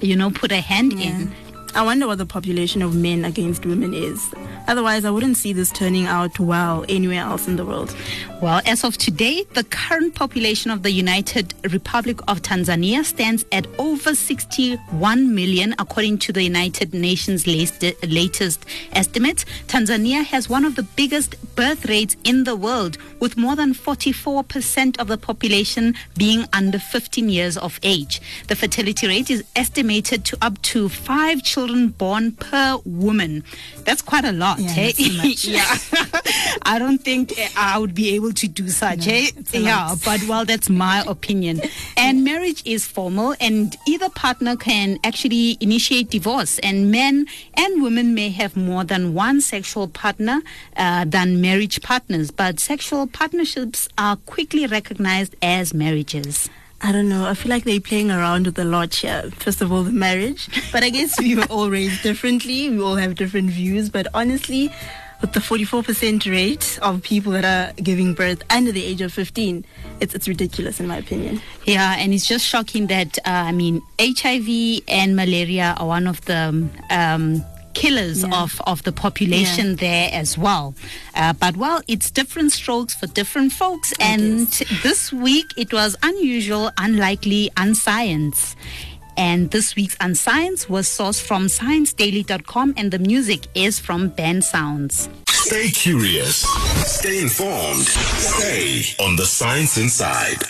you 0.00 0.14
know, 0.14 0.30
put 0.30 0.52
a 0.52 0.60
hand 0.60 0.92
in. 0.92 1.34
I 1.72 1.82
wonder 1.82 2.08
what 2.08 2.18
the 2.18 2.26
population 2.26 2.82
of 2.82 2.96
men 2.96 3.24
against 3.24 3.64
women 3.64 3.94
is. 3.94 4.34
Otherwise, 4.66 5.04
I 5.04 5.10
wouldn't 5.10 5.36
see 5.36 5.52
this 5.52 5.70
turning 5.70 6.06
out 6.06 6.40
well 6.40 6.84
anywhere 6.88 7.20
else 7.20 7.46
in 7.46 7.54
the 7.56 7.64
world. 7.64 7.94
Well, 8.42 8.60
as 8.66 8.82
of 8.82 8.96
today, 8.98 9.44
the 9.54 9.62
current 9.64 10.14
population 10.16 10.72
of 10.72 10.82
the 10.82 10.90
United 10.90 11.54
Republic 11.72 12.18
of 12.26 12.42
Tanzania 12.42 13.04
stands 13.04 13.44
at 13.52 13.68
over 13.78 14.14
61 14.16 15.34
million, 15.34 15.74
according 15.78 16.18
to 16.18 16.32
the 16.32 16.42
United 16.42 16.92
Nations 16.92 17.46
latest, 17.46 18.66
estimates. 18.92 19.44
Tanzania 19.68 20.24
has 20.24 20.48
one 20.48 20.64
of 20.64 20.74
the 20.74 20.82
biggest 20.82 21.36
birth 21.54 21.86
rates 21.86 22.16
in 22.24 22.44
the 22.44 22.56
world, 22.56 22.98
with 23.20 23.36
more 23.36 23.54
than 23.54 23.74
44% 23.74 24.98
of 24.98 25.06
the 25.06 25.18
population 25.18 25.94
being 26.16 26.46
under 26.52 26.78
15 26.80 27.28
years 27.28 27.56
of 27.56 27.78
age. 27.82 28.20
The 28.48 28.56
fertility 28.56 29.06
rate 29.06 29.30
is 29.30 29.44
estimated 29.54 30.24
to 30.26 30.38
up 30.42 30.60
to 30.62 30.88
five 30.88 31.42
children 31.42 31.59
born 31.66 32.32
per 32.32 32.78
woman. 32.84 33.44
That's 33.84 34.02
quite 34.02 34.24
a 34.24 34.32
lot, 34.32 34.58
Yeah, 34.58 34.68
hey? 34.68 34.92
that's 34.92 34.98
too 34.98 35.16
much. 35.16 35.44
yeah. 35.44 35.76
I 36.62 36.78
don't 36.78 36.98
think 36.98 37.32
uh, 37.38 37.48
I 37.56 37.78
would 37.78 37.94
be 37.94 38.14
able 38.14 38.32
to 38.32 38.48
do 38.48 38.68
such, 38.68 39.06
No, 39.06 39.12
eh? 39.12 39.30
Yeah, 39.52 39.94
but 40.04 40.22
well, 40.28 40.44
that's 40.44 40.68
my 40.70 41.02
opinion. 41.06 41.60
And 41.96 42.24
marriage 42.24 42.62
is 42.64 42.86
formal, 42.86 43.34
and 43.40 43.76
either 43.86 44.08
partner 44.10 44.56
can 44.56 44.98
actually 45.04 45.56
initiate 45.60 46.10
divorce. 46.10 46.58
And 46.60 46.90
men 46.90 47.26
and 47.54 47.82
women 47.82 48.14
may 48.14 48.30
have 48.30 48.56
more 48.56 48.84
than 48.84 49.14
one 49.14 49.40
sexual 49.40 49.88
partner 49.88 50.40
uh, 50.76 51.04
than 51.04 51.40
marriage 51.40 51.80
partners, 51.82 52.30
but 52.30 52.60
sexual 52.60 53.06
partnerships 53.06 53.88
are 53.98 54.16
quickly 54.16 54.66
recognized 54.66 55.34
as 55.42 55.74
marriages. 55.74 56.48
I 56.82 56.92
don't 56.92 57.08
know. 57.08 57.26
I 57.26 57.34
feel 57.34 57.50
like 57.50 57.64
they're 57.64 57.80
playing 57.80 58.10
around 58.10 58.46
with 58.46 58.58
a 58.58 58.64
lot 58.64 58.94
here. 58.94 59.30
First 59.36 59.60
of 59.60 59.70
all, 59.70 59.82
the 59.82 59.92
marriage. 59.92 60.48
But 60.72 60.82
I 60.82 60.88
guess 60.88 61.18
we 61.20 61.36
were 61.36 61.44
all 61.50 61.68
raised 61.68 62.02
differently. 62.02 62.70
We 62.70 62.80
all 62.80 62.96
have 62.96 63.16
different 63.16 63.50
views. 63.50 63.90
But 63.90 64.06
honestly, 64.14 64.72
with 65.20 65.34
the 65.34 65.40
44% 65.40 66.30
rate 66.30 66.78
of 66.80 67.02
people 67.02 67.32
that 67.32 67.44
are 67.44 67.74
giving 67.82 68.14
birth 68.14 68.42
under 68.48 68.72
the 68.72 68.82
age 68.82 69.02
of 69.02 69.12
15, 69.12 69.64
it's, 70.00 70.14
it's 70.14 70.26
ridiculous 70.26 70.80
in 70.80 70.86
my 70.86 70.96
opinion. 70.96 71.42
Yeah, 71.64 71.96
and 71.98 72.14
it's 72.14 72.26
just 72.26 72.46
shocking 72.46 72.86
that, 72.86 73.18
uh, 73.18 73.30
I 73.30 73.52
mean, 73.52 73.82
HIV 74.00 74.82
and 74.88 75.14
malaria 75.14 75.74
are 75.78 75.86
one 75.86 76.06
of 76.06 76.24
the 76.24 76.66
um, 76.88 77.44
killers 77.74 78.22
yeah. 78.22 78.42
of, 78.42 78.60
of 78.66 78.82
the 78.82 78.92
population 78.92 79.70
yeah. 79.70 79.76
there 79.76 80.10
as 80.12 80.36
well. 80.36 80.74
Uh, 81.14 81.32
but 81.32 81.56
well, 81.56 81.82
it's 81.88 82.10
different 82.10 82.52
strokes 82.52 82.94
for 82.94 83.06
different 83.08 83.52
folks. 83.52 83.92
It 83.92 84.00
and 84.00 84.40
is. 84.40 84.82
this 84.82 85.12
week 85.12 85.46
it 85.56 85.72
was 85.72 85.96
unusual, 86.02 86.70
unlikely, 86.78 87.50
unscience. 87.56 88.56
And 89.16 89.50
this 89.50 89.76
week's 89.76 89.96
Unscience 90.00 90.68
was 90.68 90.88
sourced 90.88 91.20
from 91.20 91.46
ScienceDaily.com, 91.46 92.74
and 92.76 92.90
the 92.90 92.98
music 92.98 93.48
is 93.54 93.78
from 93.78 94.10
Bensound. 94.10 94.92
Stay 95.28 95.68
curious, 95.68 96.42
stay 96.86 97.20
informed, 97.20 97.86
stay 97.86 98.82
on 99.04 99.16
the 99.16 99.26
Science 99.26 99.76
Inside. 99.76 100.49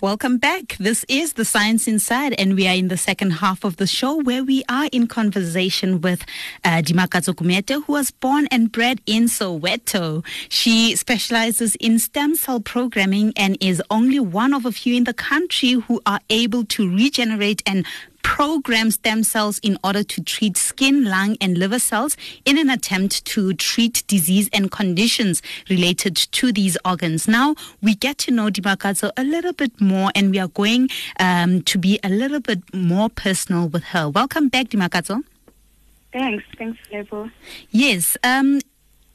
Welcome 0.00 0.38
back. 0.38 0.76
This 0.78 1.04
is 1.08 1.32
the 1.32 1.44
Science 1.44 1.88
Inside, 1.88 2.32
and 2.38 2.54
we 2.54 2.68
are 2.68 2.74
in 2.76 2.86
the 2.86 2.96
second 2.96 3.32
half 3.32 3.64
of 3.64 3.78
the 3.78 3.86
show 3.88 4.22
where 4.22 4.44
we 4.44 4.62
are 4.68 4.88
in 4.92 5.08
conversation 5.08 6.00
with 6.00 6.24
uh, 6.62 6.82
Dimakatso 6.82 7.34
Gumede, 7.34 7.82
who 7.82 7.94
was 7.94 8.12
born 8.12 8.46
and 8.52 8.70
bred 8.70 9.00
in 9.06 9.24
Soweto. 9.24 10.24
She 10.50 10.94
specializes 10.94 11.74
in 11.80 11.98
stem 11.98 12.36
cell 12.36 12.60
programming 12.60 13.32
and 13.34 13.58
is 13.60 13.82
only 13.90 14.20
one 14.20 14.54
of 14.54 14.64
a 14.64 14.70
few 14.70 14.94
in 14.94 15.02
the 15.02 15.12
country 15.12 15.72
who 15.72 16.00
are 16.06 16.20
able 16.30 16.64
to 16.66 16.88
regenerate 16.88 17.60
and 17.66 17.84
program 18.28 18.90
stem 18.90 19.24
cells 19.24 19.58
in 19.60 19.78
order 19.82 20.02
to 20.02 20.22
treat 20.22 20.54
skin, 20.58 21.04
lung, 21.04 21.34
and 21.40 21.56
liver 21.56 21.78
cells 21.78 22.14
in 22.44 22.58
an 22.58 22.68
attempt 22.68 23.24
to 23.24 23.54
treat 23.54 24.06
disease 24.06 24.50
and 24.52 24.70
conditions 24.70 25.40
related 25.70 26.14
to 26.14 26.52
these 26.52 26.76
organs. 26.84 27.26
Now, 27.26 27.54
we 27.82 27.94
get 27.94 28.18
to 28.18 28.30
know 28.30 28.48
Dimakatso 28.50 29.10
a 29.16 29.24
little 29.24 29.54
bit 29.54 29.80
more, 29.80 30.12
and 30.14 30.30
we 30.30 30.38
are 30.38 30.48
going 30.48 30.90
um, 31.18 31.62
to 31.62 31.78
be 31.78 31.98
a 32.04 32.10
little 32.10 32.40
bit 32.40 32.60
more 32.74 33.08
personal 33.08 33.66
with 33.66 33.84
her. 33.84 34.10
Welcome 34.10 34.48
back, 34.50 34.66
Dimakatso. 34.66 35.24
Thanks. 36.12 36.44
Thanks, 36.58 36.78
Lebo. 36.92 37.30
Yes. 37.70 38.18
Um, 38.22 38.60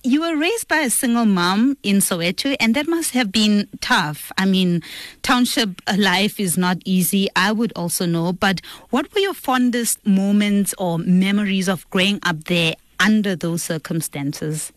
you 0.03 0.19
were 0.21 0.35
raised 0.35 0.67
by 0.67 0.79
a 0.79 0.89
single 0.89 1.25
mom 1.25 1.77
in 1.81 1.97
Soweto, 1.97 2.55
and 2.59 2.75
that 2.75 2.87
must 2.87 3.11
have 3.11 3.31
been 3.31 3.69
tough. 3.79 4.31
I 4.37 4.45
mean, 4.45 4.81
township 5.21 5.81
life 5.97 6.39
is 6.39 6.57
not 6.57 6.77
easy, 6.83 7.29
I 7.35 7.53
would 7.53 7.71
also 7.75 8.05
know. 8.05 8.33
But 8.33 8.59
what 8.89 9.13
were 9.13 9.21
your 9.21 9.33
fondest 9.33 10.05
moments 10.05 10.75
or 10.77 10.99
memories 10.99 11.69
of 11.69 11.89
growing 11.89 12.19
up 12.23 12.43
there 12.45 12.75
under 12.99 13.35
those 13.35 13.63
circumstances? 13.63 14.73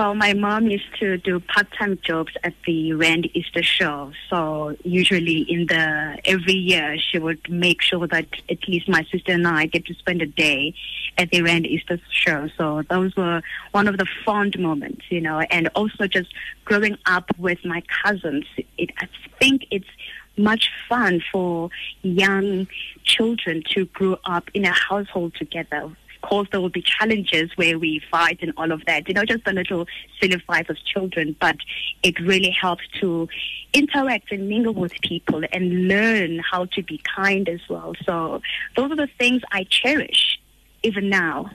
Well, 0.00 0.14
my 0.14 0.32
mom 0.32 0.68
used 0.68 0.98
to 1.00 1.18
do 1.18 1.40
part-time 1.40 1.98
jobs 2.02 2.32
at 2.42 2.54
the 2.66 2.94
Rand 2.94 3.28
Easter 3.34 3.62
show. 3.62 4.12
So 4.30 4.74
usually 4.82 5.40
in 5.42 5.66
the 5.66 6.18
every 6.24 6.54
year 6.54 6.96
she 6.98 7.18
would 7.18 7.46
make 7.50 7.82
sure 7.82 8.06
that 8.06 8.24
at 8.48 8.66
least 8.66 8.88
my 8.88 9.04
sister 9.12 9.32
and 9.32 9.46
I 9.46 9.66
get 9.66 9.84
to 9.88 9.94
spend 9.94 10.22
a 10.22 10.26
day 10.26 10.72
at 11.18 11.28
the 11.30 11.42
Rand 11.42 11.66
Easter 11.66 12.00
show. 12.10 12.48
So 12.56 12.80
those 12.88 13.14
were 13.14 13.42
one 13.72 13.88
of 13.88 13.98
the 13.98 14.06
fond 14.24 14.58
moments, 14.58 15.02
you 15.10 15.20
know, 15.20 15.40
and 15.50 15.68
also 15.74 16.06
just 16.06 16.32
growing 16.64 16.96
up 17.04 17.26
with 17.36 17.62
my 17.62 17.82
cousins. 18.02 18.46
It, 18.78 18.88
I 19.00 19.08
think 19.38 19.66
it's 19.70 19.92
much 20.38 20.70
fun 20.88 21.22
for 21.30 21.68
young 22.00 22.68
children 23.04 23.62
to 23.74 23.84
grow 23.84 24.16
up 24.24 24.48
in 24.54 24.64
a 24.64 24.72
household 24.72 25.34
together 25.34 25.94
course, 26.20 26.48
there 26.50 26.60
will 26.60 26.68
be 26.68 26.82
challenges 26.82 27.50
where 27.56 27.78
we 27.78 28.00
fight 28.10 28.38
and 28.42 28.52
all 28.56 28.72
of 28.72 28.84
that. 28.86 29.08
You 29.08 29.14
know, 29.14 29.24
just 29.24 29.46
a 29.46 29.52
little 29.52 29.86
silly 30.20 30.38
fight 30.46 30.68
as 30.70 30.78
children, 30.80 31.36
but 31.40 31.56
it 32.02 32.18
really 32.20 32.50
helps 32.50 32.84
to 33.00 33.28
interact 33.72 34.32
and 34.32 34.48
mingle 34.48 34.74
with 34.74 34.92
people 35.02 35.42
and 35.52 35.88
learn 35.88 36.40
how 36.40 36.66
to 36.66 36.82
be 36.82 37.00
kind 37.16 37.48
as 37.48 37.60
well. 37.68 37.94
So 38.04 38.42
those 38.76 38.90
are 38.90 38.96
the 38.96 39.08
things 39.18 39.42
I 39.52 39.64
cherish 39.64 40.40
even 40.82 41.08
now. 41.08 41.50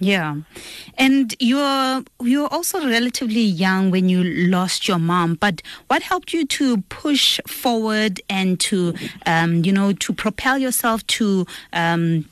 Yeah, 0.00 0.36
and 0.96 1.34
you're 1.40 2.04
you're 2.22 2.46
also 2.52 2.86
relatively 2.86 3.40
young 3.40 3.90
when 3.90 4.08
you 4.08 4.22
lost 4.22 4.86
your 4.86 5.00
mom. 5.00 5.34
But 5.34 5.60
what 5.88 6.02
helped 6.02 6.32
you 6.32 6.46
to 6.46 6.82
push 6.82 7.40
forward 7.48 8.20
and 8.30 8.60
to, 8.60 8.94
um, 9.26 9.64
you 9.64 9.72
know, 9.72 9.92
to 9.92 10.12
propel 10.12 10.56
yourself 10.56 11.04
to 11.18 11.46
um, 11.72 12.28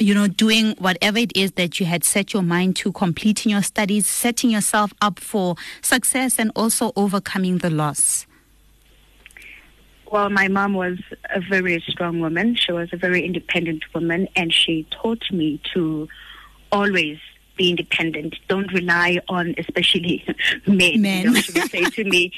you 0.00 0.14
know, 0.14 0.26
doing 0.26 0.74
whatever 0.78 1.18
it 1.18 1.36
is 1.36 1.52
that 1.52 1.78
you 1.78 1.86
had 1.86 2.02
set 2.04 2.32
your 2.32 2.42
mind 2.42 2.74
to, 2.76 2.90
completing 2.90 3.52
your 3.52 3.62
studies, 3.62 4.06
setting 4.06 4.50
yourself 4.50 4.92
up 5.00 5.20
for 5.20 5.56
success, 5.82 6.38
and 6.38 6.50
also 6.56 6.92
overcoming 6.96 7.58
the 7.58 7.70
loss? 7.70 8.26
Well, 10.10 10.30
my 10.30 10.48
mom 10.48 10.74
was 10.74 10.98
a 11.32 11.40
very 11.40 11.84
strong 11.86 12.18
woman. 12.18 12.56
She 12.56 12.72
was 12.72 12.88
a 12.92 12.96
very 12.96 13.24
independent 13.24 13.84
woman, 13.94 14.26
and 14.34 14.52
she 14.52 14.86
taught 14.90 15.22
me 15.30 15.60
to 15.74 16.08
always 16.72 17.18
be 17.56 17.70
independent. 17.70 18.36
Don't 18.48 18.72
rely 18.72 19.18
on, 19.28 19.54
especially 19.58 20.24
men. 20.66 21.02
men. 21.02 21.24
You 21.24 21.30
know, 21.30 21.40
she 21.40 21.60
would 21.60 21.70
say 21.70 21.84
to 21.84 22.04
me, 22.04 22.32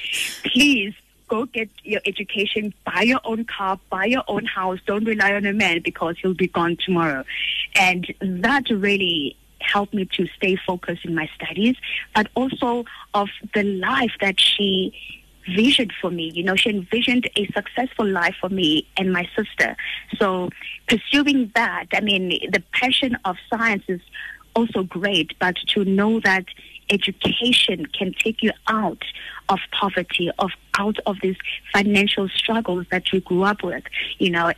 please 0.44 0.94
go 1.32 1.46
get 1.46 1.70
your 1.82 2.02
education, 2.04 2.74
buy 2.84 3.00
your 3.00 3.20
own 3.24 3.46
car, 3.46 3.80
buy 3.88 4.04
your 4.04 4.22
own 4.28 4.44
house. 4.44 4.78
Don't 4.86 5.04
rely 5.04 5.32
on 5.32 5.46
a 5.46 5.54
man 5.54 5.80
because 5.82 6.14
he'll 6.20 6.34
be 6.34 6.46
gone 6.46 6.76
tomorrow. 6.84 7.24
And 7.74 8.12
that 8.20 8.68
really 8.68 9.34
helped 9.62 9.94
me 9.94 10.04
to 10.16 10.26
stay 10.36 10.56
focused 10.56 11.06
in 11.06 11.14
my 11.14 11.30
studies, 11.34 11.76
but 12.14 12.26
also 12.34 12.84
of 13.14 13.30
the 13.54 13.62
life 13.62 14.12
that 14.20 14.38
she 14.38 14.92
visioned 15.56 15.94
for 16.02 16.10
me. 16.10 16.30
You 16.34 16.44
know, 16.44 16.54
she 16.54 16.68
envisioned 16.68 17.30
a 17.34 17.46
successful 17.46 18.06
life 18.06 18.36
for 18.38 18.50
me 18.50 18.86
and 18.98 19.10
my 19.10 19.26
sister. 19.34 19.74
So 20.18 20.50
pursuing 20.86 21.50
that, 21.54 21.86
I 21.94 22.00
mean, 22.00 22.28
the 22.52 22.62
passion 22.72 23.16
of 23.24 23.36
science 23.48 23.84
is 23.88 24.02
also 24.54 24.82
great, 24.82 25.38
but 25.38 25.56
to 25.68 25.84
know 25.84 26.20
that 26.20 26.44
education 26.90 27.86
can 27.86 28.12
take 28.12 28.42
you 28.42 28.52
out 28.68 29.02
of 29.48 29.58
poverty, 29.72 30.30
of 30.38 30.50
out 30.78 30.98
of 31.06 31.16
these 31.22 31.36
financial 31.72 32.28
struggles 32.28 32.86
that 32.90 33.12
you 33.12 33.20
grew 33.20 33.42
up 33.42 33.62
with. 33.62 33.84
You 34.18 34.30
know, 34.30 34.52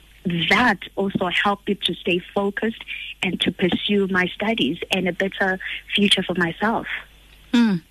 that 0.50 0.78
also 0.96 1.28
helped 1.28 1.68
me 1.68 1.74
to 1.74 1.94
stay 1.94 2.22
focused 2.34 2.82
and 3.22 3.40
to 3.40 3.52
pursue 3.52 4.06
my 4.08 4.26
studies 4.26 4.78
and 4.90 5.08
a 5.08 5.12
better 5.12 5.58
future 5.94 6.22
for 6.22 6.34
myself. 6.34 6.86
Mm. 7.52 7.82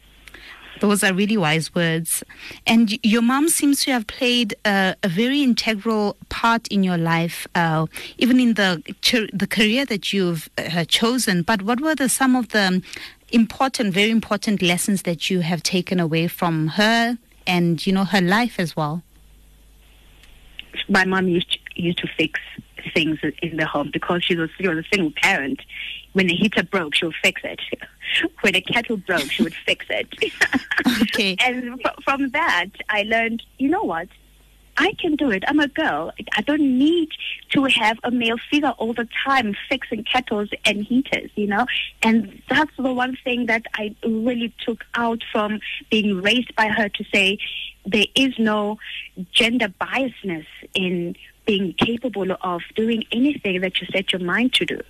Those 0.83 1.01
are 1.01 1.13
really 1.13 1.37
wise 1.37 1.73
words. 1.73 2.25
And 2.67 2.99
your 3.05 3.21
mom 3.21 3.47
seems 3.47 3.85
to 3.85 3.91
have 3.91 4.05
played 4.05 4.53
a, 4.65 4.97
a 5.01 5.07
very 5.07 5.41
integral 5.41 6.17
part 6.27 6.67
in 6.67 6.83
your 6.83 6.97
life, 6.97 7.47
uh, 7.55 7.85
even 8.17 8.37
in 8.37 8.55
the 8.55 8.83
the 9.31 9.47
career 9.47 9.85
that 9.85 10.11
you've 10.11 10.49
uh, 10.57 10.83
chosen. 10.83 11.43
But 11.43 11.61
what 11.61 11.79
were 11.79 11.95
the 11.95 12.09
some 12.09 12.35
of 12.35 12.49
the 12.49 12.81
important, 13.31 13.93
very 13.93 14.11
important 14.11 14.61
lessons 14.61 15.03
that 15.03 15.29
you 15.29 15.39
have 15.39 15.63
taken 15.63 16.01
away 16.01 16.27
from 16.27 16.67
her 16.79 17.17
and, 17.47 17.87
you 17.87 17.93
know, 17.93 18.03
her 18.03 18.21
life 18.21 18.59
as 18.59 18.75
well? 18.75 19.03
My 20.89 21.05
mom 21.05 21.29
used 21.29 21.49
to, 21.53 21.59
used 21.81 21.99
to 21.99 22.09
fix 22.17 22.41
things 22.93 23.19
in 23.41 23.55
the 23.55 23.65
home 23.65 23.89
because 23.93 24.21
she 24.25 24.35
was, 24.35 24.49
she 24.59 24.67
was 24.67 24.79
a 24.79 24.87
single 24.93 25.13
parent. 25.21 25.61
When 26.11 26.27
the 26.27 26.35
heater 26.35 26.63
broke, 26.63 26.93
she 26.95 27.05
would 27.05 27.15
fix 27.23 27.41
it. 27.45 27.61
When 28.41 28.53
the 28.53 28.61
kettle 28.61 28.97
broke, 28.97 29.31
she 29.31 29.43
would 29.43 29.55
fix 29.65 29.85
it. 29.89 30.07
okay. 31.01 31.35
and 31.45 31.81
from 32.03 32.29
that, 32.29 32.67
I 32.89 33.03
learned, 33.03 33.43
you 33.57 33.69
know 33.69 33.83
what? 33.83 34.07
I 34.77 34.93
can 34.99 35.15
do 35.15 35.29
it. 35.29 35.43
I'm 35.47 35.59
a 35.59 35.67
girl. 35.67 36.11
I 36.35 36.41
don't 36.41 36.79
need 36.79 37.09
to 37.51 37.65
have 37.65 37.99
a 38.03 38.11
male 38.11 38.37
figure 38.49 38.73
all 38.77 38.93
the 38.93 39.07
time 39.23 39.55
fixing 39.69 40.03
kettles 40.03 40.49
and 40.65 40.83
heaters, 40.83 41.29
you 41.35 41.47
know? 41.47 41.65
And 42.01 42.41
that's 42.49 42.75
the 42.77 42.91
one 42.91 43.15
thing 43.23 43.45
that 43.45 43.65
I 43.75 43.95
really 44.03 44.53
took 44.65 44.83
out 44.95 45.23
from 45.31 45.59
being 45.91 46.21
raised 46.21 46.55
by 46.55 46.69
her 46.69 46.89
to 46.89 47.03
say 47.13 47.37
there 47.85 48.07
is 48.15 48.33
no 48.39 48.79
gender 49.31 49.67
biasness 49.79 50.47
in 50.73 51.15
being 51.45 51.73
capable 51.73 52.31
of 52.41 52.61
doing 52.75 53.03
anything 53.11 53.61
that 53.61 53.79
you 53.79 53.87
set 53.91 54.11
your 54.11 54.21
mind 54.21 54.53
to 54.53 54.65
do. 54.65 54.81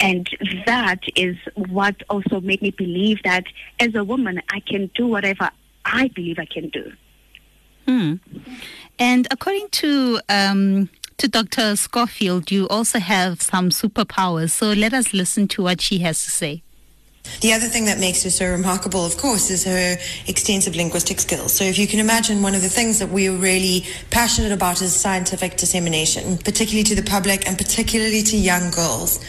And 0.00 0.28
that 0.66 1.00
is 1.16 1.36
what 1.54 1.96
also 2.08 2.40
made 2.40 2.62
me 2.62 2.70
believe 2.70 3.18
that 3.24 3.44
as 3.80 3.94
a 3.94 4.04
woman, 4.04 4.40
I 4.50 4.60
can 4.60 4.90
do 4.94 5.06
whatever 5.06 5.50
I 5.84 6.08
believe 6.08 6.38
I 6.38 6.44
can 6.44 6.68
do. 6.68 6.92
Hmm. 7.86 8.14
And 8.98 9.26
according 9.30 9.68
to 9.70 10.20
um, 10.28 10.90
to 11.16 11.26
Dr. 11.26 11.74
Schofield, 11.74 12.50
you 12.50 12.68
also 12.68 12.98
have 12.98 13.40
some 13.40 13.70
superpowers. 13.70 14.50
So 14.50 14.72
let 14.72 14.92
us 14.92 15.12
listen 15.12 15.48
to 15.48 15.62
what 15.62 15.80
she 15.80 15.98
has 15.98 16.22
to 16.24 16.30
say. 16.30 16.62
The 17.40 17.52
other 17.52 17.66
thing 17.66 17.84
that 17.86 17.98
makes 17.98 18.22
her 18.24 18.30
so 18.30 18.50
remarkable, 18.50 19.04
of 19.04 19.16
course, 19.16 19.50
is 19.50 19.64
her 19.64 19.96
extensive 20.26 20.74
linguistic 20.74 21.20
skills. 21.20 21.52
So 21.52 21.64
if 21.64 21.78
you 21.78 21.86
can 21.86 22.00
imagine, 22.00 22.42
one 22.42 22.54
of 22.54 22.62
the 22.62 22.68
things 22.68 22.98
that 22.98 23.08
we 23.08 23.28
are 23.28 23.36
really 23.36 23.84
passionate 24.10 24.52
about 24.52 24.82
is 24.82 24.94
scientific 24.94 25.56
dissemination, 25.56 26.38
particularly 26.38 26.84
to 26.84 26.94
the 26.94 27.02
public 27.02 27.46
and 27.46 27.56
particularly 27.56 28.22
to 28.24 28.36
young 28.36 28.70
girls. 28.70 29.20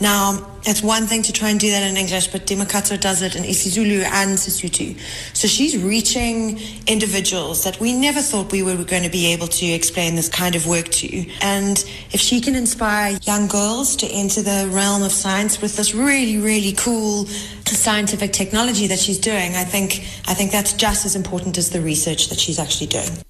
Now, 0.00 0.57
it's 0.64 0.82
one 0.82 1.06
thing 1.06 1.22
to 1.22 1.32
try 1.32 1.50
and 1.50 1.60
do 1.60 1.70
that 1.70 1.82
in 1.88 1.96
English, 1.96 2.28
but 2.28 2.46
Dimakatso 2.46 3.00
does 3.00 3.22
it 3.22 3.36
in 3.36 3.44
isiZulu 3.44 4.02
and 4.02 4.36
Sesotho. 4.36 4.98
So 5.34 5.48
she's 5.48 5.76
reaching 5.76 6.60
individuals 6.86 7.64
that 7.64 7.78
we 7.80 7.92
never 7.92 8.20
thought 8.20 8.52
we 8.52 8.62
were 8.62 8.76
going 8.84 9.02
to 9.02 9.10
be 9.10 9.32
able 9.32 9.46
to 9.48 9.66
explain 9.66 10.16
this 10.16 10.28
kind 10.28 10.54
of 10.54 10.66
work 10.66 10.88
to. 10.88 11.30
And 11.40 11.78
if 12.12 12.20
she 12.20 12.40
can 12.40 12.54
inspire 12.54 13.18
young 13.22 13.46
girls 13.46 13.96
to 13.96 14.06
enter 14.06 14.42
the 14.42 14.68
realm 14.72 15.02
of 15.02 15.12
science 15.12 15.60
with 15.60 15.76
this 15.76 15.94
really, 15.94 16.38
really 16.38 16.72
cool 16.72 17.26
scientific 17.66 18.32
technology 18.32 18.86
that 18.86 18.98
she's 18.98 19.18
doing, 19.18 19.54
I 19.54 19.64
think 19.64 20.00
I 20.26 20.34
think 20.34 20.50
that's 20.50 20.72
just 20.72 21.06
as 21.06 21.14
important 21.14 21.58
as 21.58 21.70
the 21.70 21.80
research 21.80 22.28
that 22.30 22.38
she's 22.38 22.58
actually 22.58 22.88
doing. 22.88 23.27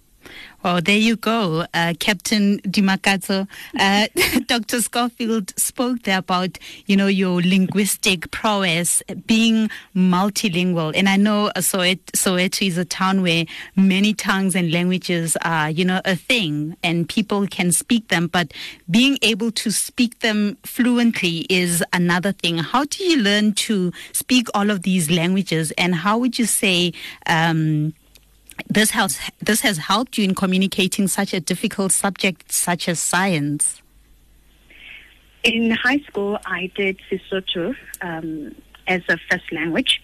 Well, 0.65 0.81
there 0.83 0.99
you 0.99 1.15
go, 1.15 1.67
uh, 1.73 1.95
Captain 2.01 2.59
Dimakatso. 2.63 3.47
Uh, 3.79 4.09
Dr. 4.49 4.83
Schofield 4.83 5.57
spoke 5.57 6.03
there 6.03 6.19
about, 6.19 6.59
you 6.87 6.97
know, 6.97 7.07
your 7.07 7.41
linguistic 7.41 8.29
prowess, 8.33 9.01
being 9.27 9.71
multilingual. 9.95 10.97
And 10.97 11.09
I 11.09 11.17
know 11.17 11.53
Soweto 11.57 12.67
is 12.67 12.77
a 12.77 12.85
town 12.85 13.23
where 13.23 13.45
many 13.77 14.13
tongues 14.15 14.57
and 14.57 14.73
languages 14.73 15.37
are, 15.45 15.71
you 15.71 15.85
know, 15.85 16.01
a 16.05 16.17
thing 16.17 16.77
and 16.83 17.09
people 17.09 17.47
can 17.47 17.71
speak 17.71 18.09
them. 18.09 18.27
But 18.27 18.53
being 18.91 19.17
able 19.23 19.53
to 19.53 19.71
speak 19.71 20.19
them 20.21 20.59
fluently 20.65 21.47
is 21.49 21.85
another 21.93 22.33
thing. 22.33 22.59
How 22.59 22.85
do 22.85 23.05
you 23.05 23.23
learn 23.23 23.53
to 23.55 23.93
speak 24.13 24.49
all 24.55 24.71
of 24.71 24.83
these 24.83 25.09
languages? 25.09 25.71
And 25.79 25.95
how 25.95 26.19
would 26.19 26.37
you 26.37 26.47
say, 26.47 26.95
um, 27.27 27.95
this 28.69 28.91
has 28.91 29.19
this 29.41 29.61
has 29.61 29.79
helped 29.79 30.19
you 30.19 30.25
in 30.25 30.35
communicating 30.35 31.09
such 31.09 31.33
a 31.33 31.41
difficult 31.41 31.93
subject 31.93 32.53
such 32.53 32.89
as 32.89 33.01
science. 33.01 33.83
In 35.45 35.71
high 35.71 35.99
school, 36.01 36.39
I 36.45 36.71
did 36.75 36.99
Sesotho 37.11 37.75
um, 38.03 38.55
as 38.87 39.03
a 39.09 39.17
first 39.31 39.53
language. 39.53 40.03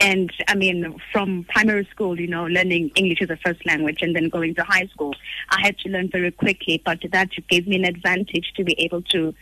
And 0.00 0.32
I 0.46 0.54
mean, 0.54 0.96
from 1.12 1.44
primary 1.48 1.86
school, 1.90 2.20
you 2.20 2.28
know, 2.28 2.44
learning 2.46 2.92
English 2.94 3.20
as 3.20 3.30
a 3.30 3.36
first 3.36 3.66
language 3.66 3.98
and 4.00 4.14
then 4.14 4.28
going 4.28 4.54
to 4.54 4.62
high 4.62 4.86
school, 4.86 5.12
I 5.50 5.60
had 5.60 5.76
to 5.78 5.88
learn 5.88 6.08
very 6.08 6.30
quickly, 6.30 6.80
but 6.84 7.00
that 7.10 7.30
gave 7.48 7.66
me 7.66 7.76
an 7.76 7.84
advantage 7.84 8.52
to 8.56 8.64
be 8.64 8.80
able 8.80 9.02
to 9.02 9.34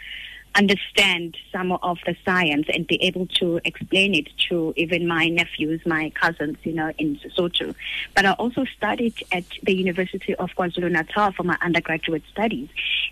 understand 0.57 1.37
some 1.53 1.71
of 1.73 1.99
the 2.07 2.17
science 2.25 2.67
and 2.73 2.87
be 2.87 3.01
able 3.03 3.27
to 3.27 3.61
explain 3.65 4.15
it 4.15 4.29
to 4.49 4.73
even 4.77 5.07
my 5.07 5.29
nephews, 5.29 5.81
my 5.87 6.11
cousins, 6.11 6.57
you 6.65 6.73
know, 6.73 6.93
in 6.99 7.19
Sesotho. 7.19 7.75
But 8.15 8.25
I 8.25 8.33
also 8.33 8.65
studied 8.65 9.15
at 9.33 9.45
the 9.63 9.75
University 9.75 10.35
of 10.35 10.51
KwaZulu-Natal 10.57 11.33
for 11.33 11.43
my 11.43 11.59
undergraduate 11.61 12.23
studies. 12.33 12.69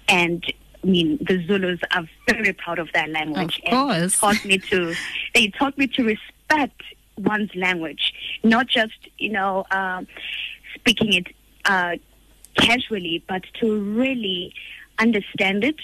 And 0.08 0.44
I 0.82 0.86
mean, 0.86 1.18
the 1.20 1.44
Zulus 1.46 1.80
are 1.94 2.08
very 2.28 2.52
proud 2.52 2.78
of 2.78 2.90
their 2.92 3.08
language. 3.08 3.60
Of 3.66 3.70
course. 3.70 4.18
Taught 4.18 4.44
me 4.44 4.58
to, 4.58 4.94
they 5.34 5.48
taught 5.48 5.76
me 5.76 5.86
to 5.88 6.04
respect 6.04 6.82
one's 7.18 7.54
language, 7.54 8.12
not 8.42 8.68
just, 8.68 9.08
you 9.18 9.30
know, 9.30 9.64
um, 9.70 10.06
speaking 10.74 11.12
it 11.12 11.26
uh, 11.66 11.96
casually, 12.56 13.22
but 13.28 13.42
to 13.60 13.80
really 13.80 14.54
understand 14.98 15.64
it 15.64 15.76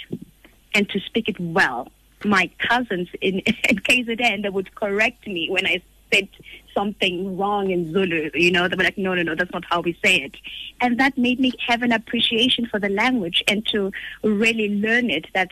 and 0.75 0.89
to 0.91 1.01
speak 1.01 1.29
it 1.29 1.39
well. 1.41 1.89
My 2.25 2.51
cousins 2.59 3.09
in, 3.21 3.41
in 3.69 3.79
KZN, 3.79 4.43
they 4.43 4.49
would 4.49 4.75
correct 4.75 5.27
me 5.27 5.49
when 5.51 5.67
I 5.67 5.83
said 6.13 6.29
something 6.75 7.37
wrong 7.37 7.71
in 7.71 7.93
Zulu. 7.93 8.31
You 8.35 8.51
know, 8.51 8.69
they 8.69 8.77
were 8.77 8.85
like, 8.85 8.99
no, 8.99 9.15
no, 9.15 9.23
no, 9.23 9.35
that's 9.35 9.53
not 9.53 9.65
how 9.69 9.81
we 9.81 9.99
say 10.05 10.17
it. 10.17 10.37
And 10.81 10.99
that 11.01 11.17
made 11.17 11.41
me 11.41 11.53
have 11.67 11.83
an 11.83 11.93
appreciation 11.93 12.67
for 12.67 12.79
the 12.79 12.89
language 12.89 13.43
and 13.49 13.67
to 13.69 13.93
really 14.23 14.69
learn 14.69 15.11
it 15.11 15.27
that 15.35 15.51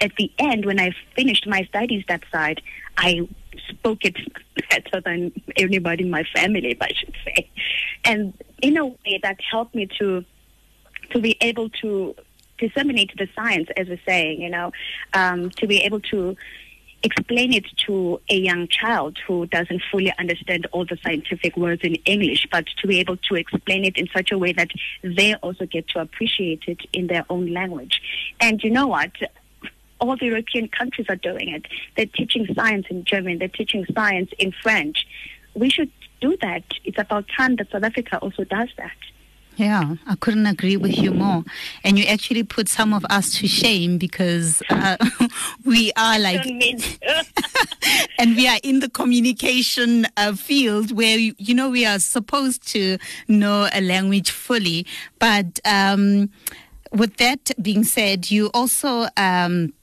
at 0.00 0.12
the 0.16 0.32
end, 0.38 0.64
when 0.64 0.80
I 0.80 0.92
finished 1.14 1.46
my 1.46 1.64
studies 1.64 2.04
that 2.08 2.22
side, 2.32 2.62
I 2.96 3.28
spoke 3.68 4.04
it 4.04 4.16
better 4.70 5.00
than 5.04 5.32
anybody 5.56 6.04
in 6.04 6.10
my 6.10 6.24
family, 6.34 6.76
I 6.80 6.92
should 6.94 7.14
say. 7.24 7.50
And 8.04 8.32
in 8.62 8.76
a 8.76 8.86
way, 8.86 9.20
that 9.22 9.38
helped 9.50 9.74
me 9.74 9.88
to 9.98 10.24
to 11.10 11.20
be 11.20 11.36
able 11.40 11.68
to 11.68 12.14
disseminate 12.60 13.12
the 13.16 13.28
science, 13.34 13.68
as 13.76 13.88
we're 13.88 14.00
saying, 14.06 14.40
you 14.40 14.50
know, 14.50 14.72
um, 15.14 15.50
to 15.50 15.66
be 15.66 15.78
able 15.82 16.00
to 16.00 16.36
explain 17.02 17.52
it 17.54 17.64
to 17.86 18.20
a 18.28 18.34
young 18.34 18.68
child 18.68 19.18
who 19.26 19.46
doesn't 19.46 19.82
fully 19.90 20.12
understand 20.18 20.66
all 20.72 20.84
the 20.84 20.98
scientific 21.02 21.56
words 21.56 21.80
in 21.82 21.94
English, 22.04 22.46
but 22.52 22.66
to 22.78 22.86
be 22.86 23.00
able 23.00 23.16
to 23.16 23.34
explain 23.34 23.84
it 23.84 23.96
in 23.96 24.06
such 24.14 24.30
a 24.30 24.38
way 24.38 24.52
that 24.52 24.70
they 25.02 25.34
also 25.36 25.64
get 25.66 25.88
to 25.88 25.98
appreciate 25.98 26.62
it 26.66 26.80
in 26.92 27.06
their 27.06 27.24
own 27.30 27.52
language. 27.52 28.00
And 28.40 28.62
you 28.62 28.70
know 28.70 28.86
what? 28.86 29.12
All 29.98 30.16
the 30.16 30.26
European 30.26 30.68
countries 30.68 31.06
are 31.08 31.16
doing 31.16 31.48
it. 31.48 31.66
They're 31.96 32.06
teaching 32.06 32.46
science 32.54 32.86
in 32.90 33.04
German, 33.04 33.38
they're 33.38 33.48
teaching 33.48 33.86
science 33.94 34.30
in 34.38 34.52
French. 34.62 35.06
We 35.54 35.70
should 35.70 35.90
do 36.20 36.36
that. 36.42 36.64
It's 36.84 36.98
about 36.98 37.24
time 37.34 37.56
that 37.56 37.70
South 37.70 37.82
Africa 37.82 38.18
also 38.18 38.44
does 38.44 38.68
that. 38.76 38.92
Yeah, 39.60 39.96
I 40.06 40.14
couldn't 40.14 40.46
agree 40.46 40.78
with 40.78 40.96
you 40.96 41.10
more. 41.10 41.44
And 41.84 41.98
you 41.98 42.06
actually 42.06 42.44
put 42.44 42.66
some 42.66 42.94
of 42.94 43.04
us 43.10 43.34
to 43.40 43.46
shame 43.46 43.98
because 43.98 44.62
uh, 44.70 44.96
we 45.66 45.92
are 45.98 46.18
like, 46.18 46.46
and 48.18 48.36
we 48.36 48.48
are 48.48 48.56
in 48.62 48.80
the 48.80 48.88
communication 48.88 50.06
uh, 50.16 50.32
field 50.32 50.96
where, 50.96 51.18
you 51.18 51.54
know, 51.54 51.68
we 51.68 51.84
are 51.84 51.98
supposed 51.98 52.66
to 52.68 52.96
know 53.28 53.68
a 53.74 53.82
language 53.82 54.30
fully. 54.30 54.86
But 55.18 55.60
um, 55.66 56.30
with 56.90 57.18
that 57.18 57.50
being 57.60 57.84
said, 57.84 58.30
you 58.30 58.46
also. 58.54 59.08
Um, 59.18 59.74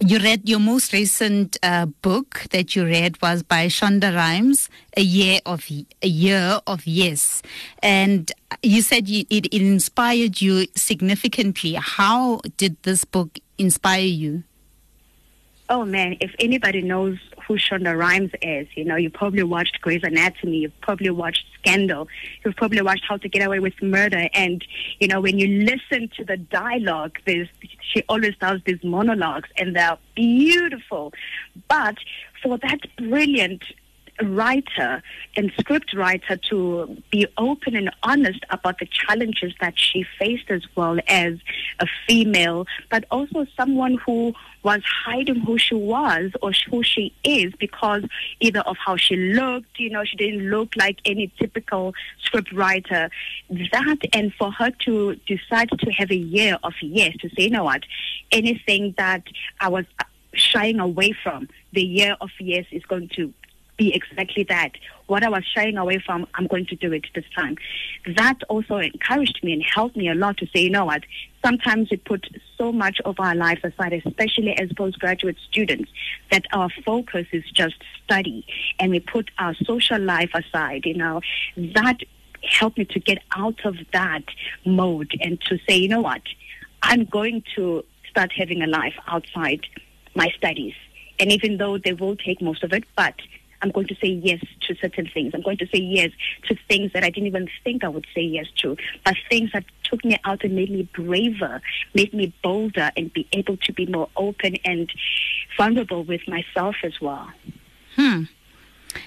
you 0.00 0.18
read 0.18 0.48
your 0.48 0.60
most 0.60 0.92
recent 0.92 1.58
uh, 1.62 1.86
book 1.86 2.46
that 2.50 2.74
you 2.74 2.84
read 2.84 3.20
was 3.20 3.42
by 3.42 3.66
Shonda 3.66 4.14
Rhimes, 4.14 4.70
A 4.96 5.02
Year 5.02 5.40
of 5.44 5.70
A 6.02 6.06
Year 6.06 6.60
of 6.66 6.86
Yes, 6.86 7.42
and 7.82 8.32
you 8.62 8.80
said 8.80 9.08
you, 9.08 9.24
it, 9.28 9.46
it 9.46 9.62
inspired 9.62 10.40
you 10.40 10.66
significantly. 10.74 11.74
How 11.74 12.40
did 12.56 12.82
this 12.82 13.04
book 13.04 13.38
inspire 13.58 14.00
you? 14.00 14.44
Oh 15.70 15.84
man, 15.84 16.16
if 16.20 16.34
anybody 16.40 16.82
knows 16.82 17.16
who 17.46 17.54
Shonda 17.56 17.96
Rhimes 17.96 18.32
is, 18.42 18.66
you 18.74 18.84
know, 18.84 18.96
you 18.96 19.08
probably 19.08 19.44
watched 19.44 19.80
Grey's 19.80 20.02
Anatomy, 20.02 20.58
you've 20.58 20.80
probably 20.80 21.10
watched 21.10 21.44
Scandal, 21.60 22.08
you've 22.44 22.56
probably 22.56 22.82
watched 22.82 23.04
How 23.08 23.18
to 23.18 23.28
Get 23.28 23.46
Away 23.46 23.60
with 23.60 23.80
Murder, 23.80 24.28
and 24.34 24.64
you 24.98 25.06
know, 25.06 25.20
when 25.20 25.38
you 25.38 25.64
listen 25.64 26.10
to 26.16 26.24
the 26.24 26.36
dialogue, 26.36 27.18
there's 27.24 27.46
she 27.82 28.02
always 28.08 28.36
does 28.40 28.60
these 28.66 28.82
monologues, 28.82 29.48
and 29.58 29.76
they're 29.76 29.96
beautiful. 30.16 31.12
But 31.68 31.98
for 32.42 32.58
that 32.58 32.80
brilliant 32.96 33.62
writer 34.22 35.02
and 35.36 35.52
script 35.58 35.94
writer 35.94 36.36
to 36.36 37.02
be 37.10 37.26
open 37.38 37.76
and 37.76 37.90
honest 38.02 38.40
about 38.50 38.78
the 38.78 38.86
challenges 38.86 39.52
that 39.60 39.78
she 39.78 40.04
faced 40.18 40.50
as 40.50 40.62
well 40.76 40.98
as 41.08 41.34
a 41.78 41.86
female, 42.06 42.66
but 42.90 43.04
also 43.10 43.46
someone 43.56 43.98
who 44.04 44.32
was 44.62 44.82
hiding 44.84 45.40
who 45.40 45.56
she 45.56 45.74
was 45.74 46.30
or 46.42 46.52
who 46.70 46.82
she 46.82 47.14
is 47.24 47.52
because 47.58 48.04
either 48.40 48.60
of 48.60 48.76
how 48.76 48.96
she 48.96 49.16
looked, 49.16 49.78
you 49.78 49.90
know, 49.90 50.04
she 50.04 50.16
didn't 50.16 50.50
look 50.50 50.74
like 50.76 50.98
any 51.04 51.32
typical 51.38 51.94
script 52.22 52.52
writer. 52.52 53.10
That 53.72 53.98
and 54.12 54.32
for 54.34 54.52
her 54.52 54.70
to 54.84 55.16
decide 55.26 55.70
to 55.70 55.90
have 55.92 56.10
a 56.10 56.16
year 56.16 56.58
of 56.62 56.74
yes, 56.82 57.16
to 57.20 57.28
say, 57.30 57.44
you 57.44 57.50
know 57.50 57.64
what, 57.64 57.84
anything 58.30 58.94
that 58.98 59.22
I 59.60 59.68
was 59.68 59.86
shying 60.34 60.78
away 60.78 61.12
from, 61.22 61.48
the 61.72 61.82
year 61.82 62.16
of 62.20 62.30
yes 62.38 62.66
is 62.70 62.82
going 62.84 63.08
to 63.16 63.32
be 63.80 63.94
exactly 63.94 64.44
that. 64.44 64.72
What 65.06 65.24
I 65.24 65.30
was 65.30 65.42
shying 65.54 65.78
away 65.78 66.02
from, 66.04 66.26
I'm 66.34 66.46
going 66.46 66.66
to 66.66 66.76
do 66.76 66.92
it 66.92 67.06
this 67.14 67.24
time. 67.34 67.56
That 68.14 68.38
also 68.50 68.76
encouraged 68.76 69.40
me 69.42 69.54
and 69.54 69.62
helped 69.64 69.96
me 69.96 70.08
a 70.08 70.14
lot 70.14 70.36
to 70.36 70.46
say, 70.54 70.60
you 70.60 70.70
know 70.70 70.84
what, 70.84 71.02
sometimes 71.42 71.88
we 71.90 71.96
put 71.96 72.26
so 72.58 72.72
much 72.72 73.00
of 73.06 73.18
our 73.18 73.34
lives 73.34 73.62
aside, 73.64 73.94
especially 73.94 74.52
as 74.58 74.70
postgraduate 74.74 75.38
students, 75.50 75.90
that 76.30 76.44
our 76.52 76.68
focus 76.84 77.26
is 77.32 77.42
just 77.54 77.76
study 78.04 78.46
and 78.78 78.90
we 78.90 79.00
put 79.00 79.30
our 79.38 79.54
social 79.64 79.98
life 79.98 80.30
aside, 80.34 80.84
you 80.84 80.94
know, 80.94 81.22
that 81.56 81.96
helped 82.44 82.76
me 82.76 82.84
to 82.84 83.00
get 83.00 83.18
out 83.34 83.64
of 83.64 83.76
that 83.94 84.24
mode 84.66 85.10
and 85.22 85.40
to 85.48 85.58
say, 85.66 85.76
you 85.78 85.88
know 85.88 86.02
what, 86.02 86.22
I'm 86.82 87.06
going 87.06 87.42
to 87.56 87.82
start 88.10 88.30
having 88.36 88.62
a 88.62 88.66
life 88.66 88.94
outside 89.06 89.66
my 90.14 90.28
studies. 90.36 90.74
And 91.18 91.32
even 91.32 91.56
though 91.56 91.78
they 91.78 91.94
will 91.94 92.16
take 92.16 92.42
most 92.42 92.62
of 92.62 92.72
it, 92.72 92.84
but 92.96 93.14
I'm 93.62 93.70
going 93.70 93.86
to 93.88 93.94
say 93.96 94.08
yes 94.08 94.40
to 94.68 94.74
certain 94.76 95.08
things. 95.12 95.32
I'm 95.34 95.42
going 95.42 95.58
to 95.58 95.66
say 95.66 95.78
yes 95.78 96.10
to 96.48 96.56
things 96.68 96.92
that 96.92 97.04
I 97.04 97.10
didn't 97.10 97.26
even 97.26 97.48
think 97.64 97.84
I 97.84 97.88
would 97.88 98.06
say 98.14 98.22
yes 98.22 98.46
to, 98.58 98.76
but 99.04 99.14
things 99.28 99.50
that 99.52 99.64
took 99.84 100.04
me 100.04 100.18
out 100.24 100.44
and 100.44 100.54
made 100.54 100.70
me 100.70 100.88
braver, 100.94 101.60
made 101.94 102.14
me 102.14 102.32
bolder, 102.42 102.90
and 102.96 103.12
be 103.12 103.26
able 103.32 103.56
to 103.58 103.72
be 103.72 103.86
more 103.86 104.08
open 104.16 104.56
and 104.64 104.90
vulnerable 105.56 106.04
with 106.04 106.22
myself 106.26 106.76
as 106.84 107.00
well. 107.00 107.28
Hmm. 107.96 108.24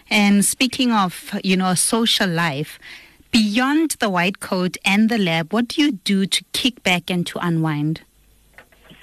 And 0.09 0.45
speaking 0.45 0.91
of, 0.91 1.39
you 1.43 1.57
know, 1.57 1.73
social 1.73 2.29
life, 2.29 2.79
beyond 3.31 3.91
the 3.99 4.09
white 4.09 4.39
coat 4.39 4.77
and 4.85 5.09
the 5.09 5.17
lab, 5.17 5.51
what 5.51 5.67
do 5.69 5.81
you 5.81 5.93
do 5.93 6.25
to 6.25 6.43
kick 6.53 6.83
back 6.83 7.09
and 7.09 7.25
to 7.27 7.39
unwind? 7.39 8.01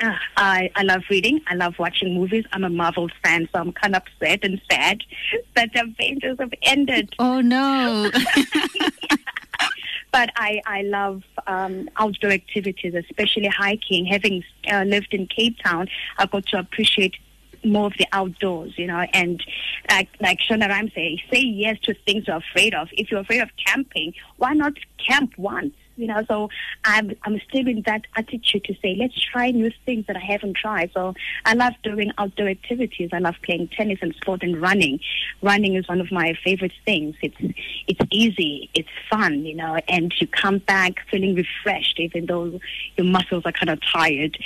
Uh, 0.00 0.12
I, 0.36 0.70
I 0.74 0.82
love 0.82 1.02
reading. 1.10 1.40
I 1.46 1.54
love 1.54 1.78
watching 1.78 2.14
movies. 2.14 2.44
I'm 2.52 2.64
a 2.64 2.70
Marvel 2.70 3.08
fan, 3.22 3.48
so 3.52 3.60
I'm 3.60 3.72
kind 3.72 3.94
of 3.94 4.02
upset 4.02 4.44
and 4.44 4.60
sad 4.70 5.02
that 5.56 5.72
the 5.72 5.82
Avengers 5.82 6.38
have 6.38 6.52
ended. 6.62 7.14
Oh 7.22 7.40
no! 7.40 8.10
but 10.12 10.30
I, 10.36 10.60
I 10.66 10.82
love 10.82 11.22
um, 11.46 11.88
outdoor 11.96 12.30
activities, 12.30 12.94
especially 12.94 13.46
hiking. 13.46 14.06
Having 14.06 14.44
uh, 14.70 14.84
lived 14.84 15.12
in 15.12 15.26
Cape 15.26 15.56
Town, 15.62 15.88
I 16.18 16.26
got 16.26 16.46
to 16.46 16.58
appreciate 16.58 17.14
more 17.64 17.86
of 17.86 17.92
the 17.98 18.06
outdoors, 18.12 18.72
you 18.76 18.86
know, 18.86 19.06
and 19.12 19.42
like 19.90 20.08
like 20.20 20.38
Shonda 20.40 20.68
Rhimes 20.68 20.92
say, 20.94 21.22
say 21.32 21.40
yes 21.40 21.78
to 21.82 21.94
things 22.06 22.26
you're 22.26 22.36
afraid 22.36 22.74
of. 22.74 22.88
If 22.92 23.10
you're 23.10 23.20
afraid 23.20 23.42
of 23.42 23.50
camping, 23.64 24.14
why 24.36 24.54
not 24.54 24.74
camp 25.06 25.32
once? 25.36 25.74
You 26.00 26.06
know, 26.08 26.24
so 26.26 26.48
I'm 26.84 27.14
I'm 27.24 27.40
still 27.48 27.68
in 27.68 27.82
that 27.82 28.02
attitude 28.16 28.64
to 28.64 28.74
say 28.82 28.96
let's 28.98 29.20
try 29.20 29.50
new 29.50 29.70
things 29.84 30.06
that 30.06 30.16
I 30.16 30.20
haven't 30.20 30.56
tried. 30.56 30.90
So 30.94 31.14
I 31.44 31.54
love 31.54 31.74
doing 31.82 32.12
outdoor 32.18 32.48
activities. 32.48 33.10
I 33.12 33.18
love 33.18 33.34
playing 33.42 33.68
tennis 33.68 33.98
and 34.02 34.14
sport 34.14 34.42
and 34.42 34.60
running. 34.60 35.00
Running 35.42 35.76
is 35.76 35.88
one 35.88 36.00
of 36.00 36.10
my 36.10 36.34
favorite 36.42 36.72
things. 36.84 37.16
It's 37.22 37.36
it's 37.86 38.00
easy, 38.10 38.70
it's 38.74 38.88
fun, 39.10 39.44
you 39.44 39.54
know, 39.54 39.78
and 39.88 40.12
you 40.18 40.26
come 40.26 40.58
back 40.58 41.06
feeling 41.10 41.34
refreshed, 41.34 42.00
even 42.00 42.26
though 42.26 42.60
your 42.96 43.06
muscles 43.06 43.44
are 43.44 43.52
kind 43.52 43.70
of 43.70 43.80
tired 43.82 44.38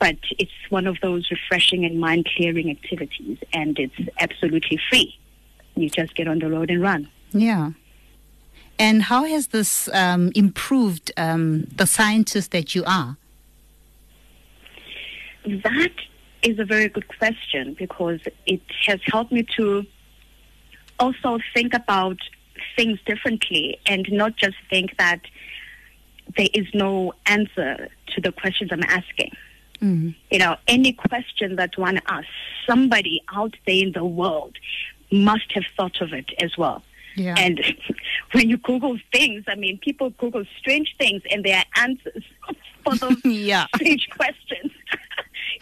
but 0.00 0.16
it's 0.38 0.50
one 0.70 0.86
of 0.86 0.96
those 1.02 1.30
refreshing 1.30 1.84
and 1.84 2.00
mind 2.00 2.26
clearing 2.34 2.70
activities, 2.70 3.36
and 3.52 3.78
it's 3.78 3.94
absolutely 4.18 4.80
free. 4.88 5.14
You 5.76 5.90
just 5.90 6.14
get 6.14 6.26
on 6.26 6.38
the 6.38 6.48
road 6.48 6.70
and 6.70 6.82
run. 6.82 7.06
Yeah. 7.32 7.72
And 8.80 9.02
how 9.02 9.24
has 9.24 9.48
this 9.48 9.90
um, 9.92 10.32
improved 10.34 11.12
um, 11.18 11.64
the 11.64 11.84
scientist 11.84 12.50
that 12.52 12.74
you 12.74 12.82
are? 12.86 13.18
That 15.44 15.92
is 16.42 16.58
a 16.58 16.64
very 16.64 16.88
good 16.88 17.06
question 17.06 17.76
because 17.78 18.20
it 18.46 18.62
has 18.86 18.98
helped 19.04 19.32
me 19.32 19.46
to 19.56 19.84
also 20.98 21.38
think 21.52 21.74
about 21.74 22.16
things 22.74 22.98
differently 23.04 23.78
and 23.84 24.06
not 24.10 24.36
just 24.36 24.56
think 24.70 24.96
that 24.96 25.20
there 26.38 26.48
is 26.54 26.66
no 26.72 27.12
answer 27.26 27.90
to 28.14 28.20
the 28.22 28.32
questions 28.32 28.70
I'm 28.72 28.82
asking. 28.84 29.32
Mm-hmm. 29.82 30.10
You 30.30 30.38
know, 30.38 30.56
any 30.66 30.94
question 30.94 31.56
that 31.56 31.76
one 31.76 32.00
asks, 32.06 32.30
somebody 32.66 33.22
out 33.30 33.54
there 33.66 33.76
in 33.76 33.92
the 33.92 34.06
world 34.06 34.56
must 35.12 35.52
have 35.52 35.64
thought 35.76 36.00
of 36.00 36.14
it 36.14 36.30
as 36.42 36.56
well. 36.56 36.82
Yeah. 37.16 37.34
And 37.38 37.60
when 38.32 38.48
you 38.48 38.56
Google 38.58 38.98
things, 39.12 39.44
I 39.48 39.54
mean, 39.54 39.78
people 39.78 40.10
Google 40.10 40.44
strange 40.58 40.94
things 40.98 41.22
and 41.30 41.44
there 41.44 41.58
are 41.58 41.82
answers 41.82 42.24
for 42.84 42.96
those 42.96 43.16
yeah. 43.24 43.66
strange 43.74 44.08
questions. 44.10 44.72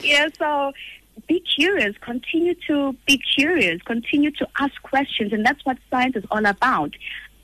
yeah, 0.00 0.28
so 0.38 0.72
be 1.26 1.40
curious, 1.40 1.96
continue 2.00 2.54
to 2.66 2.94
be 3.06 3.20
curious, 3.36 3.82
continue 3.82 4.30
to 4.32 4.48
ask 4.60 4.80
questions. 4.82 5.32
And 5.32 5.44
that's 5.44 5.64
what 5.64 5.78
science 5.90 6.16
is 6.16 6.24
all 6.30 6.46
about 6.46 6.94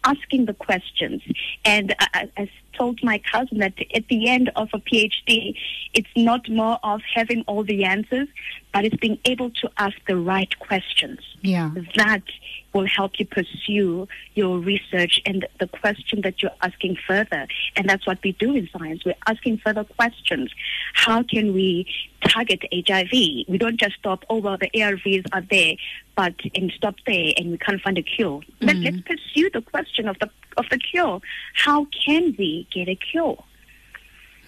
asking 0.05 0.47
the 0.47 0.55
questions. 0.55 1.23
And 1.65 1.95
I, 1.99 2.29
I 2.37 2.51
told 2.77 3.03
my 3.03 3.21
cousin 3.31 3.59
that 3.59 3.75
at 3.95 4.09
the 4.09 4.29
end 4.29 4.51
of 4.57 4.69
a 4.73 4.79
PhD, 4.79 5.57
it's 5.93 6.09
not 6.17 6.49
more 6.49 6.79
of 6.83 7.01
having 7.15 7.43
all 7.47 7.65
the 7.65 7.85
answers, 7.85 8.29
but 8.73 8.85
it's 8.85 8.97
being 8.97 9.19
able 9.25 9.51
to 9.51 9.71
ask 9.79 9.97
the 10.07 10.17
right 10.17 10.59
questions. 10.59 11.21
Yeah. 11.43 11.71
That 11.97 12.23
will 12.73 12.87
help 12.87 13.13
you 13.19 13.27
pursue 13.27 14.09
your 14.35 14.59
research 14.59 15.21
and 15.25 15.47
the 15.61 15.69
question 15.69 16.23
that 16.23 16.43
you're 16.43 16.51
asking 16.61 16.97
further. 17.07 17.47
And 17.77 17.89
that's 17.89 18.07
what 18.07 18.19
we 18.25 18.33
do 18.33 18.55
in 18.57 18.69
science. 18.77 19.05
We're 19.05 19.15
asking 19.27 19.59
further 19.59 19.85
questions. 19.85 20.51
How 20.95 21.23
can 21.23 21.55
we 21.55 21.87
target 22.27 22.63
HIV? 22.73 23.13
We 23.49 23.59
don't 23.59 23.79
just 23.79 23.95
stop, 23.95 24.25
oh, 24.29 24.39
well, 24.39 24.59
the 24.59 24.71
ARVs 24.75 25.27
are 25.33 25.45
there, 25.49 25.75
but 26.17 26.35
and 26.55 26.73
stop 26.77 26.97
there 27.07 27.33
and 27.37 27.51
we 27.51 27.59
can't 27.59 27.81
find 27.81 27.99
a 27.99 28.03
cure. 28.03 28.41
Mm-hmm. 28.41 28.67
But 28.67 28.77
let's 28.77 29.01
pursue 29.01 29.51
the 29.51 29.63
question 29.63 30.09
of 30.09 30.19
the 30.21 30.31
of 30.57 30.67
the 30.71 30.79
cure. 30.79 31.21
How 31.55 31.87
can 31.87 32.35
we 32.39 32.67
get 32.73 32.89
a 32.89 32.95
cure? 32.95 33.43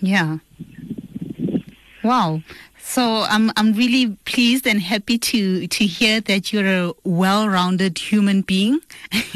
Yeah. 0.00 0.38
Wow. 2.02 2.42
So 2.88 3.26
I'm 3.28 3.50
I'm 3.56 3.72
really 3.72 4.16
pleased 4.26 4.64
and 4.64 4.80
happy 4.80 5.18
to 5.18 5.66
to 5.66 5.84
hear 5.84 6.20
that 6.20 6.52
you're 6.52 6.86
a 6.88 6.92
well-rounded 7.02 7.98
human 7.98 8.42
being, 8.42 8.78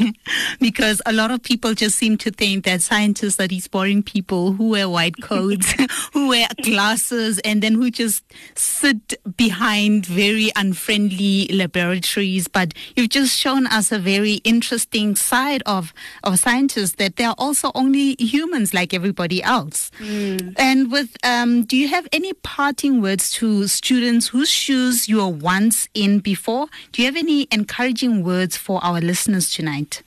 because 0.61 1.01
a 1.05 1.11
lot 1.11 1.31
of 1.31 1.43
people 1.43 1.73
just 1.73 1.97
seem 1.97 2.17
to 2.19 2.31
think 2.31 2.63
that 2.63 2.81
scientists 2.81 3.41
are 3.41 3.49
these 3.49 3.67
boring 3.67 4.03
people 4.03 4.53
who 4.53 4.69
wear 4.69 4.87
white 4.87 5.15
coats, 5.21 5.75
who 6.13 6.29
wear 6.29 6.47
glasses, 6.63 7.39
and 7.39 7.61
then 7.61 7.73
who 7.75 7.91
just 7.91 8.23
sit 8.55 9.21
behind 9.35 10.05
very 10.05 10.49
unfriendly 10.55 11.47
laboratories. 11.51 12.47
But 12.47 12.73
you've 12.95 13.09
just 13.09 13.37
shown 13.37 13.67
us 13.67 13.91
a 13.91 13.99
very 13.99 14.35
interesting 14.45 15.17
side 15.17 15.61
of 15.65 15.93
of 16.23 16.39
scientists 16.39 16.95
that 16.95 17.17
they 17.17 17.25
are 17.25 17.35
also 17.37 17.71
only 17.75 18.15
humans 18.17 18.73
like 18.73 18.93
everybody 18.93 19.43
else. 19.43 19.91
Mm. 19.99 20.55
And 20.57 20.89
with 20.89 21.17
um, 21.25 21.65
do 21.65 21.75
you 21.75 21.89
have 21.89 22.07
any 22.13 22.31
parting 22.31 23.01
words 23.01 23.29
to 23.31 23.40
to 23.41 23.67
students 23.67 24.27
whose 24.27 24.51
shoes 24.51 25.09
you 25.09 25.17
were 25.17 25.27
once 25.27 25.89
in 25.95 26.19
before. 26.19 26.67
Do 26.91 27.01
you 27.01 27.07
have 27.07 27.15
any 27.15 27.47
encouraging 27.51 28.23
words 28.23 28.55
for 28.55 28.79
our 28.83 29.01
listeners 29.01 29.51
tonight? 29.51 30.03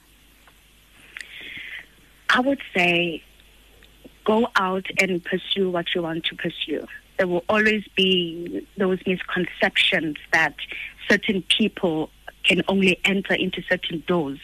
I 2.30 2.38
would 2.38 2.60
say 2.72 3.24
go 4.24 4.46
out 4.54 4.86
and 5.00 5.24
pursue 5.24 5.68
what 5.68 5.96
you 5.96 6.02
want 6.02 6.24
to 6.26 6.36
pursue. 6.36 6.86
There 7.18 7.26
will 7.26 7.42
always 7.48 7.82
be 7.96 8.68
those 8.78 9.00
misconceptions 9.04 10.16
that 10.32 10.54
certain 11.10 11.42
people 11.42 12.10
can 12.44 12.62
only 12.68 13.00
enter 13.04 13.34
into 13.34 13.62
certain 13.68 14.04
doors. 14.06 14.38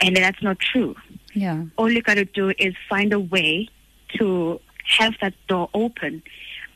And 0.00 0.16
that's 0.16 0.42
not 0.42 0.60
true. 0.60 0.96
Yeah. 1.34 1.64
All 1.76 1.92
you 1.92 2.00
got 2.00 2.14
to 2.14 2.24
do 2.24 2.54
is 2.58 2.72
find 2.88 3.12
a 3.12 3.20
way 3.20 3.68
to 4.16 4.62
have 4.96 5.12
that 5.20 5.34
door 5.46 5.68
open 5.74 6.22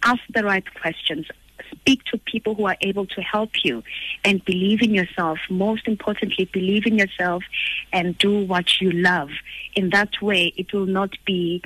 ask 0.03 0.21
the 0.35 0.45
right 0.45 0.65
questions, 0.81 1.27
speak 1.71 2.05
to 2.05 2.19
people 2.19 2.55
who 2.55 2.67
are 2.67 2.77
able 2.81 3.07
to 3.07 3.21
help 3.21 3.51
you, 3.65 3.83
and 4.25 4.45
believe 4.45 4.83
in 4.83 4.95
yourself. 4.95 5.39
Most 5.51 5.89
importantly, 5.89 6.49
believe 6.53 6.87
in 6.87 6.97
yourself 6.99 7.43
and 7.93 8.17
do 8.19 8.45
what 8.45 8.81
you 8.81 8.91
love. 8.93 9.31
In 9.75 9.91
that 9.91 10.21
way, 10.21 10.53
it 10.57 10.73
will 10.73 10.87
not 10.87 11.11
be 11.25 11.63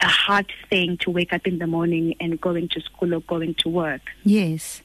a 0.00 0.08
hard 0.08 0.50
thing 0.68 0.98
to 0.98 1.10
wake 1.10 1.32
up 1.32 1.46
in 1.46 1.58
the 1.58 1.66
morning 1.66 2.14
and 2.20 2.40
going 2.40 2.68
to 2.68 2.80
school 2.80 3.14
or 3.14 3.20
going 3.20 3.54
to 3.54 3.68
work. 3.68 4.02
Yes. 4.22 4.82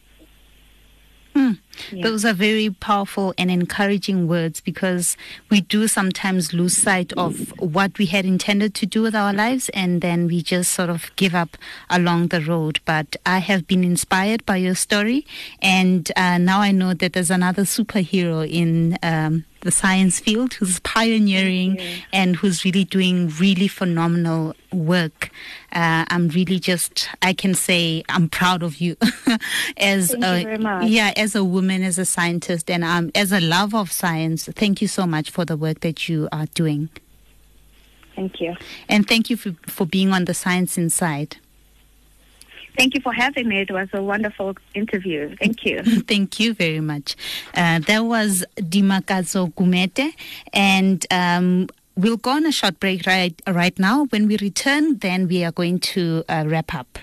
Hmm. 1.40 1.52
Yeah. 1.92 2.04
Those 2.04 2.26
are 2.26 2.34
very 2.34 2.70
powerful 2.70 3.34
and 3.38 3.50
encouraging 3.50 4.28
words 4.28 4.60
because 4.60 5.16
we 5.50 5.62
do 5.62 5.88
sometimes 5.88 6.54
lose 6.54 6.76
sight 6.76 7.14
of 7.14 7.54
what 7.58 7.98
we 7.98 8.08
had 8.08 8.26
intended 8.26 8.76
to 8.76 8.86
do 8.86 9.02
with 9.02 9.16
our 9.16 9.32
lives 9.32 9.70
and 9.70 10.02
then 10.02 10.28
we 10.28 10.42
just 10.42 10.74
sort 10.74 10.90
of 10.90 11.10
give 11.16 11.34
up 11.34 11.56
along 11.90 12.28
the 12.28 12.42
road. 12.42 12.82
But 12.84 13.16
I 13.26 13.38
have 13.38 13.68
been 13.68 13.86
inspired 13.86 14.46
by 14.46 14.58
your 14.58 14.76
story 14.76 15.26
and 15.62 16.12
uh, 16.18 16.40
now 16.40 16.60
I 16.60 16.74
know 16.74 16.94
that 16.94 17.14
there's 17.14 17.32
another 17.32 17.64
superhero 17.64 18.46
in 18.46 18.98
um, 19.02 19.46
the 19.62 19.72
science 19.72 20.20
field 20.20 20.54
who's 20.54 20.80
pioneering 20.80 21.80
and 22.14 22.36
who's 22.36 22.64
really 22.64 22.84
doing 22.84 23.30
really 23.40 23.68
phenomenal 23.68 24.56
work. 24.72 25.30
Uh, 25.72 26.06
I'm 26.10 26.30
really 26.30 26.60
just, 26.60 27.10
I 27.22 27.34
can 27.34 27.54
say 27.54 28.04
I'm 28.10 28.30
proud 28.30 28.64
of 28.64 28.80
you 28.82 28.96
as 29.78 30.12
thank 30.12 30.62
a, 30.62 30.86
yeah, 30.86 31.14
as 31.16 31.36
a 31.36 31.44
woman, 31.44 31.84
as 31.84 31.98
a 31.98 32.06
scientist, 32.06 32.70
and 32.70 32.84
um, 32.84 33.12
as 33.16 33.32
a 33.32 33.40
love 33.40 33.74
of 33.76 33.92
science. 33.92 34.46
Thank 34.46 34.82
you 34.82 34.88
so 34.88 35.06
much 35.06 35.30
for 35.30 35.46
the 35.46 35.58
work 35.58 35.82
that 35.82 36.10
you 36.10 36.30
are 36.32 36.48
doing. 36.48 36.90
Thank 38.16 38.42
you. 38.42 38.56
And 38.90 39.08
thank 39.08 39.30
you 39.30 39.38
for, 39.38 39.56
for 39.68 39.86
being 39.86 40.12
on 40.12 40.26
the 40.26 40.34
Science 40.34 40.78
Inside. 40.78 41.38
Thank 42.80 42.96
you 42.96 43.02
for 43.02 43.12
having 43.12 43.50
me. 43.50 43.60
It 43.60 43.72
was 43.72 43.90
a 43.92 44.02
wonderful 44.02 44.56
interview. 44.74 45.36
Thank 45.36 45.66
you. 45.66 45.84
Thank 46.08 46.40
you 46.40 46.54
very 46.54 46.80
much. 46.80 47.18
Uh, 47.54 47.80
that 47.80 48.06
was 48.06 48.46
Dimakatso 48.56 49.54
Gumede, 49.54 50.14
and 50.54 51.06
um, 51.12 51.68
we'll 51.98 52.16
go 52.16 52.32
on 52.32 52.46
a 52.46 52.54
short 52.54 52.80
break 52.80 53.06
right 53.06 53.40
right 53.48 53.78
now. 53.78 54.06
When 54.06 54.28
we 54.28 54.38
return, 54.38 54.98
then 55.00 55.28
we 55.28 55.44
are 55.44 55.52
going 55.52 55.80
to 55.92 56.24
uh, 56.30 56.46
wrap 56.48 56.74
up. 56.74 56.98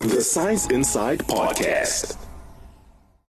The 0.00 0.20
Science 0.20 0.66
Inside 0.68 1.20
Podcast. 1.20 2.16